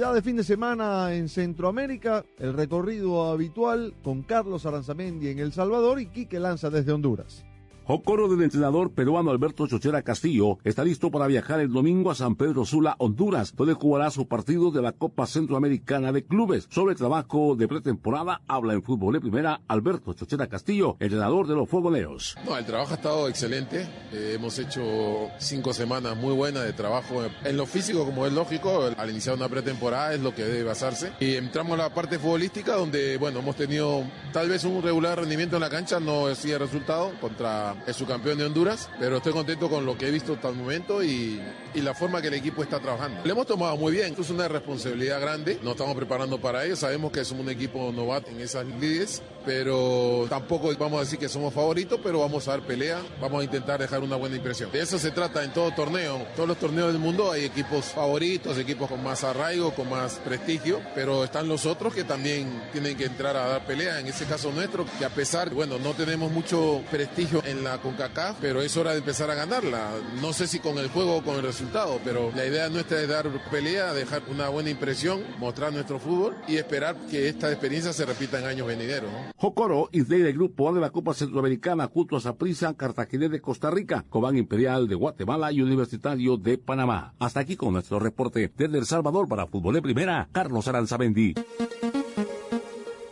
Actividad 0.00 0.14
de 0.14 0.22
fin 0.22 0.36
de 0.36 0.44
semana 0.44 1.12
en 1.12 1.28
Centroamérica, 1.28 2.24
el 2.38 2.54
recorrido 2.54 3.30
habitual 3.30 3.92
con 4.02 4.22
Carlos 4.22 4.64
Aranzamendi 4.64 5.28
en 5.28 5.38
El 5.38 5.52
Salvador 5.52 6.00
y 6.00 6.06
Quique 6.06 6.40
Lanza 6.40 6.70
desde 6.70 6.92
Honduras. 6.92 7.44
Jocoro 7.90 8.28
del 8.28 8.42
entrenador 8.42 8.92
peruano 8.92 9.32
Alberto 9.32 9.66
Chochera 9.66 10.02
Castillo 10.02 10.58
está 10.62 10.84
listo 10.84 11.10
para 11.10 11.26
viajar 11.26 11.58
el 11.58 11.72
domingo 11.72 12.12
a 12.12 12.14
San 12.14 12.36
Pedro 12.36 12.64
Sula, 12.64 12.94
Honduras, 12.98 13.52
donde 13.56 13.74
jugará 13.74 14.12
su 14.12 14.28
partido 14.28 14.70
de 14.70 14.80
la 14.80 14.92
Copa 14.92 15.26
Centroamericana 15.26 16.12
de 16.12 16.24
Clubes. 16.24 16.68
Sobre 16.70 16.92
el 16.92 16.98
trabajo 16.98 17.56
de 17.56 17.66
pretemporada 17.66 18.42
habla 18.46 18.74
en 18.74 18.84
fútbol 18.84 19.14
de 19.14 19.20
primera 19.20 19.62
Alberto 19.66 20.12
Chochera 20.12 20.46
Castillo, 20.46 20.98
entrenador 21.00 21.48
de 21.48 21.56
los 21.56 21.68
Fogoneros. 21.68 22.36
No, 22.46 22.56
el 22.56 22.64
trabajo 22.64 22.92
ha 22.92 22.94
estado 22.94 23.28
excelente. 23.28 23.88
Eh, 24.12 24.34
hemos 24.36 24.56
hecho 24.60 25.28
cinco 25.40 25.72
semanas 25.72 26.16
muy 26.16 26.32
buenas 26.32 26.62
de 26.62 26.72
trabajo 26.72 27.24
en 27.42 27.56
lo 27.56 27.66
físico, 27.66 28.04
como 28.04 28.24
es 28.24 28.32
lógico. 28.32 28.88
Al 28.96 29.10
iniciar 29.10 29.34
una 29.34 29.48
pretemporada 29.48 30.14
es 30.14 30.20
lo 30.20 30.32
que 30.32 30.44
debe 30.44 30.62
basarse. 30.62 31.10
Y 31.18 31.34
entramos 31.34 31.72
a 31.72 31.88
la 31.88 31.92
parte 31.92 32.20
futbolística, 32.20 32.76
donde, 32.76 33.16
bueno, 33.16 33.40
hemos 33.40 33.56
tenido 33.56 34.04
tal 34.32 34.48
vez 34.48 34.62
un 34.62 34.80
regular 34.80 35.18
rendimiento 35.18 35.56
en 35.56 35.62
la 35.62 35.70
cancha, 35.70 35.98
no 35.98 36.32
sigue 36.36 36.56
resultado 36.56 37.10
contra 37.20 37.79
el 37.86 37.94
subcampeón 37.94 38.38
de 38.38 38.44
Honduras, 38.44 38.90
pero 38.98 39.18
estoy 39.18 39.32
contento 39.32 39.68
con 39.68 39.86
lo 39.86 39.96
que 39.96 40.08
he 40.08 40.10
visto 40.10 40.34
hasta 40.34 40.48
el 40.48 40.56
momento 40.56 41.02
y, 41.02 41.40
y 41.74 41.80
la 41.80 41.94
forma 41.94 42.20
que 42.20 42.28
el 42.28 42.34
equipo 42.34 42.62
está 42.62 42.80
trabajando. 42.80 43.20
Le 43.24 43.32
hemos 43.32 43.46
tomado 43.46 43.76
muy 43.76 43.92
bien, 43.92 44.14
es 44.18 44.30
una 44.30 44.48
responsabilidad 44.48 45.20
grande. 45.20 45.58
Nos 45.62 45.72
estamos 45.72 45.96
preparando 45.96 46.40
para 46.40 46.64
ello. 46.64 46.76
Sabemos 46.76 47.12
que 47.12 47.24
somos 47.24 47.44
un 47.44 47.50
equipo 47.50 47.92
novato 47.92 48.30
en 48.30 48.40
esas 48.40 48.66
lides 48.66 49.22
pero 49.44 50.26
tampoco 50.28 50.74
vamos 50.78 50.98
a 50.98 51.04
decir 51.04 51.18
que 51.18 51.28
somos 51.28 51.52
favoritos, 51.52 51.98
pero 52.02 52.20
vamos 52.20 52.46
a 52.48 52.52
dar 52.52 52.60
pelea, 52.62 53.00
vamos 53.20 53.40
a 53.40 53.44
intentar 53.44 53.80
dejar 53.80 54.02
una 54.02 54.16
buena 54.16 54.36
impresión. 54.36 54.70
De 54.70 54.80
eso 54.80 54.98
se 54.98 55.10
trata 55.10 55.42
en 55.42 55.52
todo 55.52 55.70
torneo. 55.72 56.26
Todos 56.36 56.48
los 56.48 56.58
torneos 56.58 56.92
del 56.92 57.00
mundo 57.00 57.32
hay 57.32 57.44
equipos 57.44 57.86
favoritos, 57.86 58.58
equipos 58.58 58.88
con 58.88 59.02
más 59.02 59.24
arraigo, 59.24 59.72
con 59.74 59.88
más 59.88 60.14
prestigio, 60.24 60.80
pero 60.94 61.24
están 61.24 61.48
los 61.48 61.66
otros 61.66 61.94
que 61.94 62.04
también 62.04 62.62
tienen 62.72 62.96
que 62.96 63.04
entrar 63.04 63.36
a 63.36 63.48
dar 63.48 63.66
pelea. 63.66 64.00
En 64.00 64.06
ese 64.06 64.24
caso 64.26 64.52
nuestro, 64.52 64.86
que 64.98 65.04
a 65.04 65.10
pesar, 65.10 65.50
bueno, 65.50 65.78
no 65.78 65.92
tenemos 65.94 66.30
mucho 66.30 66.82
prestigio 66.90 67.42
en 67.44 67.64
la 67.64 67.78
CONCACAF, 67.78 68.36
pero 68.40 68.62
es 68.62 68.76
hora 68.76 68.92
de 68.92 68.98
empezar 68.98 69.30
a 69.30 69.34
ganarla. 69.34 69.90
No 70.20 70.32
sé 70.32 70.46
si 70.46 70.58
con 70.58 70.78
el 70.78 70.88
juego 70.88 71.16
o 71.16 71.22
con 71.22 71.36
el 71.36 71.42
resultado, 71.42 71.59
pero 72.04 72.32
la 72.34 72.46
idea 72.46 72.68
nuestra 72.68 73.00
es 73.00 73.08
dar 73.08 73.26
pelea, 73.50 73.92
dejar 73.92 74.22
una 74.28 74.48
buena 74.48 74.70
impresión, 74.70 75.22
mostrar 75.38 75.72
nuestro 75.72 75.98
fútbol 75.98 76.36
y 76.48 76.56
esperar 76.56 76.96
que 77.10 77.28
esta 77.28 77.50
experiencia 77.50 77.92
se 77.92 78.06
repita 78.06 78.38
en 78.38 78.46
años 78.46 78.66
venideros. 78.66 79.10
¿no? 79.12 79.32
Jocoro 79.36 79.88
integra 79.92 80.28
el 80.28 80.34
grupo 80.34 80.68
A 80.68 80.72
de 80.72 80.80
la 80.80 80.90
Copa 80.90 81.12
Centroamericana 81.12 81.88
junto 81.88 82.16
a 82.16 82.20
Saprissa, 82.20 82.74
Cartagena 82.74 83.28
de 83.28 83.40
Costa 83.40 83.70
Rica, 83.70 84.04
Cobán 84.08 84.36
Imperial 84.36 84.88
de 84.88 84.94
Guatemala 84.94 85.52
y 85.52 85.60
Universitario 85.60 86.36
de 86.36 86.58
Panamá. 86.58 87.14
Hasta 87.18 87.40
aquí 87.40 87.56
con 87.56 87.72
nuestro 87.72 87.98
reporte 87.98 88.50
desde 88.56 88.78
El 88.78 88.86
Salvador 88.86 89.28
para 89.28 89.46
Fútbol 89.46 89.74
de 89.74 89.82
Primera, 89.82 90.28
Carlos 90.32 90.66
Aranzabendi. 90.66 91.34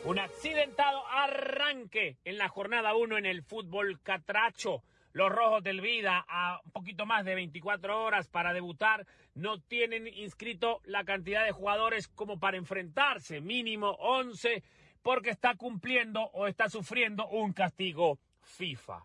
Un 0.05 0.19
accidentado 0.19 1.03
arranque 1.07 2.17
en 2.25 2.39
la 2.39 2.49
jornada 2.49 2.97
1 2.97 3.19
en 3.19 3.27
el 3.27 3.43
fútbol 3.43 4.01
catracho. 4.03 4.83
Los 5.13 5.31
rojos 5.31 5.63
del 5.63 5.81
Vida, 5.81 6.25
a 6.29 6.61
un 6.65 6.71
poquito 6.71 7.07
más 7.07 7.25
de 7.25 7.35
24 7.35 8.03
horas 8.03 8.29
para 8.29 8.53
debutar, 8.53 9.07
no 9.35 9.61
tienen 9.61 10.07
inscrito 10.07 10.81
la 10.85 11.05
cantidad 11.05 11.45
de 11.45 11.53
jugadores 11.53 12.09
como 12.09 12.39
para 12.39 12.57
enfrentarse, 12.57 13.41
mínimo 13.41 13.91
11, 14.01 14.63
porque 15.03 15.31
está 15.31 15.55
cumpliendo 15.55 16.23
o 16.35 16.47
está 16.47 16.69
sufriendo 16.69 17.29
un 17.29 17.53
castigo 17.53 18.19
FIFA. 18.43 19.05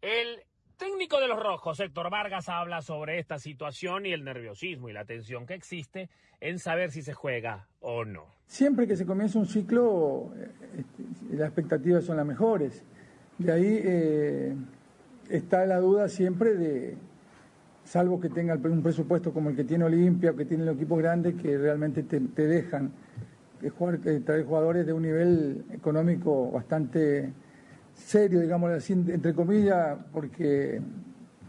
El 0.00 0.44
técnico 0.76 1.20
de 1.20 1.28
los 1.28 1.38
rojos, 1.38 1.78
Héctor 1.78 2.10
Vargas, 2.10 2.48
habla 2.48 2.80
sobre 2.80 3.18
esta 3.18 3.38
situación 3.38 4.06
y 4.06 4.12
el 4.12 4.24
nerviosismo 4.24 4.88
y 4.88 4.94
la 4.94 5.04
tensión 5.04 5.46
que 5.46 5.54
existe 5.54 6.08
en 6.40 6.58
saber 6.58 6.90
si 6.90 7.02
se 7.02 7.12
juega 7.12 7.68
o 7.80 8.06
no. 8.06 8.24
Siempre 8.46 8.88
que 8.88 8.96
se 8.96 9.04
comienza 9.04 9.38
un 9.38 9.46
ciclo, 9.46 10.32
eh, 10.36 10.50
este, 10.78 11.36
las 11.36 11.48
expectativas 11.48 12.04
son 12.04 12.16
las 12.16 12.24
mejores. 12.24 12.82
De 13.36 13.52
ahí 13.52 13.80
eh, 13.84 14.54
está 15.30 15.64
la 15.66 15.78
duda 15.78 16.08
siempre 16.08 16.54
de, 16.54 16.96
salvo 17.84 18.20
que 18.20 18.28
tenga 18.28 18.54
un 18.54 18.82
presupuesto 18.82 19.32
como 19.32 19.50
el 19.50 19.56
que 19.56 19.64
tiene 19.64 19.84
Olimpia 19.84 20.30
o 20.30 20.36
que 20.36 20.44
tiene 20.44 20.64
los 20.64 20.76
equipos 20.76 20.98
grandes 20.98 21.34
que 21.34 21.58
realmente 21.58 22.02
te, 22.02 22.46
dejan 22.46 22.90
eh, 23.62 23.68
jugar, 23.70 23.98
eh, 24.04 24.20
traer 24.20 24.44
jugadores 24.44 24.86
de 24.86 24.92
un 24.92 25.02
nivel 25.02 25.64
económico 25.72 26.50
bastante 26.50 27.32
serio, 27.94 28.40
digamos 28.40 28.70
así, 28.70 28.92
entre 28.92 29.34
comillas, 29.34 29.98
porque 30.12 30.80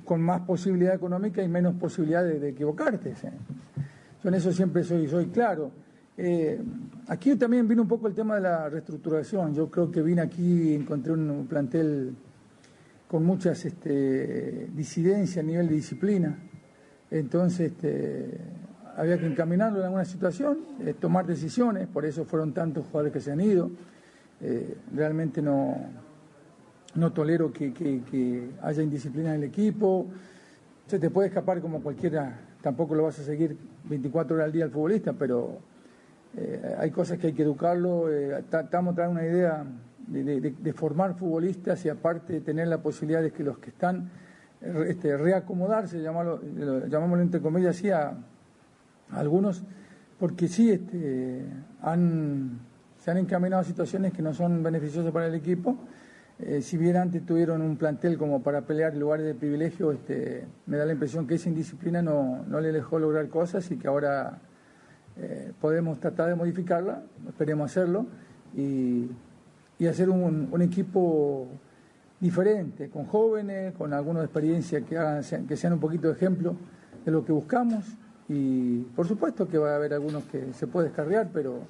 con 0.03 0.21
más 0.21 0.41
posibilidad 0.41 0.95
económica 0.95 1.41
y 1.43 1.47
menos 1.47 1.75
posibilidad 1.75 2.23
de, 2.23 2.39
de 2.39 2.49
equivocarte. 2.49 3.15
¿sí? 3.15 3.27
Yo 4.23 4.29
en 4.29 4.35
eso 4.35 4.51
siempre 4.51 4.83
soy, 4.83 5.07
soy 5.07 5.27
claro. 5.27 5.71
Eh, 6.17 6.61
aquí 7.07 7.35
también 7.35 7.67
vino 7.67 7.81
un 7.81 7.87
poco 7.87 8.07
el 8.07 8.13
tema 8.13 8.35
de 8.35 8.41
la 8.41 8.69
reestructuración. 8.69 9.53
Yo 9.53 9.69
creo 9.69 9.91
que 9.91 10.01
vine 10.01 10.21
aquí 10.21 10.71
y 10.71 10.75
encontré 10.75 11.13
un 11.13 11.47
plantel 11.47 12.13
con 13.11 13.25
muchas 13.25 13.65
este, 13.65 14.69
disidencias 14.73 15.43
a 15.43 15.45
nivel 15.45 15.67
de 15.67 15.75
disciplina. 15.75 16.37
Entonces 17.11 17.73
este, 17.73 18.37
había 18.95 19.17
que 19.17 19.25
encaminarlo 19.25 19.79
en 19.79 19.83
alguna 19.87 20.05
situación, 20.05 20.59
eh, 20.79 20.93
tomar 20.97 21.25
decisiones, 21.25 21.89
por 21.89 22.05
eso 22.05 22.23
fueron 22.23 22.53
tantos 22.53 22.85
jugadores 22.85 23.11
que 23.11 23.19
se 23.19 23.33
han 23.33 23.41
ido. 23.41 23.69
Eh, 24.39 24.77
realmente 24.95 25.41
no, 25.41 25.75
no 26.95 27.11
tolero 27.11 27.51
que, 27.51 28.49
haya 28.61 28.81
indisciplina 28.81 29.35
en 29.35 29.43
el 29.43 29.49
equipo. 29.49 30.07
Se 30.87 30.97
te 30.97 31.09
puede 31.09 31.27
escapar 31.27 31.59
como 31.59 31.81
cualquiera, 31.83 32.39
tampoco 32.61 32.95
lo 32.95 33.03
vas 33.03 33.19
a 33.19 33.23
seguir 33.23 33.57
24 33.89 34.37
horas 34.37 34.45
al 34.45 34.53
día 34.53 34.63
al 34.63 34.71
futbolista, 34.71 35.11
pero 35.11 35.57
eh, 36.37 36.77
hay 36.79 36.91
cosas 36.91 37.17
que 37.17 37.27
hay 37.27 37.33
que 37.33 37.43
educarlo. 37.43 38.09
Estamos 38.09 38.95
trayendo 38.95 39.19
una 39.19 39.27
idea 39.27 39.65
de, 40.07 40.73
formar 40.73 41.15
futbolistas 41.15 41.85
y 41.85 41.89
aparte 41.89 42.33
de 42.33 42.41
tener 42.41 42.67
la 42.67 42.81
posibilidad 42.81 43.21
de 43.21 43.31
que 43.31 43.43
los 43.43 43.57
que 43.59 43.69
están 43.69 44.09
este, 44.61 45.17
reacomodarse, 45.17 46.01
llamarlo, 46.01 46.41
llamámoslo 46.87 47.23
entre 47.23 47.41
comillas 47.41 47.77
así, 47.77 47.89
a, 47.89 48.13
a 49.09 49.19
algunos, 49.19 49.63
porque 50.19 50.47
sí 50.47 50.71
este, 50.71 51.45
han, 51.81 52.59
se 52.97 53.11
han 53.11 53.17
encaminado 53.17 53.61
a 53.61 53.65
situaciones 53.65 54.13
que 54.13 54.21
no 54.21 54.33
son 54.33 54.61
beneficiosas 54.61 55.11
para 55.11 55.27
el 55.27 55.35
equipo. 55.35 55.77
Eh, 56.39 56.61
si 56.61 56.77
bien 56.77 56.97
antes 56.97 57.25
tuvieron 57.25 57.61
un 57.61 57.77
plantel 57.77 58.17
como 58.17 58.41
para 58.41 58.61
pelear 58.61 58.95
lugares 58.95 59.25
de 59.25 59.35
privilegio, 59.35 59.91
este, 59.91 60.47
me 60.65 60.77
da 60.77 60.85
la 60.85 60.93
impresión 60.93 61.27
que 61.27 61.35
esa 61.35 61.49
indisciplina 61.49 62.01
no, 62.01 62.43
no 62.47 62.59
le 62.59 62.71
dejó 62.71 62.97
lograr 62.97 63.27
cosas 63.29 63.69
y 63.69 63.77
que 63.77 63.87
ahora 63.87 64.39
eh, 65.17 65.51
podemos 65.59 65.99
tratar 65.99 66.29
de 66.29 66.35
modificarla, 66.35 67.03
esperemos 67.27 67.69
hacerlo, 67.69 68.07
y, 68.55 69.09
y 69.81 69.87
hacer 69.87 70.11
un, 70.11 70.61
equipo 70.61 71.47
diferente, 72.19 72.87
con 72.91 73.07
jóvenes, 73.07 73.73
con 73.73 73.91
alguna 73.93 74.21
experiencia 74.21 74.81
que, 74.81 74.95
hagan, 74.95 75.23
que 75.47 75.57
sean 75.57 75.73
un 75.73 75.79
poquito 75.79 76.07
de 76.07 76.13
ejemplo 76.13 76.55
de 77.03 77.11
lo 77.11 77.25
que 77.25 77.31
buscamos. 77.31 77.83
Y 78.29 78.81
por 78.95 79.07
supuesto 79.07 79.47
que 79.47 79.57
va 79.57 79.71
a 79.71 79.75
haber 79.77 79.95
algunos 79.95 80.25
que 80.25 80.53
se 80.53 80.67
puede 80.67 80.89
descarriar, 80.89 81.29
pero 81.33 81.61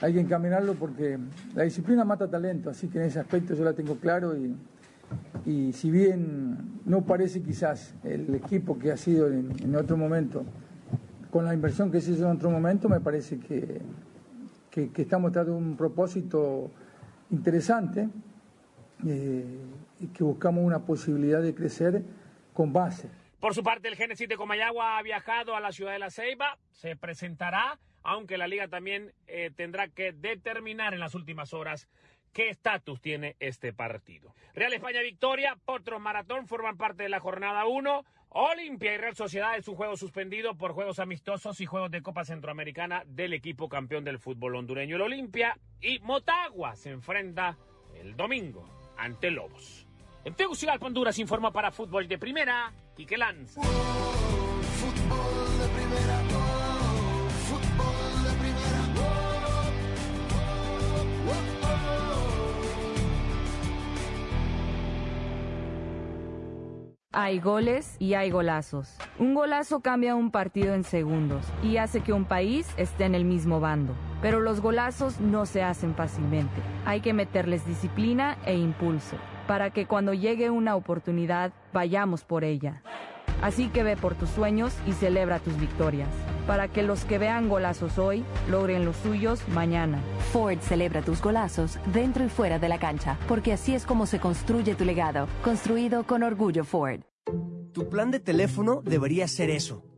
hay 0.00 0.14
que 0.14 0.20
encaminarlo 0.20 0.72
porque 0.76 1.18
la 1.54 1.64
disciplina 1.64 2.06
mata 2.06 2.26
talento, 2.26 2.70
así 2.70 2.88
que 2.88 3.00
en 3.00 3.04
ese 3.04 3.20
aspecto 3.20 3.54
yo 3.54 3.64
la 3.64 3.74
tengo 3.74 3.96
claro 3.96 4.34
y, 4.34 4.56
y 5.44 5.74
si 5.74 5.90
bien 5.90 6.80
no 6.86 7.04
parece 7.04 7.42
quizás 7.42 7.92
el 8.02 8.34
equipo 8.34 8.78
que 8.78 8.92
ha 8.92 8.96
sido 8.96 9.28
en, 9.28 9.76
otro 9.76 9.98
momento, 9.98 10.42
con 11.30 11.44
la 11.44 11.52
inversión 11.52 11.90
que 11.90 12.00
se 12.00 12.12
hizo 12.12 12.24
en 12.24 12.34
otro 12.34 12.48
momento, 12.48 12.88
me 12.88 13.00
parece 13.00 13.38
que, 13.38 13.82
que, 14.70 14.88
que 14.88 15.02
estamos 15.02 15.32
tratando 15.32 15.58
un 15.58 15.76
propósito 15.76 16.70
interesante 17.32 18.08
eh, 19.06 19.44
y 20.00 20.06
que 20.08 20.22
buscamos 20.22 20.64
una 20.64 20.78
posibilidad 20.80 21.42
de 21.42 21.54
crecer 21.54 22.02
con 22.52 22.72
base. 22.72 23.08
Por 23.40 23.54
su 23.54 23.64
parte, 23.64 23.88
el 23.88 23.96
Génesis 23.96 24.28
de 24.28 24.36
Comayagua 24.36 24.98
ha 24.98 25.02
viajado 25.02 25.56
a 25.56 25.60
la 25.60 25.72
ciudad 25.72 25.92
de 25.92 25.98
La 25.98 26.10
Ceiba, 26.10 26.58
se 26.70 26.94
presentará 26.94 27.80
aunque 28.02 28.38
la 28.38 28.46
liga 28.46 28.68
también 28.68 29.12
eh, 29.26 29.50
tendrá 29.54 29.88
que 29.88 30.12
determinar 30.12 30.94
en 30.94 31.00
las 31.00 31.14
últimas 31.14 31.54
horas 31.54 31.88
qué 32.32 32.48
estatus 32.48 33.00
tiene 33.00 33.36
este 33.40 33.72
partido. 33.72 34.34
Real 34.54 34.72
España 34.72 35.00
Victoria, 35.00 35.56
Potros 35.64 36.00
Maratón 36.00 36.46
forman 36.46 36.76
parte 36.76 37.02
de 37.04 37.08
la 37.08 37.20
jornada 37.20 37.66
1. 37.66 38.04
Olimpia 38.34 38.94
y 38.94 38.96
Real 38.96 39.14
Sociedad 39.14 39.58
es 39.58 39.68
un 39.68 39.74
juego 39.74 39.94
suspendido 39.96 40.54
por 40.54 40.72
juegos 40.72 40.98
amistosos 40.98 41.60
y 41.60 41.66
juegos 41.66 41.90
de 41.90 42.00
Copa 42.02 42.24
Centroamericana 42.24 43.02
del 43.06 43.34
equipo 43.34 43.68
campeón 43.68 44.04
del 44.04 44.18
fútbol 44.18 44.56
hondureño, 44.56 44.96
el 44.96 45.02
Olimpia. 45.02 45.58
Y 45.82 45.98
Motagua 45.98 46.74
se 46.74 46.90
enfrenta 46.90 47.58
el 48.00 48.16
domingo 48.16 48.64
ante 48.96 49.30
Lobos. 49.30 49.86
En 50.24 50.34
Tegucigalpa, 50.34 50.86
Honduras, 50.86 51.18
informa 51.18 51.52
para 51.52 51.70
Fútbol 51.72 52.08
de 52.08 52.16
Primera, 52.16 52.72
y 52.96 53.04
que. 53.04 53.16
Fútbol 53.16 53.58
de 55.58 55.68
primera. 55.68 56.21
Hay 67.14 67.40
goles 67.40 67.96
y 67.98 68.14
hay 68.14 68.30
golazos. 68.30 68.96
Un 69.18 69.34
golazo 69.34 69.80
cambia 69.80 70.14
un 70.14 70.30
partido 70.30 70.72
en 70.72 70.82
segundos 70.82 71.44
y 71.62 71.76
hace 71.76 72.00
que 72.00 72.14
un 72.14 72.24
país 72.24 72.66
esté 72.78 73.04
en 73.04 73.14
el 73.14 73.26
mismo 73.26 73.60
bando. 73.60 73.92
Pero 74.22 74.40
los 74.40 74.62
golazos 74.62 75.20
no 75.20 75.44
se 75.44 75.62
hacen 75.62 75.94
fácilmente. 75.94 76.62
Hay 76.86 77.02
que 77.02 77.12
meterles 77.12 77.66
disciplina 77.66 78.38
e 78.46 78.56
impulso 78.56 79.16
para 79.46 79.68
que 79.68 79.84
cuando 79.84 80.14
llegue 80.14 80.48
una 80.48 80.74
oportunidad 80.74 81.52
vayamos 81.74 82.24
por 82.24 82.44
ella. 82.44 82.80
Así 83.42 83.68
que 83.68 83.82
ve 83.82 83.98
por 83.98 84.14
tus 84.14 84.30
sueños 84.30 84.74
y 84.86 84.92
celebra 84.92 85.38
tus 85.38 85.58
victorias, 85.60 86.08
para 86.46 86.68
que 86.68 86.82
los 86.82 87.04
que 87.04 87.18
vean 87.18 87.48
golazos 87.48 87.98
hoy 87.98 88.24
logren 88.50 88.84
los 88.84 88.96
suyos 88.96 89.46
mañana. 89.48 90.02
Ford 90.32 90.58
celebra 90.60 91.02
tus 91.02 91.20
golazos 91.20 91.78
dentro 91.92 92.24
y 92.24 92.28
fuera 92.28 92.58
de 92.58 92.68
la 92.68 92.78
cancha, 92.78 93.18
porque 93.28 93.52
así 93.52 93.74
es 93.74 93.86
como 93.86 94.06
se 94.06 94.20
construye 94.20 94.74
tu 94.74 94.84
legado, 94.84 95.28
construido 95.42 96.04
con 96.04 96.22
orgullo 96.22 96.64
Ford. 96.64 97.00
Tu 97.72 97.88
plan 97.88 98.10
de 98.10 98.20
teléfono 98.20 98.82
debería 98.84 99.26
ser 99.28 99.48
eso, 99.48 99.82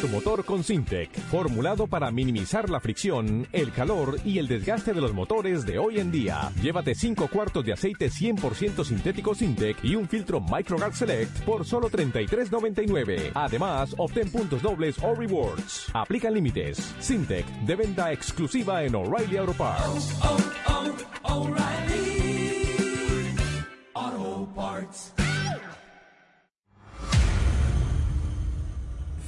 Tu 0.00 0.08
motor 0.08 0.44
con 0.44 0.64
Sintec, 0.64 1.10
formulado 1.30 1.86
para 1.86 2.10
minimizar 2.10 2.68
la 2.68 2.80
fricción, 2.80 3.46
el 3.52 3.70
calor 3.70 4.18
y 4.24 4.38
el 4.38 4.48
desgaste 4.48 4.92
de 4.92 5.00
los 5.00 5.14
motores 5.14 5.64
de 5.64 5.78
hoy 5.78 6.00
en 6.00 6.10
día. 6.10 6.50
Llévate 6.60 6.94
5 6.94 7.28
cuartos 7.28 7.64
de 7.64 7.72
aceite 7.72 8.10
100% 8.10 8.84
sintético 8.84 9.34
Sintec 9.34 9.84
y 9.84 9.94
un 9.94 10.08
filtro 10.08 10.40
MicroGuard 10.40 10.94
Select 10.94 11.44
por 11.44 11.64
solo 11.64 11.88
$33.99. 11.88 13.30
Además, 13.34 13.94
obtén 13.96 14.30
puntos 14.30 14.62
dobles 14.62 14.96
o 15.00 15.14
rewards. 15.14 15.86
Aplican 15.94 16.34
límites. 16.34 16.94
Sintec, 16.98 17.46
de 17.64 17.76
venta 17.76 18.12
exclusiva 18.12 18.82
en 18.82 18.96
O'Reilly 18.96 19.36
Auto 19.36 19.52
Parts. 19.52 20.18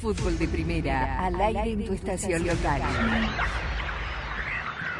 Fútbol 0.01 0.39
de 0.39 0.47
primera, 0.49 1.25
al 1.25 1.41
aire 1.41 1.73
en 1.73 1.85
tu 1.87 1.93
estación 1.95 2.47
local. 2.47 2.83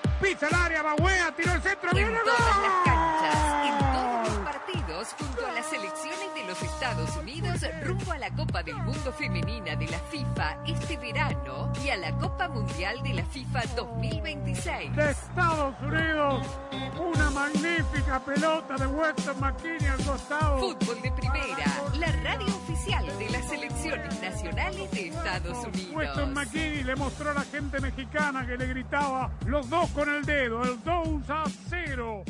Pisa 0.21 0.47
el 0.47 0.53
área, 0.55 0.81
va 0.83 0.93
Wea, 0.95 1.31
tiró 1.35 1.51
el 1.53 1.61
centro. 1.61 1.89
En 1.89 1.95
¡Viene 1.95 2.19
todas 2.23 2.39
las 2.39 2.57
gol! 2.57 2.83
canchas, 2.85 3.65
en 3.65 3.79
todos 3.93 4.27
los 4.29 4.37
partidos, 4.53 5.15
junto 5.17 5.47
a 5.47 5.51
las 5.51 5.65
selecciones 5.65 6.33
de 6.35 6.43
los 6.45 6.61
Estados 6.61 7.15
Unidos, 7.17 7.61
rumbo 7.83 8.11
a 8.11 8.17
la 8.17 8.29
Copa 8.29 8.61
del 8.63 8.75
Mundo 8.77 9.11
Femenina 9.13 9.75
de 9.75 9.87
la 9.87 9.99
FIFA 9.99 10.57
este 10.67 10.97
verano 10.97 11.50
a 11.91 11.97
la 11.97 12.11
Copa 12.17 12.47
Mundial 12.47 13.03
de 13.03 13.13
la 13.15 13.25
FIFA 13.25 13.63
2026. 13.75 14.95
de 14.95 15.11
Estados 15.11 15.75
Unidos. 15.81 16.47
Una 16.97 17.29
magnífica 17.31 18.19
pelota 18.23 18.75
de 18.77 18.87
Weston 18.87 19.39
McKinney 19.39 19.87
al 19.87 20.05
costado. 20.05 20.57
Fútbol 20.59 21.01
de 21.01 21.11
primera, 21.11 21.65
la 21.99 22.07
radio 22.23 22.47
oficial 22.47 23.05
de 23.19 23.29
las 23.29 23.45
selecciones 23.49 24.21
nacionales 24.21 24.89
de 24.91 25.09
Estados 25.09 25.67
Unidos. 25.67 25.93
Weston 25.93 26.33
McKinney 26.33 26.83
le 26.83 26.95
mostró 26.95 27.31
a 27.31 27.33
la 27.33 27.43
gente 27.43 27.81
mexicana 27.81 28.47
que 28.47 28.55
le 28.55 28.67
gritaba 28.67 29.29
los 29.45 29.69
dos 29.69 29.89
con 29.89 30.09
el 30.09 30.23
dedo, 30.23 30.63
el 30.63 30.81
2 30.83 31.29
a 31.29 31.43
0. 31.69 32.23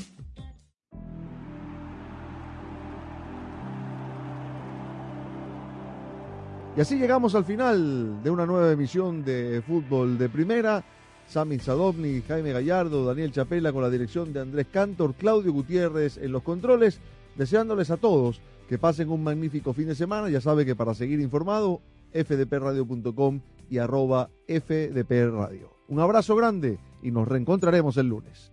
Y 6.75 6.79
así 6.79 6.97
llegamos 6.97 7.35
al 7.35 7.43
final 7.43 8.23
de 8.23 8.29
una 8.29 8.45
nueva 8.45 8.71
emisión 8.71 9.25
de 9.25 9.61
Fútbol 9.67 10.17
de 10.17 10.29
Primera. 10.29 10.83
Sami 11.27 11.59
Sadovni, 11.59 12.21
Jaime 12.21 12.53
Gallardo, 12.53 13.05
Daniel 13.05 13.31
Chapela 13.31 13.73
con 13.73 13.81
la 13.81 13.89
dirección 13.89 14.31
de 14.31 14.39
Andrés 14.39 14.67
Cantor, 14.71 15.13
Claudio 15.15 15.51
Gutiérrez 15.51 16.17
en 16.17 16.31
los 16.31 16.43
controles, 16.43 16.99
deseándoles 17.35 17.91
a 17.91 17.97
todos 17.97 18.41
que 18.69 18.77
pasen 18.77 19.09
un 19.09 19.21
magnífico 19.21 19.73
fin 19.73 19.87
de 19.87 19.95
semana. 19.95 20.29
Ya 20.29 20.39
sabe 20.39 20.65
que 20.65 20.75
para 20.75 20.93
seguir 20.93 21.19
informado, 21.19 21.81
fdpradio.com 22.13 23.41
y 23.69 23.77
arroba 23.77 24.29
fdpradio. 24.47 25.75
Un 25.89 25.99
abrazo 25.99 26.37
grande 26.37 26.79
y 27.03 27.11
nos 27.11 27.27
reencontraremos 27.27 27.97
el 27.97 28.07
lunes. 28.07 28.50